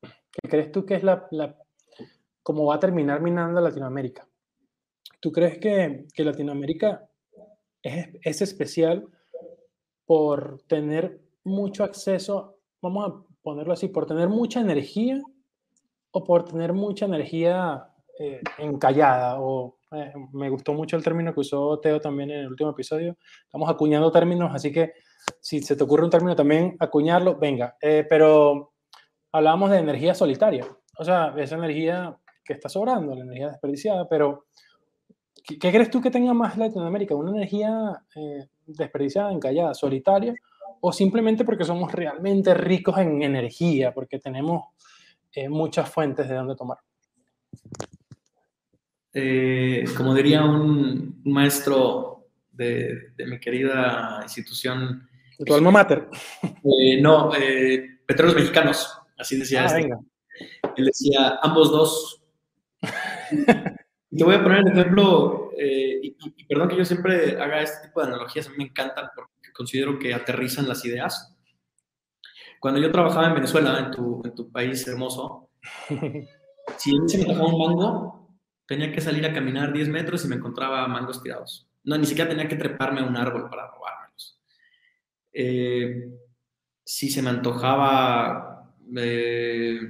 ¿qué 0.00 0.48
crees 0.48 0.72
tú 0.72 0.86
que 0.86 0.94
es 0.94 1.02
la, 1.02 1.26
la, 1.30 1.56
cómo 2.42 2.66
va 2.66 2.76
a 2.76 2.80
terminar 2.80 3.20
minando 3.20 3.60
Latinoamérica? 3.60 4.26
¿Tú 5.20 5.32
crees 5.32 5.58
que, 5.58 6.06
que 6.14 6.24
Latinoamérica 6.24 7.08
es, 7.82 8.08
es 8.22 8.42
especial 8.42 9.06
por 10.06 10.62
tener 10.68 11.20
mucho 11.44 11.84
acceso, 11.84 12.58
vamos 12.80 13.08
a 13.08 13.26
ponerlo 13.42 13.72
así, 13.72 13.88
por 13.88 14.06
tener 14.06 14.28
mucha 14.28 14.60
energía 14.60 15.20
o 16.12 16.24
por 16.24 16.44
tener 16.44 16.72
mucha 16.72 17.06
energía 17.06 17.88
eh, 18.18 18.40
encallada. 18.58 19.40
O, 19.40 19.78
eh, 19.92 20.12
me 20.32 20.48
gustó 20.48 20.72
mucho 20.72 20.96
el 20.96 21.04
término 21.04 21.34
que 21.34 21.40
usó 21.40 21.78
Teo 21.80 22.00
también 22.00 22.30
en 22.30 22.40
el 22.40 22.48
último 22.48 22.70
episodio. 22.70 23.16
Estamos 23.44 23.68
acuñando 23.68 24.10
términos, 24.10 24.50
así 24.54 24.72
que 24.72 24.94
si 25.40 25.60
se 25.60 25.76
te 25.76 25.84
ocurre 25.84 26.04
un 26.04 26.10
término 26.10 26.36
también, 26.36 26.76
acuñarlo, 26.78 27.36
venga. 27.36 27.76
Eh, 27.80 28.06
pero 28.08 28.72
hablábamos 29.32 29.70
de 29.70 29.78
energía 29.78 30.14
solitaria, 30.14 30.66
o 30.98 31.04
sea, 31.04 31.34
esa 31.36 31.56
energía 31.56 32.16
que 32.44 32.52
está 32.52 32.68
sobrando, 32.68 33.14
la 33.14 33.24
energía 33.24 33.48
desperdiciada, 33.48 34.08
pero 34.08 34.46
¿qué, 35.44 35.58
crees 35.58 35.90
tú 35.90 36.00
que 36.00 36.10
tenga 36.10 36.32
más 36.32 36.56
Latinoamérica? 36.56 37.14
¿Una 37.14 37.32
energía 37.32 38.02
desperdiciada, 38.66 39.32
encallada, 39.32 39.74
solitaria? 39.74 40.34
¿O 40.80 40.92
simplemente 40.92 41.44
porque 41.44 41.64
somos 41.64 41.92
realmente 41.92 42.54
ricos 42.54 42.98
en 42.98 43.22
energía, 43.22 43.92
porque 43.92 44.18
tenemos 44.18 44.66
eh, 45.36 45.50
muchas 45.50 45.90
fuentes 45.90 46.26
de 46.30 46.34
donde 46.34 46.56
tomar. 46.56 46.78
Eh, 49.12 49.84
como 49.94 50.14
diría 50.14 50.42
un, 50.42 51.20
maestro 51.24 52.15
de, 52.56 53.12
mi 53.26 53.38
querida 53.38 54.20
institución. 54.22 55.08
¿Tu 55.44 55.54
alma 55.54 55.70
mater? 55.70 56.08
Eh, 56.42 57.00
no, 57.00 57.30
petróleos 58.06 58.36
mexicanos, 58.36 58.98
así 59.18 59.38
decía. 59.38 59.62
Ah, 59.62 59.66
este. 59.66 59.82
venga. 59.82 59.98
Él 60.76 60.86
decía, 60.86 61.38
ambos 61.42 61.70
dos. 61.70 62.22
y 64.10 64.16
te 64.16 64.24
voy 64.24 64.34
a 64.34 64.42
poner 64.42 64.60
el 64.60 64.72
ejemplo, 64.72 65.50
eh, 65.58 66.00
y, 66.02 66.44
perdón 66.46 66.68
que 66.68 66.76
yo 66.76 66.84
siempre 66.84 67.40
haga 67.40 67.62
este 67.62 67.88
tipo 67.88 68.00
de 68.00 68.08
analogías, 68.08 68.46
a 68.46 68.50
mí 68.50 68.56
me 68.58 68.64
encantan 68.64 69.08
porque 69.14 69.52
considero 69.52 69.98
que 69.98 70.14
aterrizan 70.14 70.68
las 70.68 70.84
ideas. 70.84 71.34
Cuando 72.60 72.80
yo 72.80 72.90
trabajaba 72.90 73.28
en 73.28 73.34
Venezuela, 73.34 73.78
en 73.78 73.90
tu, 73.90 74.22
en 74.24 74.34
tu 74.34 74.50
país 74.50 74.86
hermoso, 74.86 75.50
si 76.78 76.98
mí 76.98 77.08
se 77.08 77.18
me 77.18 77.32
un 77.32 77.58
mango, 77.58 78.36
tenía 78.66 78.92
que 78.92 79.00
salir 79.00 79.24
a 79.26 79.32
caminar 79.32 79.72
10 79.72 79.88
metros 79.88 80.24
y 80.24 80.28
me 80.28 80.36
encontraba 80.36 80.86
mangos 80.88 81.22
tirados. 81.22 81.65
No, 81.86 81.96
ni 81.96 82.04
siquiera 82.04 82.28
tenía 82.28 82.48
que 82.48 82.56
treparme 82.56 83.00
a 83.00 83.04
un 83.04 83.16
árbol 83.16 83.48
para 83.48 83.68
robármelos. 83.68 84.42
Eh, 85.32 86.10
si 86.84 87.08
se 87.08 87.22
me 87.22 87.30
antojaba 87.30 88.74
eh, 88.96 89.80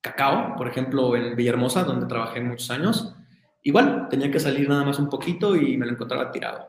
cacao, 0.00 0.56
por 0.56 0.66
ejemplo, 0.66 1.14
en 1.14 1.36
Villahermosa, 1.36 1.84
donde 1.84 2.06
trabajé 2.06 2.40
muchos 2.40 2.68
años, 2.72 3.14
igual 3.62 4.08
tenía 4.10 4.30
que 4.30 4.40
salir 4.40 4.68
nada 4.68 4.84
más 4.84 4.98
un 4.98 5.08
poquito 5.08 5.54
y 5.54 5.76
me 5.76 5.86
lo 5.86 5.92
encontraba 5.92 6.32
tirado. 6.32 6.68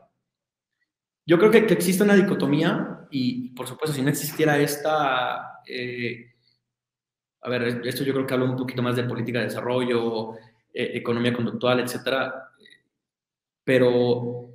Yo 1.26 1.36
creo 1.36 1.50
que, 1.50 1.58
existe 1.58 2.04
una 2.04 2.14
dicotomía 2.14 3.08
y, 3.10 3.50
por 3.50 3.66
supuesto, 3.66 3.96
si 3.96 4.02
no 4.02 4.10
existiera 4.10 4.58
esta... 4.58 5.60
eh, 5.66 6.34
a 7.42 7.48
ver, 7.48 7.84
esto 7.84 8.04
yo 8.04 8.12
creo 8.12 8.26
que 8.26 8.34
habla 8.34 8.46
un 8.46 8.56
poquito 8.56 8.82
más 8.82 8.94
de 8.94 9.04
política 9.04 9.40
de 9.40 9.46
desarrollo, 9.46 10.34
economía 10.72 11.32
conductual, 11.32 11.80
etcétera. 11.80 12.45
Pero 13.66 14.48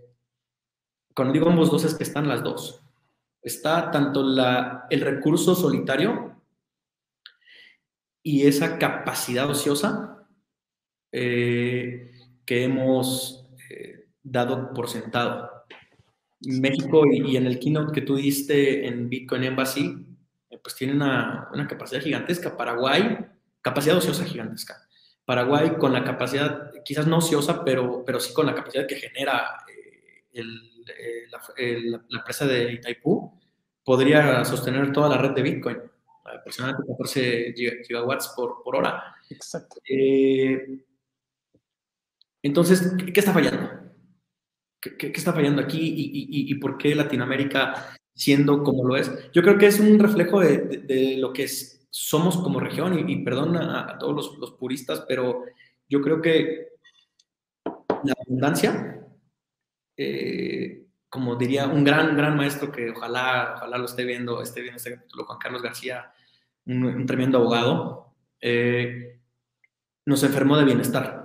cuando 1.13 1.33
digo 1.33 1.49
ambos 1.49 1.69
dos 1.69 1.83
es 1.83 1.95
que 1.95 2.03
están 2.03 2.29
las 2.29 2.41
dos. 2.43 2.81
Está 3.41 3.91
tanto 3.91 4.23
la, 4.23 4.87
el 4.89 5.01
recurso 5.01 5.53
solitario 5.53 6.41
y 8.23 8.47
esa 8.47 8.77
capacidad 8.77 9.49
ociosa 9.49 10.25
eh, 11.11 12.13
que 12.45 12.63
hemos 12.63 13.49
eh, 13.69 14.05
dado 14.23 14.73
por 14.73 14.87
sentado. 14.89 15.65
México 16.39 17.03
y, 17.05 17.35
en 17.35 17.47
el 17.47 17.59
keynote 17.59 17.91
que 17.91 18.05
tú 18.05 18.15
diste 18.15 18.87
en 18.87 19.09
Bitcoin 19.09 19.43
Embassy, 19.43 20.07
eh, 20.49 20.57
pues 20.63 20.73
tiene 20.73 20.93
una 20.93 21.67
capacidad 21.69 22.01
gigantesca. 22.01 22.55
Paraguay, 22.55 23.17
capacidad 23.61 23.97
ociosa 23.97 24.23
gigantesca. 24.23 24.87
Paraguay 25.31 25.77
con 25.79 25.93
la 25.93 26.03
capacidad, 26.03 26.73
quizás 26.83 27.07
no 27.07 27.19
ociosa, 27.19 27.63
pero, 27.63 28.03
pero 28.05 28.19
sí 28.19 28.33
con 28.33 28.45
la 28.45 28.53
capacidad 28.53 28.85
que 28.85 28.97
genera 28.97 29.63
eh, 29.65 30.25
el, 30.33 30.83
eh, 30.87 31.27
la, 31.31 31.41
el, 31.55 31.91
la, 31.91 32.19
empresa 32.19 32.45
de 32.45 32.73
Itaipú, 32.73 33.39
podría 33.81 34.43
sostener 34.43 34.91
toda 34.91 35.07
la 35.07 35.17
red 35.17 35.31
de 35.31 35.41
Bitcoin, 35.41 35.77
aproximadamente 36.25 36.85
14 36.85 37.53
gigawatts 37.87 38.33
por, 38.35 38.61
por 38.61 38.75
hora. 38.75 39.15
Exacto. 39.29 39.77
Eh, 39.87 40.83
entonces, 42.43 42.93
¿qué, 42.99 43.13
¿qué, 43.13 43.19
está 43.21 43.31
fallando? 43.31 43.69
¿Qué, 44.81 44.97
¿Qué, 44.97 45.13
está 45.15 45.31
fallando 45.31 45.61
aquí 45.61 45.79
y, 45.79 46.11
y, 46.11 46.51
y, 46.51 46.55
por 46.55 46.77
qué 46.77 46.93
Latinoamérica 46.93 47.95
siendo 48.13 48.63
como 48.63 48.85
lo 48.85 48.97
es? 48.97 49.09
Yo 49.31 49.41
creo 49.43 49.57
que 49.57 49.67
es 49.67 49.79
un 49.79 49.97
reflejo 49.97 50.41
de, 50.41 50.57
de, 50.57 50.77
de 50.79 51.17
lo 51.19 51.31
que 51.31 51.43
es, 51.43 51.80
somos 51.91 52.37
como 52.37 52.59
región 52.59 52.97
y, 52.97 53.11
y 53.11 53.23
perdón 53.23 53.57
a, 53.57 53.91
a 53.91 53.97
todos 53.99 54.15
los, 54.15 54.37
los, 54.37 54.53
puristas, 54.53 55.03
pero 55.07 55.43
yo 55.89 56.01
creo 56.01 56.21
que 56.21 56.69
la 57.65 58.13
abundancia, 58.25 59.05
eh, 59.97 60.85
como 61.09 61.35
diría 61.35 61.67
un 61.67 61.83
gran, 61.83 62.15
gran 62.15 62.37
maestro 62.37 62.71
que 62.71 62.91
ojalá, 62.91 63.55
ojalá 63.57 63.77
lo 63.77 63.85
esté 63.85 64.05
viendo, 64.05 64.41
esté 64.41 64.61
viendo 64.61 64.77
este 64.77 64.95
capítulo, 64.95 65.25
Juan 65.25 65.37
Carlos 65.37 65.61
García, 65.61 66.13
un, 66.65 66.85
un 66.85 67.05
tremendo 67.05 67.39
abogado, 67.39 68.15
eh, 68.39 69.19
nos 70.05 70.23
enfermó 70.23 70.57
de 70.57 70.65
bienestar. 70.65 71.21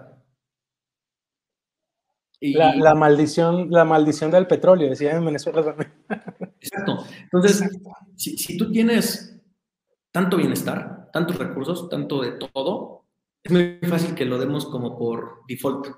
Y, 2.41 2.55
la, 2.55 2.75
la, 2.75 2.95
maldición, 2.95 3.71
la 3.71 3.85
maldición 3.85 4.31
del 4.31 4.47
petróleo, 4.47 4.91
decía 4.91 5.17
en 5.17 5.25
Venezuela 5.25 5.65
también. 5.65 5.93
Exacto. 6.61 7.07
Entonces, 7.23 7.63
exacto. 7.63 7.91
Si, 8.17 8.37
si, 8.37 8.59
tú 8.59 8.71
tienes 8.71 9.36
tanto 10.17 10.39
bienestar, 10.39 11.11
tantos 11.13 11.37
recursos, 11.39 11.91
tanto 11.91 12.23
de 12.23 12.33
todo, 12.33 13.05
es 13.43 13.53
muy 13.53 13.79
fácil 13.87 14.15
que 14.15 14.25
lo 14.25 14.39
demos 14.39 14.65
como 14.65 14.97
por 14.97 15.43
default. 15.47 15.89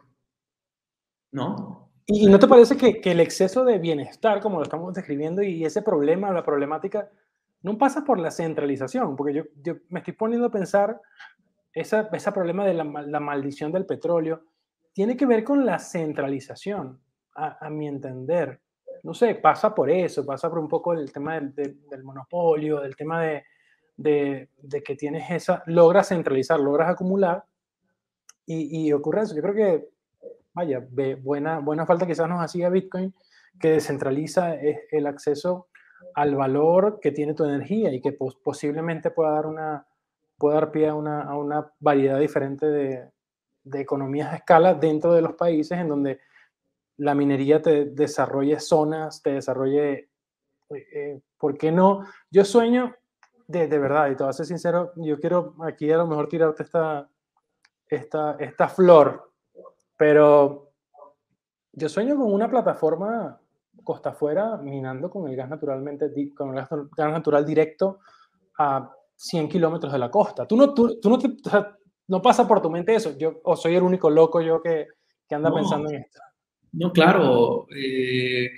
¿No? 1.30 1.92
¿Y, 2.04 2.26
no 2.26 2.40
te 2.40 2.48
parece 2.48 2.76
que, 2.76 3.00
que, 3.00 3.12
el 3.12 3.20
exceso 3.20 3.64
de 3.64 3.78
bienestar, 3.78 4.40
como 4.40 4.56
lo 4.56 4.64
estamos 4.64 4.92
describiendo, 4.92 5.40
y 5.40 5.64
ese 5.64 5.82
problema, 5.82 6.32
la 6.32 6.44
problemática, 6.44 7.08
no 7.62 7.78
pasa 7.78 8.04
por 8.04 8.18
la 8.18 8.32
centralización? 8.32 9.14
Porque 9.14 9.34
yo, 9.34 9.44
yo 9.62 9.76
me 9.88 10.00
estoy 10.00 10.14
poniendo 10.14 10.48
a 10.48 10.50
pensar 10.50 11.00
ese 11.72 12.08
esa 12.10 12.32
problema 12.34 12.66
de 12.66 12.74
la, 12.74 12.82
la, 12.82 13.20
maldición 13.20 13.70
del 13.70 13.86
petróleo, 13.86 14.46
tiene 14.92 15.16
que 15.16 15.26
ver 15.26 15.44
con 15.44 15.64
la 15.64 15.78
centralización, 15.78 16.98
a, 17.36 17.64
a, 17.64 17.70
mi 17.70 17.86
entender. 17.86 18.60
No 19.04 19.14
sé, 19.14 19.36
pasa 19.36 19.72
por 19.72 19.88
eso, 19.88 20.26
pasa 20.26 20.50
por 20.50 20.58
un 20.58 20.66
poco 20.66 20.92
el 20.92 21.12
tema 21.12 21.34
del, 21.34 21.54
del, 21.54 21.88
del 21.88 22.02
monopolio, 22.02 22.80
del 22.80 22.96
tema 22.96 23.22
de, 23.22 23.44
de, 23.98 24.48
que 24.82 24.96
tienes 24.96 25.30
esa, 25.30 25.62
logras 25.66 26.08
centralizar, 26.08 26.58
logras 26.58 26.88
acumular, 26.88 27.44
y, 28.46 28.86
y 28.86 28.92
ocurre 28.94 29.22
eso. 29.22 29.34
Yo 29.34 29.42
creo 29.42 29.54
que 29.54 29.88
vaya, 30.58 30.84
buena, 31.22 31.60
buena 31.60 31.86
falta 31.86 32.06
quizás 32.06 32.28
nos 32.28 32.42
hacía 32.42 32.68
Bitcoin, 32.68 33.14
que 33.60 33.70
descentraliza 33.70 34.54
el 34.56 35.06
acceso 35.06 35.68
al 36.14 36.34
valor 36.34 36.98
que 37.00 37.12
tiene 37.12 37.34
tu 37.34 37.44
energía 37.44 37.92
y 37.92 38.00
que 38.00 38.12
pos 38.12 38.36
posiblemente 38.36 39.10
pueda 39.10 39.32
dar, 39.32 39.46
una, 39.46 39.86
pueda 40.36 40.56
dar 40.56 40.72
pie 40.72 40.88
a 40.88 40.94
una, 40.94 41.22
a 41.22 41.36
una 41.36 41.72
variedad 41.78 42.18
diferente 42.18 42.66
de, 42.66 43.08
de, 43.64 43.80
economías 43.80 44.32
a 44.32 44.36
escala 44.36 44.74
dentro 44.74 45.12
de 45.12 45.22
los 45.22 45.34
países 45.34 45.78
en 45.78 45.88
donde 45.88 46.20
la 46.96 47.14
minería 47.14 47.62
te 47.62 47.84
desarrolle 47.84 48.58
zonas, 48.58 49.22
te 49.22 49.34
desarrolle, 49.34 50.10
eh, 50.70 51.20
¿por 51.38 51.56
qué 51.56 51.70
no? 51.70 52.04
Yo 52.30 52.44
sueño, 52.44 52.94
de, 53.48 53.66
de 53.66 53.78
verdad, 53.78 54.10
y 54.10 54.14
te 54.14 54.22
voy 54.22 54.30
a 54.30 54.34
ser 54.34 54.46
sincero, 54.46 54.92
yo 54.96 55.18
quiero 55.18 55.56
aquí 55.62 55.90
a 55.90 55.96
lo 55.96 56.06
mejor 56.06 56.28
tirarte 56.28 56.62
esta, 56.62 57.08
esta, 57.88 58.36
esta 58.38 58.68
flor, 58.68 59.32
pero 59.96 60.70
yo 61.72 61.88
sueño 61.88 62.16
con 62.16 62.32
una 62.32 62.48
plataforma 62.48 63.40
costa 63.82 64.10
afuera 64.10 64.58
minando 64.58 65.08
con 65.08 65.28
el 65.28 65.34
gas 65.34 65.48
naturalmente 65.48 66.12
con 66.34 66.50
el 66.50 66.56
gas, 66.56 66.68
gas 66.94 67.10
natural 67.10 67.46
directo 67.46 68.00
a 68.58 68.92
100 69.16 69.48
kilómetros 69.48 69.92
de 69.92 69.98
la 69.98 70.10
costa. 70.10 70.46
Tú 70.46 70.54
no, 70.54 70.74
tú, 70.74 71.00
tú 71.00 71.08
no, 71.08 71.18
te, 71.18 71.28
no 72.08 72.20
pasa 72.20 72.46
por 72.46 72.60
tu 72.60 72.70
mente 72.70 72.94
eso. 72.94 73.16
Yo, 73.16 73.40
o 73.44 73.56
soy 73.56 73.76
el 73.76 73.82
único 73.82 74.10
loco 74.10 74.42
yo 74.42 74.60
que, 74.60 74.88
que 75.26 75.34
anda 75.34 75.48
no, 75.48 75.56
pensando 75.56 75.88
en 75.88 76.02
esto. 76.02 76.20
No, 76.72 76.92
claro. 76.92 77.66
Eh, 77.74 78.50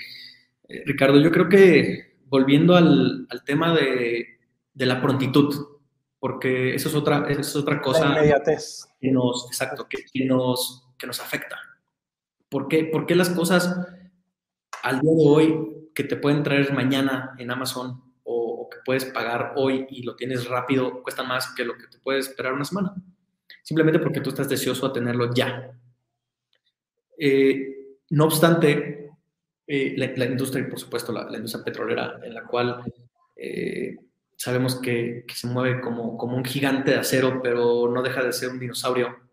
Ricardo, 0.84 1.20
yo 1.20 1.30
creo 1.30 1.49
que 1.49 2.16
volviendo 2.26 2.74
al, 2.74 3.26
al 3.30 3.45
tema 3.45 3.72
de, 3.74 4.39
de, 4.73 4.87
la 4.87 5.01
prontitud, 5.01 5.79
porque 6.18 6.75
eso 6.75 6.89
es 6.89 6.95
otra, 6.95 7.27
eso 7.29 7.41
es 7.41 7.57
otra 7.57 7.81
cosa. 7.81 8.09
La 8.09 8.18
inmediatez. 8.18 8.89
Que 9.01 9.11
nos, 9.11 9.47
exacto, 9.47 9.87
que, 9.89 10.05
que 10.12 10.25
nos 10.25 10.87
que 10.99 11.07
nos 11.07 11.21
afecta. 11.21 11.59
¿Por 12.49 12.68
qué? 12.68 12.85
¿Por 12.85 13.07
qué 13.07 13.14
las 13.14 13.31
cosas 13.31 13.75
al 14.83 15.01
día 15.01 15.12
de 15.12 15.25
hoy 15.27 15.91
que 15.95 16.05
te 16.05 16.16
pueden 16.16 16.43
traer 16.43 16.73
mañana 16.73 17.35
en 17.39 17.51
Amazon 17.51 18.03
o, 18.23 18.62
o, 18.62 18.71
que 18.71 18.79
puedes 18.85 19.07
pagar 19.07 19.55
hoy 19.57 19.87
y 19.91 20.03
lo 20.03 20.14
tienes 20.14 20.47
rápido 20.47 21.03
cuesta 21.03 21.23
más 21.23 21.55
que 21.55 21.64
lo 21.64 21.77
que 21.77 21.87
te 21.87 21.99
puedes 21.99 22.29
esperar 22.29 22.53
una 22.53 22.64
semana? 22.64 22.95
Simplemente 23.62 23.99
porque 23.99 24.21
tú 24.21 24.31
estás 24.31 24.49
deseoso 24.49 24.87
a 24.87 24.93
tenerlo 24.93 25.33
ya. 25.33 25.73
Eh, 27.18 27.99
no 28.11 28.25
obstante, 28.25 29.11
eh, 29.66 29.95
la, 29.97 30.11
la, 30.16 30.25
industria, 30.25 30.66
y 30.66 30.71
por 30.71 30.81
supuesto 30.81 31.12
la, 31.12 31.25
la, 31.31 31.37
industria 31.37 31.64
petrolera, 31.64 32.18
en 32.23 32.35
la 32.35 32.45
cual 32.45 32.83
eh, 33.37 33.97
sabemos 34.41 34.80
que, 34.80 35.24
que 35.28 35.34
se 35.34 35.47
mueve 35.47 35.82
como, 35.82 36.16
como 36.16 36.36
un 36.36 36.45
gigante 36.45 36.93
de 36.93 36.97
acero, 36.97 37.41
pero 37.43 37.91
no 37.93 38.03
deja 38.03 38.22
de 38.22 38.32
ser 38.32 38.49
un 38.49 38.59
dinosaurio 38.59 39.30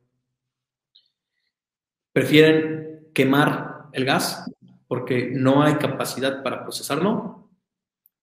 prefieren 2.17 3.11
quemar 3.13 3.89
el 3.93 4.03
gas 4.03 4.51
porque 4.87 5.29
no 5.31 5.61
hay 5.61 5.75
capacidad 5.75 6.41
para 6.41 6.63
procesarlo 6.63 7.47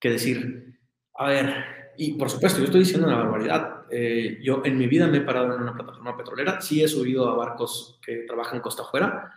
que 0.01 0.11
decir, 0.11 0.81
a 1.15 1.29
ver, 1.29 1.65
y 1.97 2.15
por 2.15 2.29
supuesto, 2.29 2.59
yo 2.59 2.65
estoy 2.65 2.81
diciendo 2.81 3.07
una 3.07 3.19
barbaridad. 3.19 3.85
Eh, 3.89 4.41
yo 4.43 4.63
en 4.65 4.79
mi 4.79 4.89
vida 4.89 5.07
me 5.07 5.19
he 5.19 5.21
parado 5.21 5.55
en 5.55 5.63
una 5.63 5.75
plataforma 5.75 6.17
petrolera, 6.17 6.61
sí 6.61 6.83
he 6.83 6.89
subido 6.89 7.29
a 7.29 7.37
barcos 7.37 8.01
que 8.05 8.25
trabajan 8.27 8.61
costa 8.61 8.83
afuera, 8.83 9.33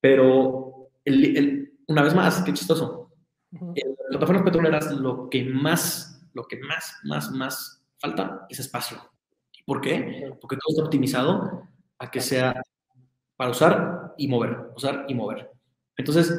pero 0.00 0.90
el, 1.04 1.36
el, 1.36 1.72
una 1.86 2.02
vez 2.02 2.12
más, 2.12 2.42
qué 2.42 2.52
chistoso. 2.52 3.12
En 3.52 3.88
las 3.90 4.08
plataformas 4.08 4.42
petroleras 4.42 4.90
lo 4.90 5.30
que 5.30 5.44
más, 5.44 6.05
lo 6.36 6.46
que 6.46 6.58
más, 6.58 7.00
más, 7.04 7.30
más 7.32 7.82
falta 7.98 8.46
es 8.50 8.60
espacio. 8.60 8.98
¿Por 9.64 9.80
qué? 9.80 10.30
Porque 10.40 10.56
todo 10.56 10.74
está 10.74 10.84
optimizado 10.84 11.66
a 11.98 12.10
que 12.10 12.20
sea 12.20 12.62
para 13.36 13.50
usar 13.50 14.14
y 14.18 14.28
mover, 14.28 14.70
usar 14.76 15.06
y 15.08 15.14
mover. 15.14 15.50
Entonces, 15.96 16.30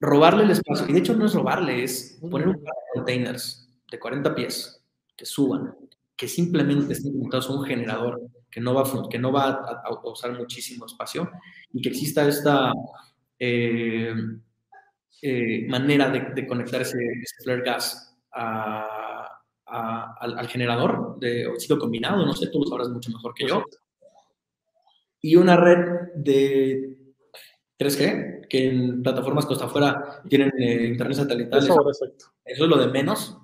robarle 0.00 0.42
el 0.42 0.50
espacio, 0.50 0.86
y 0.88 0.92
de 0.92 0.98
hecho 0.98 1.14
no 1.14 1.26
es 1.26 1.34
robarle, 1.34 1.84
es 1.84 2.18
poner 2.20 2.48
un 2.48 2.62
par 2.62 2.74
de 2.74 2.92
containers 2.94 3.68
de 3.90 3.98
40 3.98 4.34
pies 4.34 4.84
que 5.16 5.24
suban, 5.24 5.74
que 6.16 6.26
simplemente 6.26 6.92
estén 6.92 7.12
conectados 7.12 7.48
a 7.48 7.52
un 7.52 7.64
generador 7.64 8.20
que 8.50 8.60
no 8.60 8.74
va, 8.74 8.82
a, 8.82 9.08
que 9.08 9.18
no 9.18 9.30
va 9.30 9.50
a, 9.50 10.08
usar 10.08 10.36
muchísimo 10.36 10.86
espacio 10.86 11.30
y 11.72 11.80
que 11.80 11.90
exista 11.90 12.26
esta 12.26 12.72
eh, 13.38 14.14
eh, 15.22 15.66
manera 15.68 16.10
de, 16.10 16.46
conectar 16.46 16.80
ese, 16.82 16.98
flare 17.44 17.62
gas 17.62 18.09
al, 18.32 19.28
generador 20.48 21.18
de 21.18 21.46
óxido 21.46 21.78
combinado, 21.78 22.24
no 22.24 22.34
sé, 22.34 22.48
tú 22.48 22.60
lo 22.60 22.66
sabrás 22.66 22.88
mucho 22.88 23.10
mejor 23.10 23.34
que 23.34 23.46
yo. 23.46 23.64
Y 25.22 25.36
una 25.36 25.56
red 25.56 26.12
de 26.14 26.96
3G, 27.78 28.48
que 28.48 28.68
en 28.68 29.02
plataformas 29.02 29.46
hasta 29.50 29.64
afuera 29.66 30.22
tienen 30.28 30.52
eh, 30.58 30.86
internet 30.86 31.16
satelital. 31.16 31.58
Eso, 31.58 31.76
es 32.44 32.58
lo 32.58 32.76
de 32.76 32.88
menos. 32.88 33.38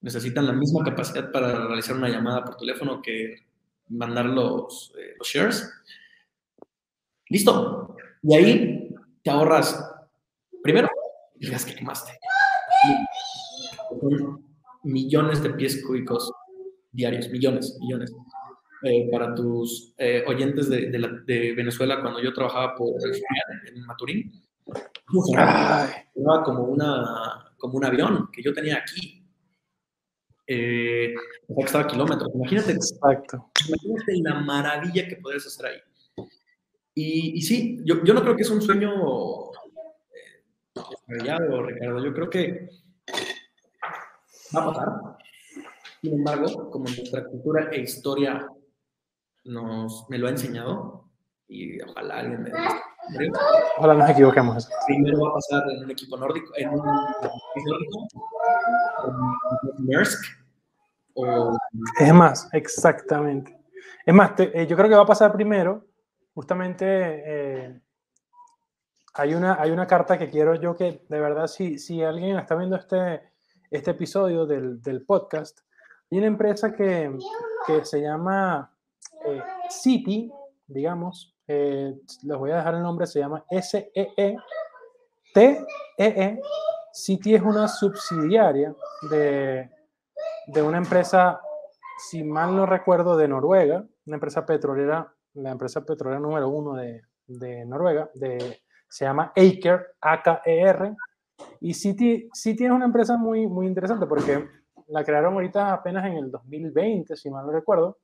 Necesitan 0.00 0.46
la 0.46 0.52
misma 0.52 0.84
capacidad 0.84 1.32
para 1.32 1.66
realizar 1.66 1.96
una 1.96 2.08
llamada 2.08 2.44
por 2.44 2.56
teléfono 2.56 3.02
que 3.02 3.46
mandar 3.88 4.26
los, 4.26 4.92
eh, 4.98 5.14
los 5.18 5.26
shares. 5.26 5.70
Listo. 7.28 7.96
Y 8.22 8.34
ahí 8.34 8.94
te 9.22 9.30
ahorras, 9.30 9.92
primero, 10.62 10.88
el 11.40 11.50
gas 11.50 11.64
que 11.64 11.74
quemaste. 11.74 12.12
Millones 14.84 15.42
de 15.42 15.50
pies 15.50 15.82
cúbicos 15.84 16.30
diarios, 16.92 17.28
millones, 17.30 17.76
millones. 17.80 18.12
Eh, 18.82 19.08
para 19.10 19.34
tus 19.34 19.92
eh, 19.98 20.22
oyentes 20.28 20.68
de, 20.68 20.88
de, 20.90 21.52
Venezuela, 21.52 22.00
cuando 22.00 22.22
yo 22.22 22.32
trabajaba 22.32 22.76
por 22.76 22.94
en 23.66 23.86
Maturín, 23.86 24.32
era 25.32 26.04
como, 26.44 26.62
una, 26.64 27.52
como 27.56 27.76
un 27.76 27.84
avión 27.84 28.28
que 28.32 28.42
yo 28.42 28.52
tenía 28.52 28.76
aquí. 28.76 29.24
Eh, 30.46 31.12
estaba 31.58 31.84
a 31.84 31.86
kilómetros. 31.88 32.30
Imagínate, 32.34 32.72
Exacto. 32.72 33.50
imagínate 33.66 34.22
la 34.22 34.34
maravilla 34.40 35.08
que 35.08 35.16
puedes 35.16 35.44
hacer 35.46 35.66
ahí. 35.66 35.78
Y, 36.94 37.38
y 37.38 37.42
sí, 37.42 37.80
yo, 37.84 38.02
yo, 38.04 38.14
no 38.14 38.22
creo 38.22 38.36
que 38.36 38.42
es 38.42 38.50
un 38.50 38.62
sueño 38.62 38.92
estrellado, 40.90 41.62
Ricardo. 41.62 42.04
Yo 42.04 42.12
creo 42.14 42.30
que 42.30 42.68
va 44.54 44.62
a 44.62 44.66
pasar. 44.66 44.88
Sin 46.00 46.14
embargo, 46.14 46.70
como 46.70 46.84
nuestra 46.84 47.24
cultura 47.24 47.68
e 47.72 47.80
historia 47.80 48.46
nos, 49.44 50.06
me 50.08 50.18
lo 50.18 50.28
ha 50.28 50.30
enseñado 50.30 51.04
y 51.48 51.80
ojalá 51.82 52.18
alguien 52.18 52.42
me 52.42 52.52
Ojalá 53.78 53.94
nos 53.94 54.10
equivoquemos. 54.10 54.68
Primero 54.86 55.20
va 55.20 55.30
a 55.30 55.34
pasar 55.34 55.62
en 55.70 55.84
un 55.84 55.90
equipo 55.90 56.16
nórdico, 56.16 56.52
en 56.56 56.68
un 56.68 56.78
nórdico, 56.84 58.08
o... 61.14 61.56
Es 61.98 62.14
más, 62.14 62.48
exactamente. 62.52 63.58
Es 64.04 64.14
más, 64.14 64.32
eh, 64.38 64.66
yo 64.68 64.76
creo 64.76 64.88
que 64.88 64.94
va 64.94 65.02
a 65.02 65.06
pasar 65.06 65.32
primero, 65.32 65.86
justamente 66.34 66.84
eh, 66.86 67.80
hay, 69.14 69.34
una, 69.34 69.60
hay 69.60 69.70
una 69.70 69.86
carta 69.86 70.18
que 70.18 70.30
quiero 70.30 70.54
yo 70.54 70.76
que, 70.76 71.04
de 71.08 71.20
verdad, 71.20 71.46
si, 71.46 71.78
si 71.78 72.02
alguien 72.02 72.38
está 72.38 72.54
viendo 72.54 72.76
este, 72.76 73.22
este 73.70 73.90
episodio 73.92 74.46
del, 74.46 74.80
del 74.82 75.04
podcast, 75.04 75.60
hay 76.10 76.18
una 76.18 76.26
empresa 76.26 76.72
que, 76.72 77.16
que 77.66 77.84
se 77.84 78.00
llama 78.00 78.72
eh, 79.26 79.42
City, 79.68 80.32
digamos, 80.66 81.36
eh, 81.46 81.94
les 82.22 82.38
voy 82.38 82.50
a 82.50 82.56
dejar 82.56 82.74
el 82.74 82.82
nombre, 82.82 83.06
se 83.06 83.20
llama 83.20 83.44
SEE, 83.50 84.36
TEE. 85.34 85.66
E. 85.96 86.40
City 86.92 87.34
es 87.34 87.42
una 87.42 87.68
subsidiaria 87.68 88.74
de, 89.10 89.70
de 90.46 90.62
una 90.62 90.78
empresa, 90.78 91.40
si 91.98 92.24
mal 92.24 92.56
no 92.56 92.66
recuerdo, 92.66 93.16
de 93.16 93.28
Noruega, 93.28 93.84
una 94.06 94.16
empresa 94.16 94.44
petrolera, 94.44 95.12
la 95.34 95.50
empresa 95.50 95.82
petrolera 95.84 96.20
número 96.20 96.48
uno 96.48 96.74
de, 96.74 97.02
de 97.26 97.64
Noruega, 97.66 98.10
de, 98.14 98.60
se 98.88 99.04
llama 99.04 99.32
Aker, 99.36 99.94
A-K-E-R, 100.00 100.96
y 101.60 101.74
City, 101.74 102.28
City 102.32 102.64
es 102.64 102.70
una 102.70 102.84
empresa 102.84 103.16
muy, 103.16 103.46
muy 103.46 103.66
interesante 103.66 104.06
porque 104.06 104.48
la 104.88 105.04
crearon 105.04 105.34
ahorita 105.34 105.72
apenas 105.72 106.06
en 106.06 106.16
el 106.16 106.30
2020, 106.30 107.16
si 107.16 107.30
mal 107.30 107.46
no 107.46 107.52
recuerdo, 107.52 107.98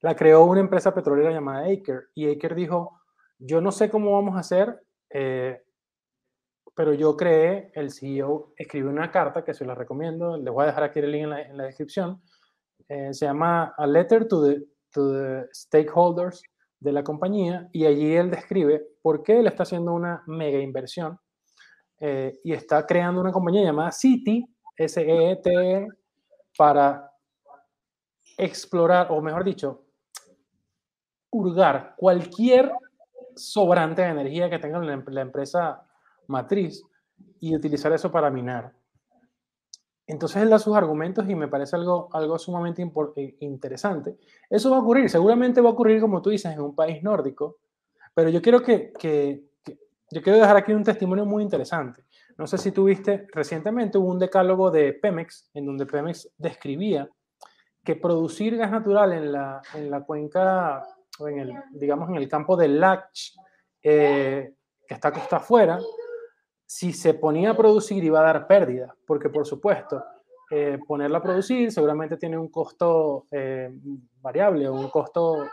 la 0.00 0.14
creó 0.16 0.44
una 0.44 0.60
empresa 0.60 0.94
petrolera 0.94 1.30
llamada 1.30 1.66
Aker. 1.66 2.08
Y 2.14 2.30
Aker 2.30 2.54
dijo, 2.54 3.00
yo 3.38 3.60
no 3.60 3.70
sé 3.70 3.90
cómo 3.90 4.12
vamos 4.12 4.36
a 4.36 4.40
hacer, 4.40 4.82
eh, 5.10 5.62
pero 6.74 6.94
yo 6.94 7.16
creé, 7.16 7.70
el 7.74 7.90
CEO 7.90 8.52
escribió 8.56 8.90
una 8.90 9.10
carta 9.10 9.44
que 9.44 9.54
se 9.54 9.64
la 9.64 9.74
recomiendo, 9.74 10.36
les 10.36 10.52
voy 10.52 10.64
a 10.64 10.68
dejar 10.68 10.84
aquí 10.84 11.00
el 11.00 11.10
link 11.10 11.24
en 11.24 11.56
la, 11.56 11.64
descripción, 11.64 12.22
eh, 12.88 13.12
se 13.12 13.26
llama 13.26 13.74
A 13.76 13.86
Letter 13.86 14.26
to 14.26 14.46
the, 14.46 14.64
to 14.90 15.12
the 15.12 15.48
Stakeholders 15.52 16.42
de 16.80 16.92
la 16.92 17.04
compañía 17.04 17.68
y 17.72 17.84
allí 17.84 18.14
él 18.14 18.30
describe 18.30 18.84
por 19.02 19.22
qué 19.22 19.38
él 19.38 19.46
está 19.46 19.62
haciendo 19.62 19.92
una 19.92 20.22
mega 20.26 20.58
inversión 20.58 21.20
eh, 21.98 22.40
y 22.42 22.52
está 22.52 22.86
creando 22.86 23.20
una 23.20 23.30
compañía 23.30 23.62
llamada 23.62 23.92
City, 23.92 24.46
S-E-E-T, 24.76 25.50
-E, 25.50 25.88
para 26.56 27.12
explorar, 28.38 29.08
o 29.10 29.20
mejor 29.20 29.44
dicho, 29.44 29.84
hurgar 31.30 31.94
cualquier 31.96 32.72
sobrante 33.36 34.02
de 34.02 34.08
energía 34.08 34.50
que 34.50 34.58
tenga 34.58 34.78
la, 34.78 35.22
empresa 35.22 35.86
matriz 36.26 36.82
y 37.38 37.54
utilizar 37.54 37.92
eso 37.92 38.10
para 38.10 38.30
minar. 38.30 38.72
Entonces 40.10 40.42
él 40.42 40.50
da 40.50 40.58
sus 40.58 40.76
argumentos 40.76 41.28
y 41.28 41.34
me 41.34 41.46
parece 41.48 41.76
algo, 41.76 42.08
algo 42.12 42.38
sumamente 42.38 42.82
eh, 43.16 43.36
interesante. 43.40 44.16
Eso 44.48 44.70
va 44.70 44.78
a 44.78 44.80
ocurrir, 44.80 45.08
seguramente 45.08 45.60
va 45.60 45.70
a 45.70 45.72
ocurrir, 45.72 46.00
como 46.00 46.20
tú 46.20 46.30
dices, 46.30 46.52
en 46.52 46.60
un 46.60 46.74
país 46.74 47.02
nórdico, 47.02 47.58
pero 48.12 48.28
yo 48.28 48.42
quiero 48.42 48.60
que, 48.62 48.92
que, 48.98 49.44
yo 50.10 50.22
quiero 50.22 50.38
dejar 50.38 50.56
aquí 50.56 50.72
un 50.72 50.82
testimonio 50.82 51.24
muy 51.24 51.44
interesante. 51.44 52.04
No 52.36 52.46
sé 52.46 52.58
si 52.58 52.72
tuviste, 52.72 53.28
recientemente 53.32 53.98
hubo 53.98 54.10
un 54.10 54.18
decálogo 54.18 54.70
de 54.70 54.94
Pemex, 54.94 55.50
en 55.54 55.66
donde 55.66 55.86
Pemex 55.86 56.28
describía 56.36 57.08
que 57.84 57.94
producir 57.94 58.56
gas 58.56 58.70
natural 58.70 59.12
en 59.12 59.30
la, 59.30 59.62
en 59.74 59.90
la 59.90 60.02
cuenca 60.02 60.82
en 61.20 61.38
el, 61.38 61.54
digamos, 61.72 62.08
en 62.08 62.16
el 62.16 62.28
campo 62.28 62.56
del 62.56 62.80
Lach, 62.80 63.34
eh, 63.82 64.54
que 64.88 64.94
está 64.94 65.12
costa 65.12 65.36
afuera, 65.36 65.78
si 66.70 66.92
se 66.92 67.14
ponía 67.14 67.50
a 67.50 67.56
producir 67.56 68.04
iba 68.04 68.20
a 68.20 68.22
dar 68.22 68.46
pérdida, 68.46 68.94
porque 69.04 69.28
por 69.28 69.44
supuesto, 69.44 70.04
eh, 70.52 70.78
ponerla 70.86 71.18
a 71.18 71.22
producir 71.22 71.72
seguramente 71.72 72.16
tiene 72.16 72.38
un 72.38 72.46
costo 72.46 73.26
eh, 73.32 73.72
variable, 74.20 74.70
un 74.70 74.88
costo 74.88 75.48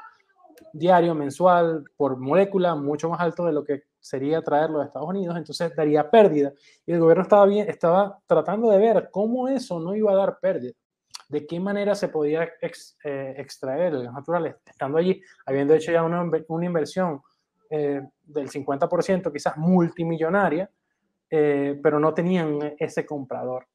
diario, 0.72 1.15
mensual, 1.15 1.86
por 1.97 2.18
molécula, 2.18 2.76
mucho 2.76 3.09
más 3.09 3.20
alto 3.20 3.45
de 3.45 3.51
lo 3.51 3.63
que 3.63 3.86
sería 3.99 4.43
traerlo 4.43 4.80
a 4.80 4.86
Estados 4.86 5.09
Unidos, 5.09 5.36
entonces 5.36 5.76
daría 5.76 6.07
pérdida. 6.07 6.53
Y 6.86 6.91
el 6.91 6.99
gobierno 6.99 7.24
estaba, 7.24 7.47
bien, 7.47 7.68
estaba 7.68 8.20
tratando 8.28 8.70
de 8.70 8.78
ver 8.78 9.09
cómo 9.11 9.47
eso 9.47 9.80
no 9.80 9.95
iba 9.95 10.11
a 10.11 10.18
dar 10.18 10.38
pérdida 10.39 10.74
de 11.30 11.47
qué 11.47 11.59
manera 11.59 11.95
se 11.95 12.09
podía 12.09 12.43
eh, 12.61 13.34
extraer 13.38 13.95
el 13.95 14.03
gas 14.03 14.13
natural 14.13 14.55
estando 14.63 14.99
allí, 14.99 15.20
habiendo 15.47 15.74
hecho 15.74 15.91
ya 15.91 16.03
una, 16.03 16.30
una 16.47 16.65
inversión 16.65 17.24
eh, 17.70 18.01
del 18.24 18.49
50%, 18.49 19.34
quizás 19.34 19.57
multimillonaria, 19.57 20.70
eh, 21.30 21.80
pero 21.82 21.99
no 21.99 22.13
tenían 22.13 22.75
ese 22.80 23.05
comprador. 23.05 23.67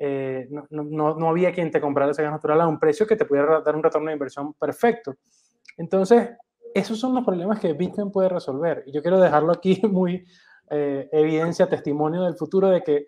No, 0.00 0.66
no, 0.70 1.14
no, 1.18 1.28
había 1.28 1.52
quien 1.52 1.70
te 1.70 1.80
comprara 1.80 2.10
ese 2.10 2.22
gas 2.22 2.32
natural 2.32 2.62
a 2.62 2.66
un 2.66 2.78
precio 2.78 3.06
que 3.06 3.16
te 3.16 3.26
pudiera 3.26 3.60
dar 3.60 3.76
un 3.76 3.82
retorno 3.82 4.06
de 4.06 4.14
inversión 4.14 4.54
perfecto. 4.54 5.16
Entonces, 5.76 6.30
esos 6.72 6.98
son 6.98 7.14
los 7.14 7.22
problemas 7.22 7.60
que 7.60 7.74
Bitcoin 7.74 8.10
puede 8.10 8.30
resolver. 8.30 8.82
Y 8.86 8.92
yo 8.92 9.02
quiero 9.02 9.20
dejarlo 9.20 9.52
aquí 9.52 9.78
muy 9.90 10.24
evidencia, 10.70 11.68
testimonio 11.68 12.22
del 12.22 12.36
futuro 12.36 12.68
de 12.68 12.82
que 12.82 13.06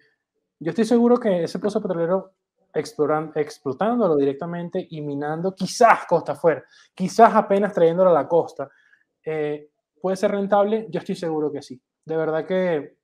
yo 0.58 0.70
estoy 0.70 0.84
seguro 0.84 1.16
que 1.16 1.44
ese 1.44 1.58
pozo 1.58 1.80
petrolero 1.80 2.34
explorando, 2.72 3.32
explotándolo 3.34 4.16
directamente 4.16 4.86
y 4.90 5.00
minando, 5.02 5.54
quizás 5.54 6.06
costa 6.06 6.32
afuera, 6.32 6.64
quizás 6.94 7.34
apenas 7.34 7.72
trayéndolo 7.72 8.10
a 8.10 8.14
la 8.14 8.28
costa. 8.28 8.70
Eh, 9.24 9.70
¿Puede 10.00 10.16
ser 10.16 10.30
rentable? 10.30 10.86
Yo 10.90 11.00
estoy 11.00 11.14
seguro 11.14 11.50
que 11.50 11.62
sí. 11.62 11.80
De 12.04 12.16
verdad 12.16 12.46
que 12.46 12.96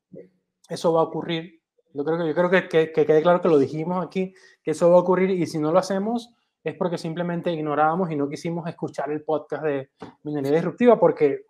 eso 0.69 0.93
va 0.93 1.01
a 1.01 1.05
ocurrir. 1.05 1.61
Yo 1.95 2.05
creo 2.05 2.19
que, 2.19 2.27
yo 2.29 2.35
creo 2.35 2.51
que, 2.51 2.69
que, 2.69 3.07
quede 3.07 3.23
claro 3.23 3.41
que 3.41 3.49
lo 3.49 3.59
dijimos 3.59 4.05
aquí, 4.05 4.35
que 4.62 4.73
eso 4.73 4.91
va 4.91 4.97
a 4.97 5.01
ocurrir 5.01 5.31
y 5.31 5.47
si 5.47 5.59
no 5.59 5.73
lo 5.73 5.79
hacemos 5.79 6.31
es 6.64 6.75
porque 6.75 6.99
simplemente 6.99 7.53
ignorábamos 7.53 8.11
y 8.11 8.16
no 8.16 8.29
quisimos 8.29 8.69
escuchar 8.69 9.11
el 9.11 9.23
podcast 9.23 9.64
de 9.64 9.91
minería 10.25 10.53
disruptiva 10.53 10.99
porque 10.99 11.43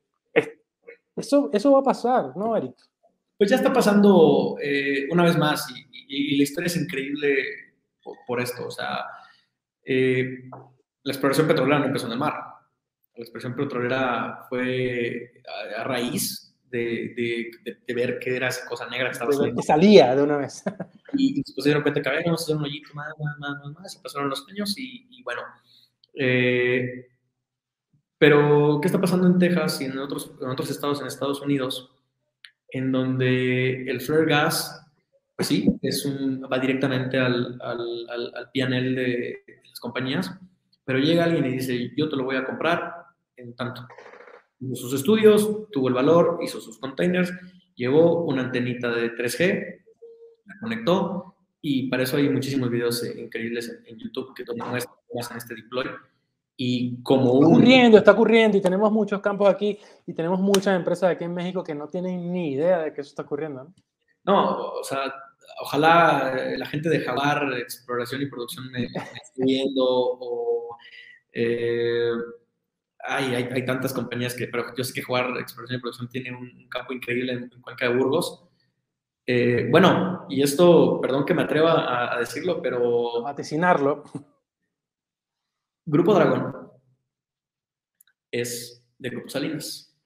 eso, 1.16 1.51
eso 1.53 1.73
va 1.73 1.81
a 1.81 1.83
pasar, 1.83 2.37
¿no, 2.37 2.57
Eric? 2.57 2.77
Pues 3.37 3.51
ya 3.51 3.57
está 3.57 3.73
pasando 3.73 4.57
eh, 4.61 5.09
una 5.11 5.25
vez 5.25 5.37
más 5.37 5.69
y, 6.09 6.37
la 6.37 6.43
historia 6.43 6.66
es 6.66 6.77
increíble 6.77 7.45
por, 8.27 8.41
esto. 8.41 8.66
O 8.66 8.71
sea, 8.71 9.05
eh, 9.85 10.49
la 11.03 11.12
exploración 11.12 11.47
petrolera 11.47 11.81
no 11.81 11.87
empezó 11.87 12.07
en 12.07 12.12
el 12.12 12.19
mar. 12.19 12.35
La 13.14 13.23
exploración 13.23 13.55
petrolera 13.55 14.47
fue 14.49 15.43
a, 15.77 15.85
raíz 15.85 16.47
de, 16.71 17.51
de, 17.87 17.95
ver 17.95 18.19
qué 18.19 18.37
era 18.37 18.49
esa 18.49 18.66
cosa 18.66 18.89
negra 18.89 19.07
que 19.09 19.12
estaba 19.12 19.33
saliendo. 19.33 19.62
Salía 19.62 20.14
de 20.14 20.23
una 20.23 20.37
vez. 20.37 20.62
y, 21.14 21.43
después 21.43 21.64
se 21.64 21.71
dieron 21.71 21.83
cuenta 21.83 22.03
que, 22.03 22.11
vamos 22.25 22.41
a 22.41 22.45
hacer 22.45 22.57
un 22.57 22.64
hoyito 22.64 22.95
más, 22.95 23.12
más, 23.19 23.39
más, 23.39 23.73
más, 23.73 23.97
y 23.97 24.03
pasaron 24.03 24.31
los 24.31 24.47
años 24.49 24.75
y, 24.79 25.23
bueno. 25.23 25.43
Eh, 26.14 27.07
pero, 28.19 28.81
¿qué 28.81 28.89
está 28.89 29.01
pasando 29.01 29.27
en 29.27 29.39
Texas 29.39 29.81
y 29.81 29.85
en 29.85 29.99
otros, 29.99 30.33
en 30.41 30.49
otros 30.49 30.71
estados 30.71 31.01
en 31.01 31.07
Estados 31.07 31.41
Unidos? 31.41 31.93
En 32.71 32.93
donde 32.93 33.89
el 33.91 34.01
flare 34.01 34.27
gas, 34.27 34.85
pues 35.37 35.49
sí, 35.49 35.69
es 35.83 36.05
un, 36.05 36.43
va 36.53 36.59
directamente 36.59 37.19
al, 37.19 37.59
al, 37.62 38.09
al, 38.11 38.35
al 38.35 38.51
PNL 38.53 38.95
de 38.95 39.45
las 39.69 39.81
compañías, 39.81 40.31
pero 40.85 40.99
llega 40.99 41.25
alguien 41.25 41.47
y 41.47 41.53
dice, 41.53 41.93
yo 41.97 42.09
te 42.09 42.16
lo 42.16 42.25
voy 42.25 42.37
a 42.37 42.45
comprar 42.45 43.07
en 43.37 43.55
tanto. 43.55 43.87
Hizo 44.61 44.75
sus 44.75 44.95
estudios, 44.95 45.69
tuvo 45.71 45.89
el 45.89 45.95
valor, 45.95 46.39
hizo 46.43 46.61
sus 46.61 46.79
containers, 46.79 47.33
llevó 47.77 48.25
una 48.25 48.43
antenita 48.43 48.91
de 48.91 49.15
3G, 49.15 49.83
la 50.47 50.55
conectó 50.61 51.37
y 51.61 51.89
para 51.89 52.03
eso 52.03 52.17
hay 52.17 52.29
muchísimos 52.29 52.71
videos 52.71 53.03
eh, 53.05 53.21
increíbles 53.21 53.83
en, 53.87 53.97
YouTube 53.97 54.35
que 54.35 54.45
toman 54.45 54.77
en 54.77 55.37
este 55.37 55.55
deploy. 55.55 55.87
Y 56.57 57.01
como 57.03 57.35
un... 57.35 57.45
Está 57.45 57.57
ocurriendo, 57.57 57.99
está 57.99 58.13
ocurriendo 58.13 58.57
y 58.57 58.61
tenemos 58.61 58.91
muchos 58.91 59.21
campos 59.21 59.49
aquí 59.49 59.79
y 60.07 60.13
tenemos 60.13 60.41
muchas 60.41 60.77
empresas 60.77 61.11
aquí 61.11 61.25
en 61.25 61.35
México 61.35 61.63
que 61.63 61.75
no 61.75 61.89
tienen 61.89 62.33
ni 62.33 62.53
idea 62.53 62.81
de 62.81 62.93
que 62.93 63.03
eso 63.03 63.11
está 63.11 63.23
ocurriendo. 63.23 63.73
No, 64.25 64.51
no 64.51 64.73
o 64.73 64.85
sea, 64.85 65.15
ojalá 65.61 66.35
la 66.57 66.67
gente 66.67 66.89
de 66.89 67.01
Javar, 67.01 67.53
exploración 67.59 68.23
y 68.23 68.27
producción 68.27 68.71
me, 68.73 68.85
esté 68.87 69.45
viendo 69.45 69.85
o... 69.85 70.77
Eh, 71.33 72.11
hay, 73.01 73.34
hay, 73.34 73.64
tantas 73.64 73.92
compañías 73.92 74.34
que, 74.34 74.49
pero 74.49 74.74
yo 74.76 74.84
sé 74.84 74.92
que 74.92 75.03
Jugar 75.03 75.36
Exploración 75.38 75.78
y 75.78 75.82
Producción 75.82 76.09
tiene 76.09 76.36
un 76.36 76.68
campo 76.68 76.92
increíble 76.92 77.32
en, 77.32 77.51
Cuenca 77.61 77.88
de 77.88 77.96
Burgos. 77.96 78.44
Eh, 79.26 79.68
bueno, 79.70 80.26
y 80.28 80.42
esto, 80.42 81.01
perdón 81.01 81.24
que 81.24 81.34
me 81.34 81.42
atreva 81.42 82.14
a, 82.14 82.18
decirlo, 82.18 82.61
pero... 82.62 83.22
Vaticinarlo. 83.22 84.05
Grupo 85.84 86.14
Dragón 86.14 86.70
es 88.30 88.84
de 88.99 89.11
Grupo 89.11 89.28
Salinas. 89.28 89.96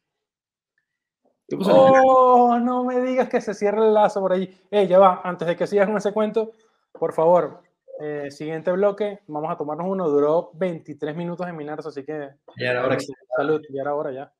Grupo 1.49 1.65
Salinas. 1.65 2.03
Oh, 2.05 2.59
no 2.59 2.85
me 2.85 3.01
digas 3.01 3.29
que 3.29 3.41
se 3.41 3.55
cierre 3.55 3.79
el 3.79 3.95
lazo 3.95 4.21
por 4.21 4.33
ahí. 4.33 4.61
Eh, 4.71 4.87
ya 4.87 4.99
va, 4.99 5.21
antes 5.25 5.49
de 5.49 5.57
que 5.57 5.67
sigas 5.67 5.87
con 5.87 5.97
ese 5.97 6.13
cuento, 6.13 6.53
por 6.93 7.13
favor, 7.13 7.63
eh, 8.03 8.31
siguiente 8.31 8.73
bloque, 8.73 9.21
vamos 9.29 9.51
a 9.51 9.57
tomarnos 9.57 9.87
uno. 9.89 10.09
Duró 10.09 10.51
23 10.55 11.15
minutos 11.15 11.47
en 11.47 11.57
Minaros, 11.57 11.87
así 11.87 12.05
que. 12.05 12.31
Ya 12.57 12.71
era 12.71 12.85
hora. 12.85 12.99
Salud, 13.37 13.63
ya 13.71 13.83
era 13.83 13.95
hora 13.95 14.13
ya. 14.13 14.33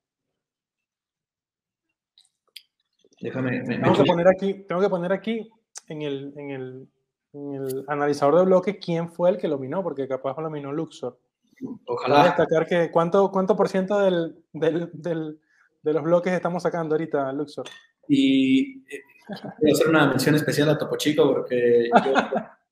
Déjame. 3.21 3.63
tengo, 3.63 3.93
que 3.93 4.03
poner 4.03 4.27
aquí, 4.27 4.53
tengo 4.67 4.81
que 4.81 4.89
poner 4.89 5.13
aquí 5.13 5.49
en 5.87 6.01
el, 6.01 6.33
en, 6.35 6.49
el, 6.51 6.87
en 7.31 7.53
el 7.53 7.85
analizador 7.87 8.35
de 8.35 8.45
bloque 8.45 8.79
quién 8.79 9.09
fue 9.09 9.29
el 9.29 9.37
que 9.37 9.47
lo 9.47 9.57
minó, 9.57 9.81
porque 9.81 10.09
capaz 10.09 10.37
lo 10.41 10.49
minó 10.49 10.73
Luxor. 10.73 11.17
Ojalá. 11.85 12.25
destacar 12.25 12.67
que 12.67 12.91
cuánto, 12.91 13.31
cuánto 13.31 13.55
por 13.55 13.69
ciento 13.69 13.99
del, 13.99 14.43
del, 14.51 14.89
del, 14.91 15.39
de 15.81 15.93
los 15.93 16.03
bloques 16.03 16.33
estamos 16.33 16.63
sacando 16.63 16.95
ahorita, 16.95 17.31
Luxor. 17.31 17.65
Y 18.09 18.79
eh, 18.93 19.01
voy 19.61 19.71
a 19.71 19.73
hacer 19.73 19.87
una 19.87 20.07
mención 20.07 20.35
especial 20.35 20.69
a 20.69 20.77
Topo 20.77 20.97
Chico 20.97 21.33
porque 21.33 21.89
yo, 22.03 22.13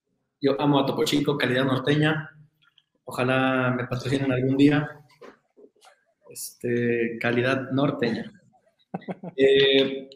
yo 0.42 0.60
amo 0.60 0.80
a 0.80 0.86
Topo 0.86 1.04
Chico, 1.04 1.38
calidad 1.38 1.66
norteña. 1.66 2.32
Ojalá 3.06 3.74
me 3.78 3.86
patrocinen 3.86 4.32
algún 4.32 4.58
día. 4.58 5.00
Este, 6.30 7.18
calidad 7.20 7.72
norteña. 7.72 8.32
Eh, 9.38 10.10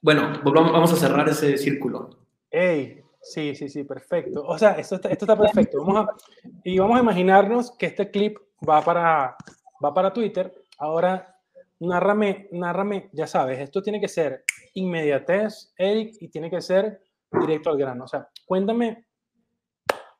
bueno, 0.00 0.40
vamos 0.44 0.92
a 0.92 0.96
cerrar 0.96 1.28
ese 1.28 1.56
círculo. 1.56 2.10
Ey, 2.48 3.02
sí, 3.20 3.56
sí, 3.56 3.68
sí, 3.68 3.82
perfecto. 3.82 4.44
O 4.44 4.56
sea, 4.56 4.74
esto 4.74 4.94
está, 4.94 5.08
esto 5.08 5.24
está 5.24 5.36
perfecto. 5.36 5.84
Vamos 5.84 6.06
a, 6.06 6.14
y 6.62 6.78
vamos 6.78 6.96
a 6.96 7.02
imaginarnos 7.02 7.76
que 7.76 7.86
este 7.86 8.08
clip 8.08 8.38
va 8.68 8.82
para, 8.82 9.36
va 9.84 9.92
para 9.92 10.12
Twitter. 10.12 10.54
Ahora, 10.78 11.36
nárrame, 11.80 12.48
nárrame, 12.52 13.10
ya 13.12 13.26
sabes, 13.26 13.58
esto 13.58 13.82
tiene 13.82 14.00
que 14.00 14.08
ser 14.08 14.44
inmediatez, 14.74 15.72
Eric, 15.76 16.14
y 16.20 16.28
tiene 16.28 16.50
que 16.50 16.60
ser 16.60 17.00
directo 17.32 17.70
al 17.70 17.78
grano. 17.78 18.04
O 18.04 18.08
sea, 18.08 18.28
cuéntame 18.46 19.06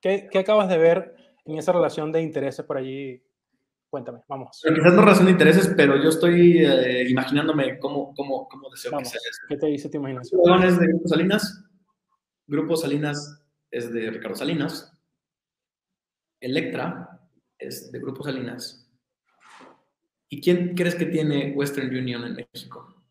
¿Qué, 0.03 0.28
acabas 0.36 0.68
de 0.68 0.78
ver 0.78 1.14
en 1.44 1.59
esa 1.59 1.70
relación 1.70 2.11
de 2.11 2.20
intereses 2.20 2.66
por 2.66 2.76
allí? 2.76 3.22
Cuéntame, 3.88 4.20
vamos. 4.26 4.61
Quizás 4.61 4.94
no 4.94 5.03
relación 5.03 5.26
de 5.26 5.32
intereses, 5.32 5.72
pero 5.76 5.96
yo 5.96 6.09
estoy 6.09 6.59
eh, 6.59 7.09
imaginándome 7.09 7.78
cómo, 7.78 8.12
cómo, 8.14 8.48
cómo 8.48 8.68
deseo 8.68 8.90
que 8.98 9.05
sea 9.05 9.20
esto. 9.30 9.46
¿Qué 9.48 9.57
te 9.57 9.66
dice 9.66 9.88
tu 9.88 9.98
imaginación? 9.98 10.64
Es 10.64 10.78
de 10.78 10.86
Grupo 10.88 11.09
Salinas. 11.09 11.64
Grupo 12.48 12.76
Salinas 12.76 13.44
es 13.70 13.92
de 13.92 14.11
Ricardo 14.11 14.34
Salinas. 14.34 14.92
Electra 16.40 17.20
es 17.57 17.92
de 17.92 17.98
Grupo 18.00 18.24
Salinas. 18.24 18.90
¿Y 20.28 20.40
quién 20.40 20.74
crees 20.74 20.96
que 20.96 21.07
tiene 21.07 21.53
Western 21.55 21.94
Union 21.94 22.24
en 22.24 22.34
México? 22.34 23.05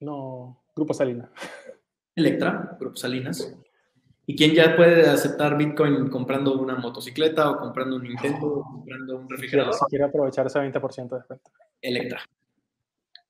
No, 0.00 0.64
Grupo 0.74 0.94
Salinas. 0.94 1.30
Electra, 2.16 2.76
Grupo 2.80 2.96
Salinas. 2.96 3.56
¿Y 4.24 4.36
quién 4.36 4.52
ya 4.52 4.76
puede 4.76 5.08
aceptar 5.08 5.56
Bitcoin 5.56 6.08
comprando 6.08 6.58
una 6.58 6.76
motocicleta 6.76 7.50
o 7.50 7.58
comprando 7.58 7.96
un 7.96 8.04
Nintendo 8.04 8.46
o 8.46 8.62
comprando 8.62 9.16
un 9.16 9.28
refrigerador? 9.28 9.74
Si 9.74 9.84
quiere 9.86 10.04
aprovechar 10.04 10.46
ese 10.46 10.60
20% 10.60 11.08
de 11.08 11.16
descuento. 11.16 11.50
Electra. 11.80 12.20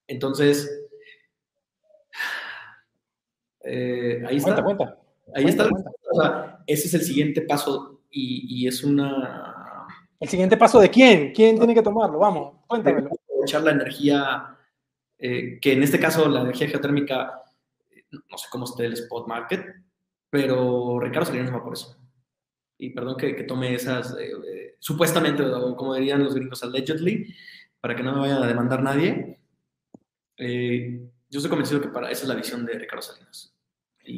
Entonces, 0.07 0.88
eh, 3.64 4.22
ahí 4.26 4.36
está. 4.36 4.62
Cuenta, 4.62 4.99
Ahí 5.34 5.47
está. 5.47 5.66
O 5.66 6.20
sea, 6.20 6.59
ese 6.66 6.88
es 6.88 6.95
el 6.95 7.03
siguiente 7.03 7.43
paso 7.43 8.03
y, 8.11 8.66
es 8.66 8.84
una... 8.84 9.86
¿El 10.20 10.28
siguiente 10.28 10.57
paso 10.57 10.78
de 10.78 10.90
quién? 10.90 11.32
¿Quién 11.32 11.57
tiene 11.57 11.74
que 11.74 11.82
tomarlo? 11.82 12.18
Vamos, 12.18 12.57
cuéntamelo. 12.66 13.11
Aprovechar 13.24 13.62
la 13.62 13.70
energía, 13.72 14.57
eh, 15.18 15.59
que 15.61 15.72
en 15.72 15.82
este 15.82 15.99
caso 15.99 16.28
la 16.28 16.43
energía 16.43 16.68
geotérmica, 16.68 17.43
no 18.30 18.38
sé 18.38 18.47
cómo 18.51 18.66
esté 18.66 18.84
el 18.84 18.93
spot 18.93 19.26
market, 19.26 19.64
pero 20.33 20.99
Ricardo 20.99 21.26
Salinas 21.26 21.53
va 21.53 21.62
por 21.62 21.74
eso. 21.74 21.95
Y 22.78 22.89
perdón 22.95 23.18
que, 23.18 23.35
tome 23.45 23.74
esas, 23.74 24.16
eh, 24.18 24.33
eh, 24.33 24.76
supuestamente, 24.78 25.45
como 25.76 25.95
dirían 25.95 26.24
los 26.24 26.35
gringos, 26.35 26.62
allegedly, 26.62 27.35
para 27.78 27.95
que 27.95 28.03
no 28.03 28.14
me 28.14 28.20
vaya 28.20 28.43
a 28.43 28.47
demandar 28.47 28.83
nadie. 28.83 29.39
Eh, 30.39 31.07
yo 31.28 31.39
estoy 31.39 31.51
convencido 31.51 31.83
que 31.83 31.89
para 31.89 32.11
esa 32.11 32.22
es 32.22 32.28
la 32.28 32.35
visión 32.35 32.64
de 32.64 32.72
Ricardo 32.72 33.03
Salinas. 33.03 33.55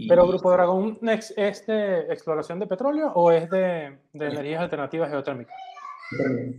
¿Pero 0.09 0.29
Grupo 0.29 0.53
Dragón 0.53 1.01
es 1.03 1.35
de 1.67 2.03
exploración 2.03 2.61
de 2.61 2.69
petróleo 2.69 3.11
o 3.17 3.33
es 3.33 3.51
de, 3.51 3.99
de 4.13 4.27
energías 4.27 4.63
alternativas 4.63 5.11
geotérmicas? 5.11 5.57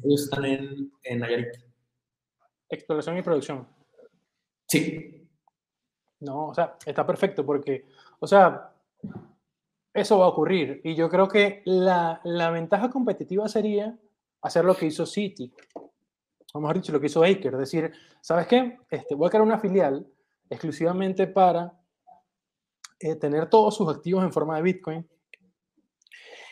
Ellos 0.04 0.24
están 0.26 0.44
en, 0.44 0.92
en 1.02 1.20
Nayarit. 1.20 1.56
Exploración 2.68 3.18
y 3.18 3.22
producción. 3.22 3.66
Sí. 4.68 5.30
No, 6.20 6.48
o 6.48 6.54
sea, 6.54 6.76
está 6.86 7.08
perfecto 7.08 7.46
porque, 7.46 7.86
o 8.20 8.28
sea, 8.28 8.75
eso 9.96 10.20
va 10.20 10.26
a 10.26 10.30
ocurrir. 10.30 10.82
Y 10.84 10.94
yo 10.94 11.10
creo 11.10 11.28
que 11.28 11.62
la, 11.66 12.22
ventaja 12.52 12.90
competitiva 12.90 13.48
sería 13.48 13.98
hacer 14.42 14.66
lo 14.66 14.76
que 14.76 14.86
hizo 14.86 15.06
City, 15.06 15.52
o 16.54 16.60
mejor 16.60 16.76
dicho, 16.76 16.92
lo 16.92 17.00
que 17.00 17.08
hizo 17.08 17.22
Baker. 17.22 17.56
Decir, 17.56 17.92
¿sabes 18.22 18.46
qué? 18.48 18.78
Este, 18.90 19.16
voy 19.16 19.28
a 19.28 19.30
crear 19.30 19.44
una 19.44 19.58
filial 19.58 20.06
exclusivamente 20.50 21.28
para 21.28 21.80
eh, 23.00 23.16
tener 23.16 23.50
todos 23.50 23.76
sus 23.76 23.90
activos 23.90 24.24
en 24.24 24.34
forma 24.34 24.58
de 24.58 24.64
Bitcoin. 24.64 25.10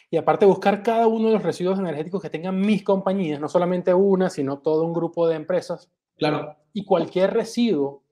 Y 0.09 0.17
aparte 0.17 0.45
buscar 0.45 0.81
cada 0.81 1.07
uno 1.07 1.27
de 1.27 1.33
los 1.33 1.43
residuos 1.43 1.79
energéticos 1.79 2.21
que 2.21 2.29
tengan 2.29 2.59
mis 2.59 2.83
compañías, 2.83 3.41
no 3.41 3.49
solamente 3.49 3.93
una, 3.93 4.29
sino 4.29 4.59
todo 4.59 4.83
un 4.85 4.93
grupo 4.93 5.27
de 5.27 5.35
empresas. 5.35 5.91
Claro. 6.17 6.55
Y 6.71 6.85
cualquier 6.85 7.33
residuo 7.33 8.03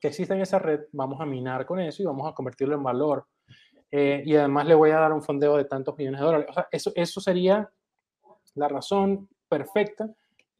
que 0.00 0.08
exista 0.08 0.34
en 0.34 0.40
esa 0.40 0.58
red, 0.58 0.80
vamos 0.92 1.20
a 1.20 1.26
minar 1.26 1.64
con 1.64 1.78
eso 1.80 2.02
y 2.02 2.06
vamos 2.06 2.28
a 2.28 2.34
convertirlo 2.34 2.74
en 2.74 2.82
valor 2.82 3.26
eh, 3.90 4.22
y 4.24 4.36
además 4.36 4.66
le 4.66 4.74
voy 4.74 4.90
a 4.90 4.98
dar 4.98 5.12
un 5.12 5.22
fondeo 5.22 5.56
de 5.56 5.64
tantos 5.64 5.96
millones 5.96 6.20
de 6.20 6.26
dólares. 6.26 6.46
O 6.50 6.52
sea, 6.52 6.68
eso, 6.70 6.92
eso 6.94 7.20
sería 7.20 7.70
la 8.54 8.68
razón 8.68 9.28
perfecta 9.48 10.10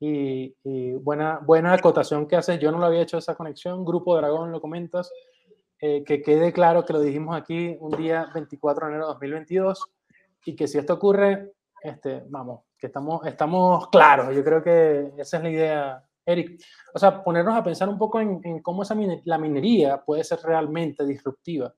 y, 0.00 0.54
buena, 0.94 1.40
buena 1.44 1.72
acotación 1.72 2.26
que 2.26 2.36
haces. 2.36 2.58
Yo 2.60 2.70
no 2.70 2.78
lo 2.78 2.86
había 2.86 3.02
hecho 3.02 3.18
esa 3.18 3.34
conexión. 3.34 3.84
Grupo 3.84 4.16
Dragón, 4.16 4.52
lo 4.52 4.60
comentas. 4.60 5.10
Eh, 5.80 6.02
que 6.04 6.22
quede 6.22 6.52
claro 6.52 6.84
que 6.84 6.92
lo 6.92 7.00
dijimos 7.00 7.36
aquí 7.36 7.76
un 7.78 7.96
día 7.96 8.28
24 8.34 8.86
de 8.86 8.92
enero 8.92 9.06
de 9.06 9.12
2022 9.12 9.86
y 10.44 10.56
que 10.56 10.66
si 10.66 10.76
esto 10.76 10.94
ocurre, 10.94 11.52
este, 11.80 12.24
vamos, 12.28 12.62
que 12.76 12.88
estamos, 12.88 13.24
estamos 13.26 13.88
claros. 13.88 14.34
Yo 14.34 14.42
creo 14.42 14.62
que 14.62 15.12
esa 15.18 15.36
es 15.36 15.42
la 15.42 15.50
idea, 15.50 16.04
Eric. 16.26 16.60
O 16.94 16.98
sea, 16.98 17.22
ponernos 17.22 17.54
a 17.54 17.62
pensar 17.62 17.88
un 17.88 17.98
poco 17.98 18.20
en, 18.20 18.40
en 18.42 18.60
cómo 18.60 18.82
esa 18.82 18.96
la 19.24 19.38
minería 19.38 20.02
puede 20.04 20.24
ser 20.24 20.40
realmente 20.42 21.06
disruptiva 21.06 21.72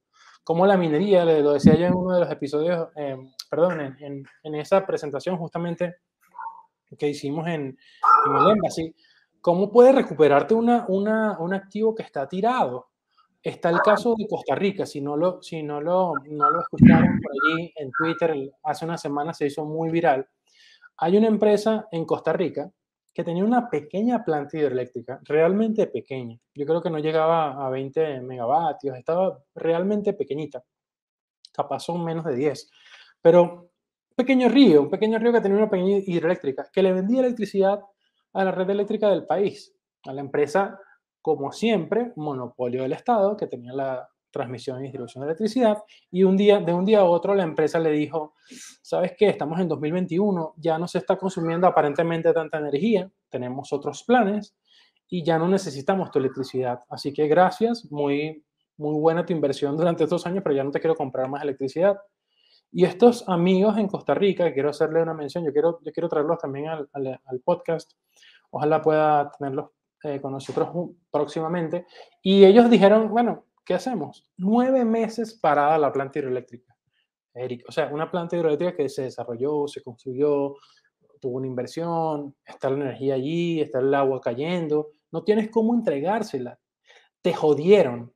como 0.44 0.66
la 0.66 0.76
minería, 0.76 1.24
lo 1.24 1.52
decía 1.52 1.74
yo 1.74 1.86
en 1.86 1.94
uno 1.94 2.14
de 2.14 2.20
los 2.20 2.30
episodios, 2.30 2.88
eh, 2.96 3.16
perdón, 3.48 3.80
en, 4.00 4.24
en, 4.42 4.54
esa 4.54 4.84
presentación 4.86 5.36
justamente 5.36 5.96
que 6.98 7.08
hicimos 7.08 7.46
en, 7.46 7.76
en 8.26 8.36
el 8.36 8.50
Embassy, 8.50 8.94
¿cómo 9.40 9.70
puede 9.70 9.92
recuperarte 9.92 10.54
una, 10.54 10.86
una, 10.88 11.38
un 11.38 11.54
activo 11.54 11.94
que 11.94 12.02
está 12.02 12.28
tirado? 12.28 12.88
Está 13.42 13.70
el 13.70 13.80
caso 13.80 14.14
de 14.18 14.26
Costa 14.28 14.54
Rica, 14.54 14.84
si 14.84 15.00
no 15.00 15.16
lo, 15.16 15.42
si 15.42 15.62
no 15.62 15.80
lo, 15.80 16.12
no 16.28 16.50
lo 16.50 16.60
escucharon 16.60 17.18
por 17.22 17.32
allí 17.32 17.72
en 17.76 17.90
Twitter, 17.90 18.34
hace 18.64 18.84
una 18.84 18.98
semana 18.98 19.32
se 19.32 19.46
hizo 19.46 19.64
muy 19.64 19.90
viral. 19.90 20.28
Hay 20.98 21.16
una 21.16 21.28
empresa 21.28 21.88
en 21.90 22.04
Costa 22.04 22.32
Rica 22.32 22.70
que 23.12 23.24
tenía 23.24 23.44
una 23.44 23.68
pequeña 23.68 24.24
planta 24.24 24.56
hidroeléctrica, 24.56 25.20
realmente 25.24 25.86
pequeña. 25.86 26.38
Yo 26.54 26.66
creo 26.66 26.80
que 26.80 26.90
no 26.90 26.98
llegaba 26.98 27.66
a 27.66 27.70
20 27.70 28.20
megavatios, 28.20 28.96
estaba 28.96 29.42
realmente 29.54 30.12
pequeñita. 30.12 30.62
Capaz 31.52 31.80
son 31.80 32.04
menos 32.04 32.24
de 32.24 32.36
10. 32.36 32.70
Pero 33.20 33.70
pequeño 34.14 34.48
río, 34.48 34.82
un 34.82 34.90
pequeño 34.90 35.18
río 35.18 35.32
que 35.32 35.40
tenía 35.40 35.58
una 35.58 35.70
pequeña 35.70 35.98
hidroeléctrica, 36.06 36.68
que 36.72 36.82
le 36.82 36.92
vendía 36.92 37.20
electricidad 37.20 37.80
a 38.32 38.44
la 38.44 38.52
red 38.52 38.70
eléctrica 38.70 39.08
del 39.10 39.26
país, 39.26 39.74
a 40.04 40.12
la 40.12 40.20
empresa 40.20 40.78
como 41.22 41.52
siempre, 41.52 42.12
monopolio 42.16 42.82
del 42.82 42.92
Estado, 42.92 43.36
que 43.36 43.46
tenía 43.46 43.72
la 43.72 44.08
transmisión 44.30 44.80
y 44.80 44.82
distribución 44.82 45.22
de 45.22 45.28
electricidad, 45.28 45.78
y 46.10 46.24
un 46.24 46.36
día, 46.36 46.60
de 46.60 46.72
un 46.72 46.84
día 46.84 47.00
a 47.00 47.04
otro 47.04 47.34
la 47.34 47.42
empresa 47.42 47.78
le 47.78 47.90
dijo, 47.90 48.34
¿sabes 48.82 49.12
qué? 49.16 49.28
Estamos 49.28 49.60
en 49.60 49.68
2021, 49.68 50.54
ya 50.56 50.78
no 50.78 50.86
se 50.88 50.98
está 50.98 51.16
consumiendo 51.16 51.66
aparentemente 51.66 52.32
tanta 52.32 52.58
energía, 52.58 53.10
tenemos 53.28 53.72
otros 53.72 54.04
planes 54.04 54.54
y 55.08 55.24
ya 55.24 55.38
no 55.38 55.48
necesitamos 55.48 56.10
tu 56.10 56.18
electricidad. 56.18 56.80
Así 56.88 57.12
que 57.12 57.26
gracias, 57.26 57.90
muy, 57.90 58.44
muy 58.76 58.98
buena 58.98 59.26
tu 59.26 59.32
inversión 59.32 59.76
durante 59.76 60.04
estos 60.04 60.26
años, 60.26 60.42
pero 60.42 60.54
ya 60.54 60.64
no 60.64 60.70
te 60.70 60.80
quiero 60.80 60.94
comprar 60.94 61.28
más 61.28 61.42
electricidad. 61.42 61.98
Y 62.72 62.84
estos 62.84 63.28
amigos 63.28 63.76
en 63.78 63.88
Costa 63.88 64.14
Rica, 64.14 64.52
quiero 64.52 64.70
hacerle 64.70 65.02
una 65.02 65.12
mención, 65.12 65.44
yo 65.44 65.52
quiero, 65.52 65.80
yo 65.84 65.92
quiero 65.92 66.08
traerlos 66.08 66.38
también 66.38 66.68
al, 66.68 67.40
podcast, 67.44 67.92
ojalá 68.50 68.80
pueda 68.80 69.32
tenerlos 69.36 69.70
eh, 70.04 70.20
con 70.20 70.32
nosotros 70.32 70.68
próximamente. 71.10 71.86
Y 72.22 72.44
ellos 72.44 72.70
dijeron, 72.70 73.10
bueno, 73.10 73.46
¿qué 73.70 73.74
hacemos? 73.74 74.28
Nueve 74.36 74.84
meses 74.84 75.32
parada 75.32 75.78
la 75.78 75.92
planta 75.92 76.18
hidroeléctrica. 76.18 76.76
Eric, 77.32 77.64
o 77.68 77.70
sea, 77.70 77.86
una 77.86 78.10
planta 78.10 78.34
hidroeléctrica 78.34 78.74
que 78.74 78.88
se 78.88 79.02
desarrolló, 79.02 79.68
se 79.68 79.80
construyó, 79.80 80.56
tuvo 81.20 81.36
una 81.36 81.46
inversión, 81.46 82.34
está 82.44 82.68
la 82.68 82.78
energía 82.78 83.14
allí, 83.14 83.60
está 83.60 83.78
el 83.78 83.94
agua 83.94 84.20
cayendo, 84.20 84.88
no 85.12 85.22
tienes 85.22 85.50
cómo 85.52 85.72
entregársela. 85.72 86.58
Te 87.22 87.32
jodieron. 87.32 88.12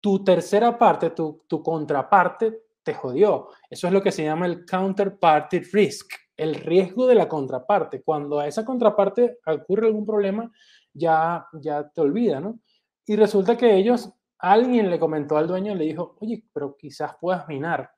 Tu 0.00 0.24
tercera 0.24 0.78
parte, 0.78 1.10
tu, 1.10 1.44
tu 1.46 1.62
contraparte, 1.62 2.62
te 2.82 2.94
jodió. 2.94 3.48
Eso 3.68 3.88
es 3.88 3.92
lo 3.92 4.00
que 4.00 4.12
se 4.12 4.24
llama 4.24 4.46
el 4.46 4.64
counterparty 4.64 5.58
risk, 5.58 6.10
el 6.38 6.54
riesgo 6.54 7.06
de 7.06 7.16
la 7.16 7.28
contraparte. 7.28 8.00
Cuando 8.00 8.40
a 8.40 8.46
esa 8.46 8.64
contraparte 8.64 9.40
ocurre 9.46 9.88
algún 9.88 10.06
problema, 10.06 10.50
ya, 10.94 11.46
ya 11.52 11.86
te 11.86 12.00
olvida, 12.00 12.40
¿no? 12.40 12.60
Y 13.04 13.14
resulta 13.14 13.56
que 13.56 13.76
ellos, 13.76 14.10
alguien 14.38 14.90
le 14.90 14.98
comentó 14.98 15.36
al 15.36 15.46
dueño, 15.46 15.74
le 15.74 15.84
dijo, 15.84 16.16
oye, 16.20 16.44
pero 16.52 16.76
quizás 16.76 17.16
puedas 17.20 17.46
minar. 17.48 17.90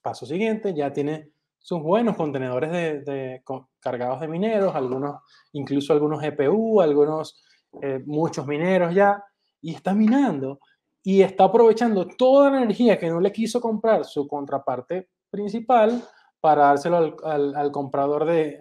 Paso 0.00 0.26
siguiente, 0.26 0.74
ya 0.74 0.92
tiene 0.92 1.32
sus 1.58 1.80
buenos 1.80 2.16
contenedores 2.16 2.70
de, 3.04 3.42
cargados 3.80 4.20
de 4.20 4.28
mineros, 4.28 4.74
algunos, 4.74 5.20
incluso 5.52 5.92
algunos 5.92 6.20
GPU, 6.20 6.80
algunos, 6.80 7.42
eh, 7.80 8.02
muchos 8.04 8.46
mineros 8.46 8.94
ya, 8.94 9.22
y 9.60 9.74
está 9.74 9.94
minando 9.94 10.60
y 11.04 11.22
está 11.22 11.44
aprovechando 11.44 12.06
toda 12.06 12.50
la 12.50 12.58
energía 12.58 12.98
que 12.98 13.08
no 13.08 13.20
le 13.20 13.32
quiso 13.32 13.60
comprar 13.60 14.04
su 14.04 14.26
contraparte 14.26 15.08
principal 15.30 16.02
para 16.40 16.66
dárselo 16.66 17.16
al, 17.24 17.70
comprador 17.70 18.24
de, 18.24 18.58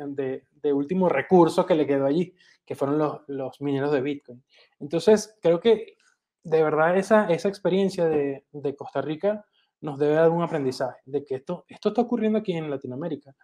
de, 0.61 0.73
último 0.73 1.09
recurso 1.09 1.65
que 1.65 1.75
le 1.75 1.87
quedó 1.87 2.05
allí 2.05 2.33
que 2.65 2.75
fueron 2.75 3.21
los 3.27 3.61
mineros 3.61 3.91
de 3.91 4.01
Bitcoin. 4.01 4.43
Entonces, 4.79 5.37
creo 5.41 5.59
que 5.59 5.95
de 6.43 6.63
verdad 6.63 6.97
esa, 6.97 7.27
esa 7.29 7.49
experiencia 7.49 8.07
de, 8.07 8.45
de, 8.51 8.75
Costa 8.75 9.01
Rica 9.01 9.45
nos 9.81 9.99
debe 9.99 10.15
dar 10.15 10.29
un 10.29 10.41
aprendizaje 10.41 11.01
de 11.05 11.23
que 11.23 11.35
esto, 11.35 11.65
esto 11.67 11.89
está 11.89 12.01
ocurriendo 12.01 12.39
aquí 12.39 12.53
en 12.53 12.69
Latinoamérica. 12.69 13.35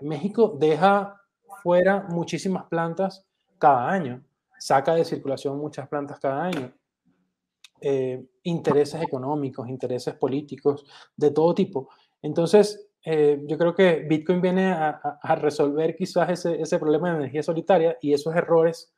México 0.00 0.56
deja 0.58 1.20
fuera 1.62 2.06
muchísimas 2.08 2.66
plantas 2.66 3.26
cada 3.58 3.88
año, 3.88 4.22
saca 4.58 4.94
de 4.94 5.04
circulación 5.04 5.58
muchas 5.58 5.88
plantas 5.88 6.20
cada 6.20 6.44
año. 6.44 6.72
Eh, 7.80 8.24
intereses 8.44 9.02
económicos, 9.02 9.68
intereses 9.68 10.14
políticos, 10.14 10.86
de 11.14 11.30
todo 11.30 11.54
tipo. 11.54 11.90
Entonces, 12.22 12.88
eh, 13.04 13.44
yo 13.46 13.58
creo 13.58 13.74
que 13.74 14.06
Bitcoin 14.08 14.40
viene 14.40 14.72
a, 14.72 15.36
resolver 15.36 15.94
quizás 15.94 16.30
ese, 16.30 16.60
ese, 16.60 16.78
problema 16.78 17.10
de 17.10 17.18
energía 17.18 17.42
solitaria 17.42 17.96
y 18.00 18.14
esos 18.14 18.34
errores 18.34 18.95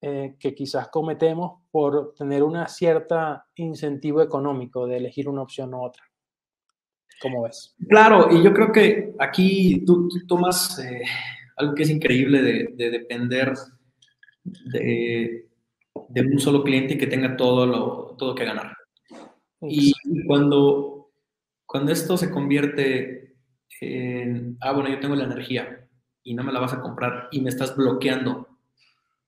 eh, 0.00 0.36
que 0.38 0.54
quizás 0.54 0.88
cometemos 0.88 1.62
por 1.70 2.14
tener 2.14 2.42
una 2.42 2.68
cierta 2.68 3.46
incentivo 3.56 4.22
económico 4.22 4.86
de 4.86 4.96
elegir 4.96 5.28
una 5.28 5.42
opción 5.42 5.74
u 5.74 5.84
otra. 5.84 6.02
¿Cómo 7.20 7.42
ves? 7.42 7.74
Claro, 7.88 8.28
y 8.30 8.42
yo 8.42 8.52
creo 8.54 8.72
que 8.72 9.14
aquí 9.18 9.84
tú, 9.84 10.08
tomas 10.26 10.78
eh, 10.78 11.02
algo 11.56 11.74
que 11.74 11.82
es 11.82 11.90
increíble 11.90 12.40
de, 12.40 12.90
depender 12.90 13.52
de, 14.42 15.48
de, 16.08 16.20
un 16.22 16.38
solo 16.38 16.64
cliente 16.64 16.94
y 16.94 16.98
que 16.98 17.06
tenga 17.06 17.36
todo 17.36 17.66
lo 17.66 18.16
todo 18.16 18.34
que 18.34 18.46
ganar. 18.46 18.74
Y 19.60 19.92
cuando, 20.26 21.10
cuando 21.66 21.92
esto 21.92 22.16
se 22.16 22.30
convierte 22.30 23.20
ah, 24.60 24.72
bueno, 24.72 24.90
yo 24.90 25.00
tengo 25.00 25.14
la 25.14 25.24
energía 25.24 25.88
y 26.22 26.34
no 26.34 26.42
me 26.42 26.52
la 26.52 26.60
vas 26.60 26.72
a 26.72 26.80
comprar 26.80 27.28
y 27.30 27.40
me 27.40 27.48
estás 27.48 27.76
bloqueando 27.76 28.48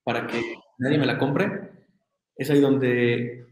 para 0.04 0.26
que 0.26 0.40
nadie 0.82 0.98
me 0.98 1.06
la 1.06 1.16
compre, 1.16 1.70
es 2.36 2.50
ahí 2.50 2.60
donde 2.60 3.46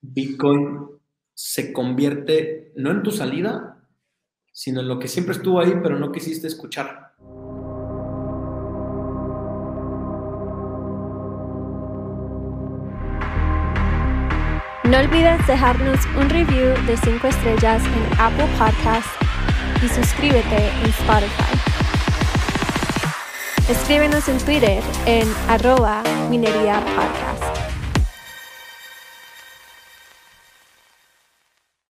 Bitcoin 0.00 0.88
se 1.32 1.72
convierte 1.72 2.72
no 2.74 2.90
en 2.90 3.04
tu 3.04 3.12
salida, 3.12 3.76
sino 4.52 4.80
en 4.80 4.88
lo 4.88 4.98
que 4.98 5.06
siempre 5.06 5.32
estuvo 5.32 5.60
ahí, 5.60 5.74
pero 5.80 5.96
no 5.98 6.10
quisiste 6.10 6.48
escuchar. 6.48 7.12
No 14.84 14.98
olvides 14.98 15.46
dejarnos 15.46 16.04
un 16.16 16.28
review 16.28 16.74
de 16.86 16.96
5 16.96 17.26
estrellas 17.28 17.82
en 17.84 18.20
Apple 18.20 18.48
Podcasts 18.58 19.10
y 19.82 19.88
suscríbete 19.88 20.68
en 20.82 20.90
Spotify. 20.90 21.61
Escríbenos 23.68 24.28
en 24.28 24.38
Twitter 24.38 24.82
en 25.06 25.32
arroba 25.48 26.02
minería 26.28 26.80
podcast. 26.96 27.31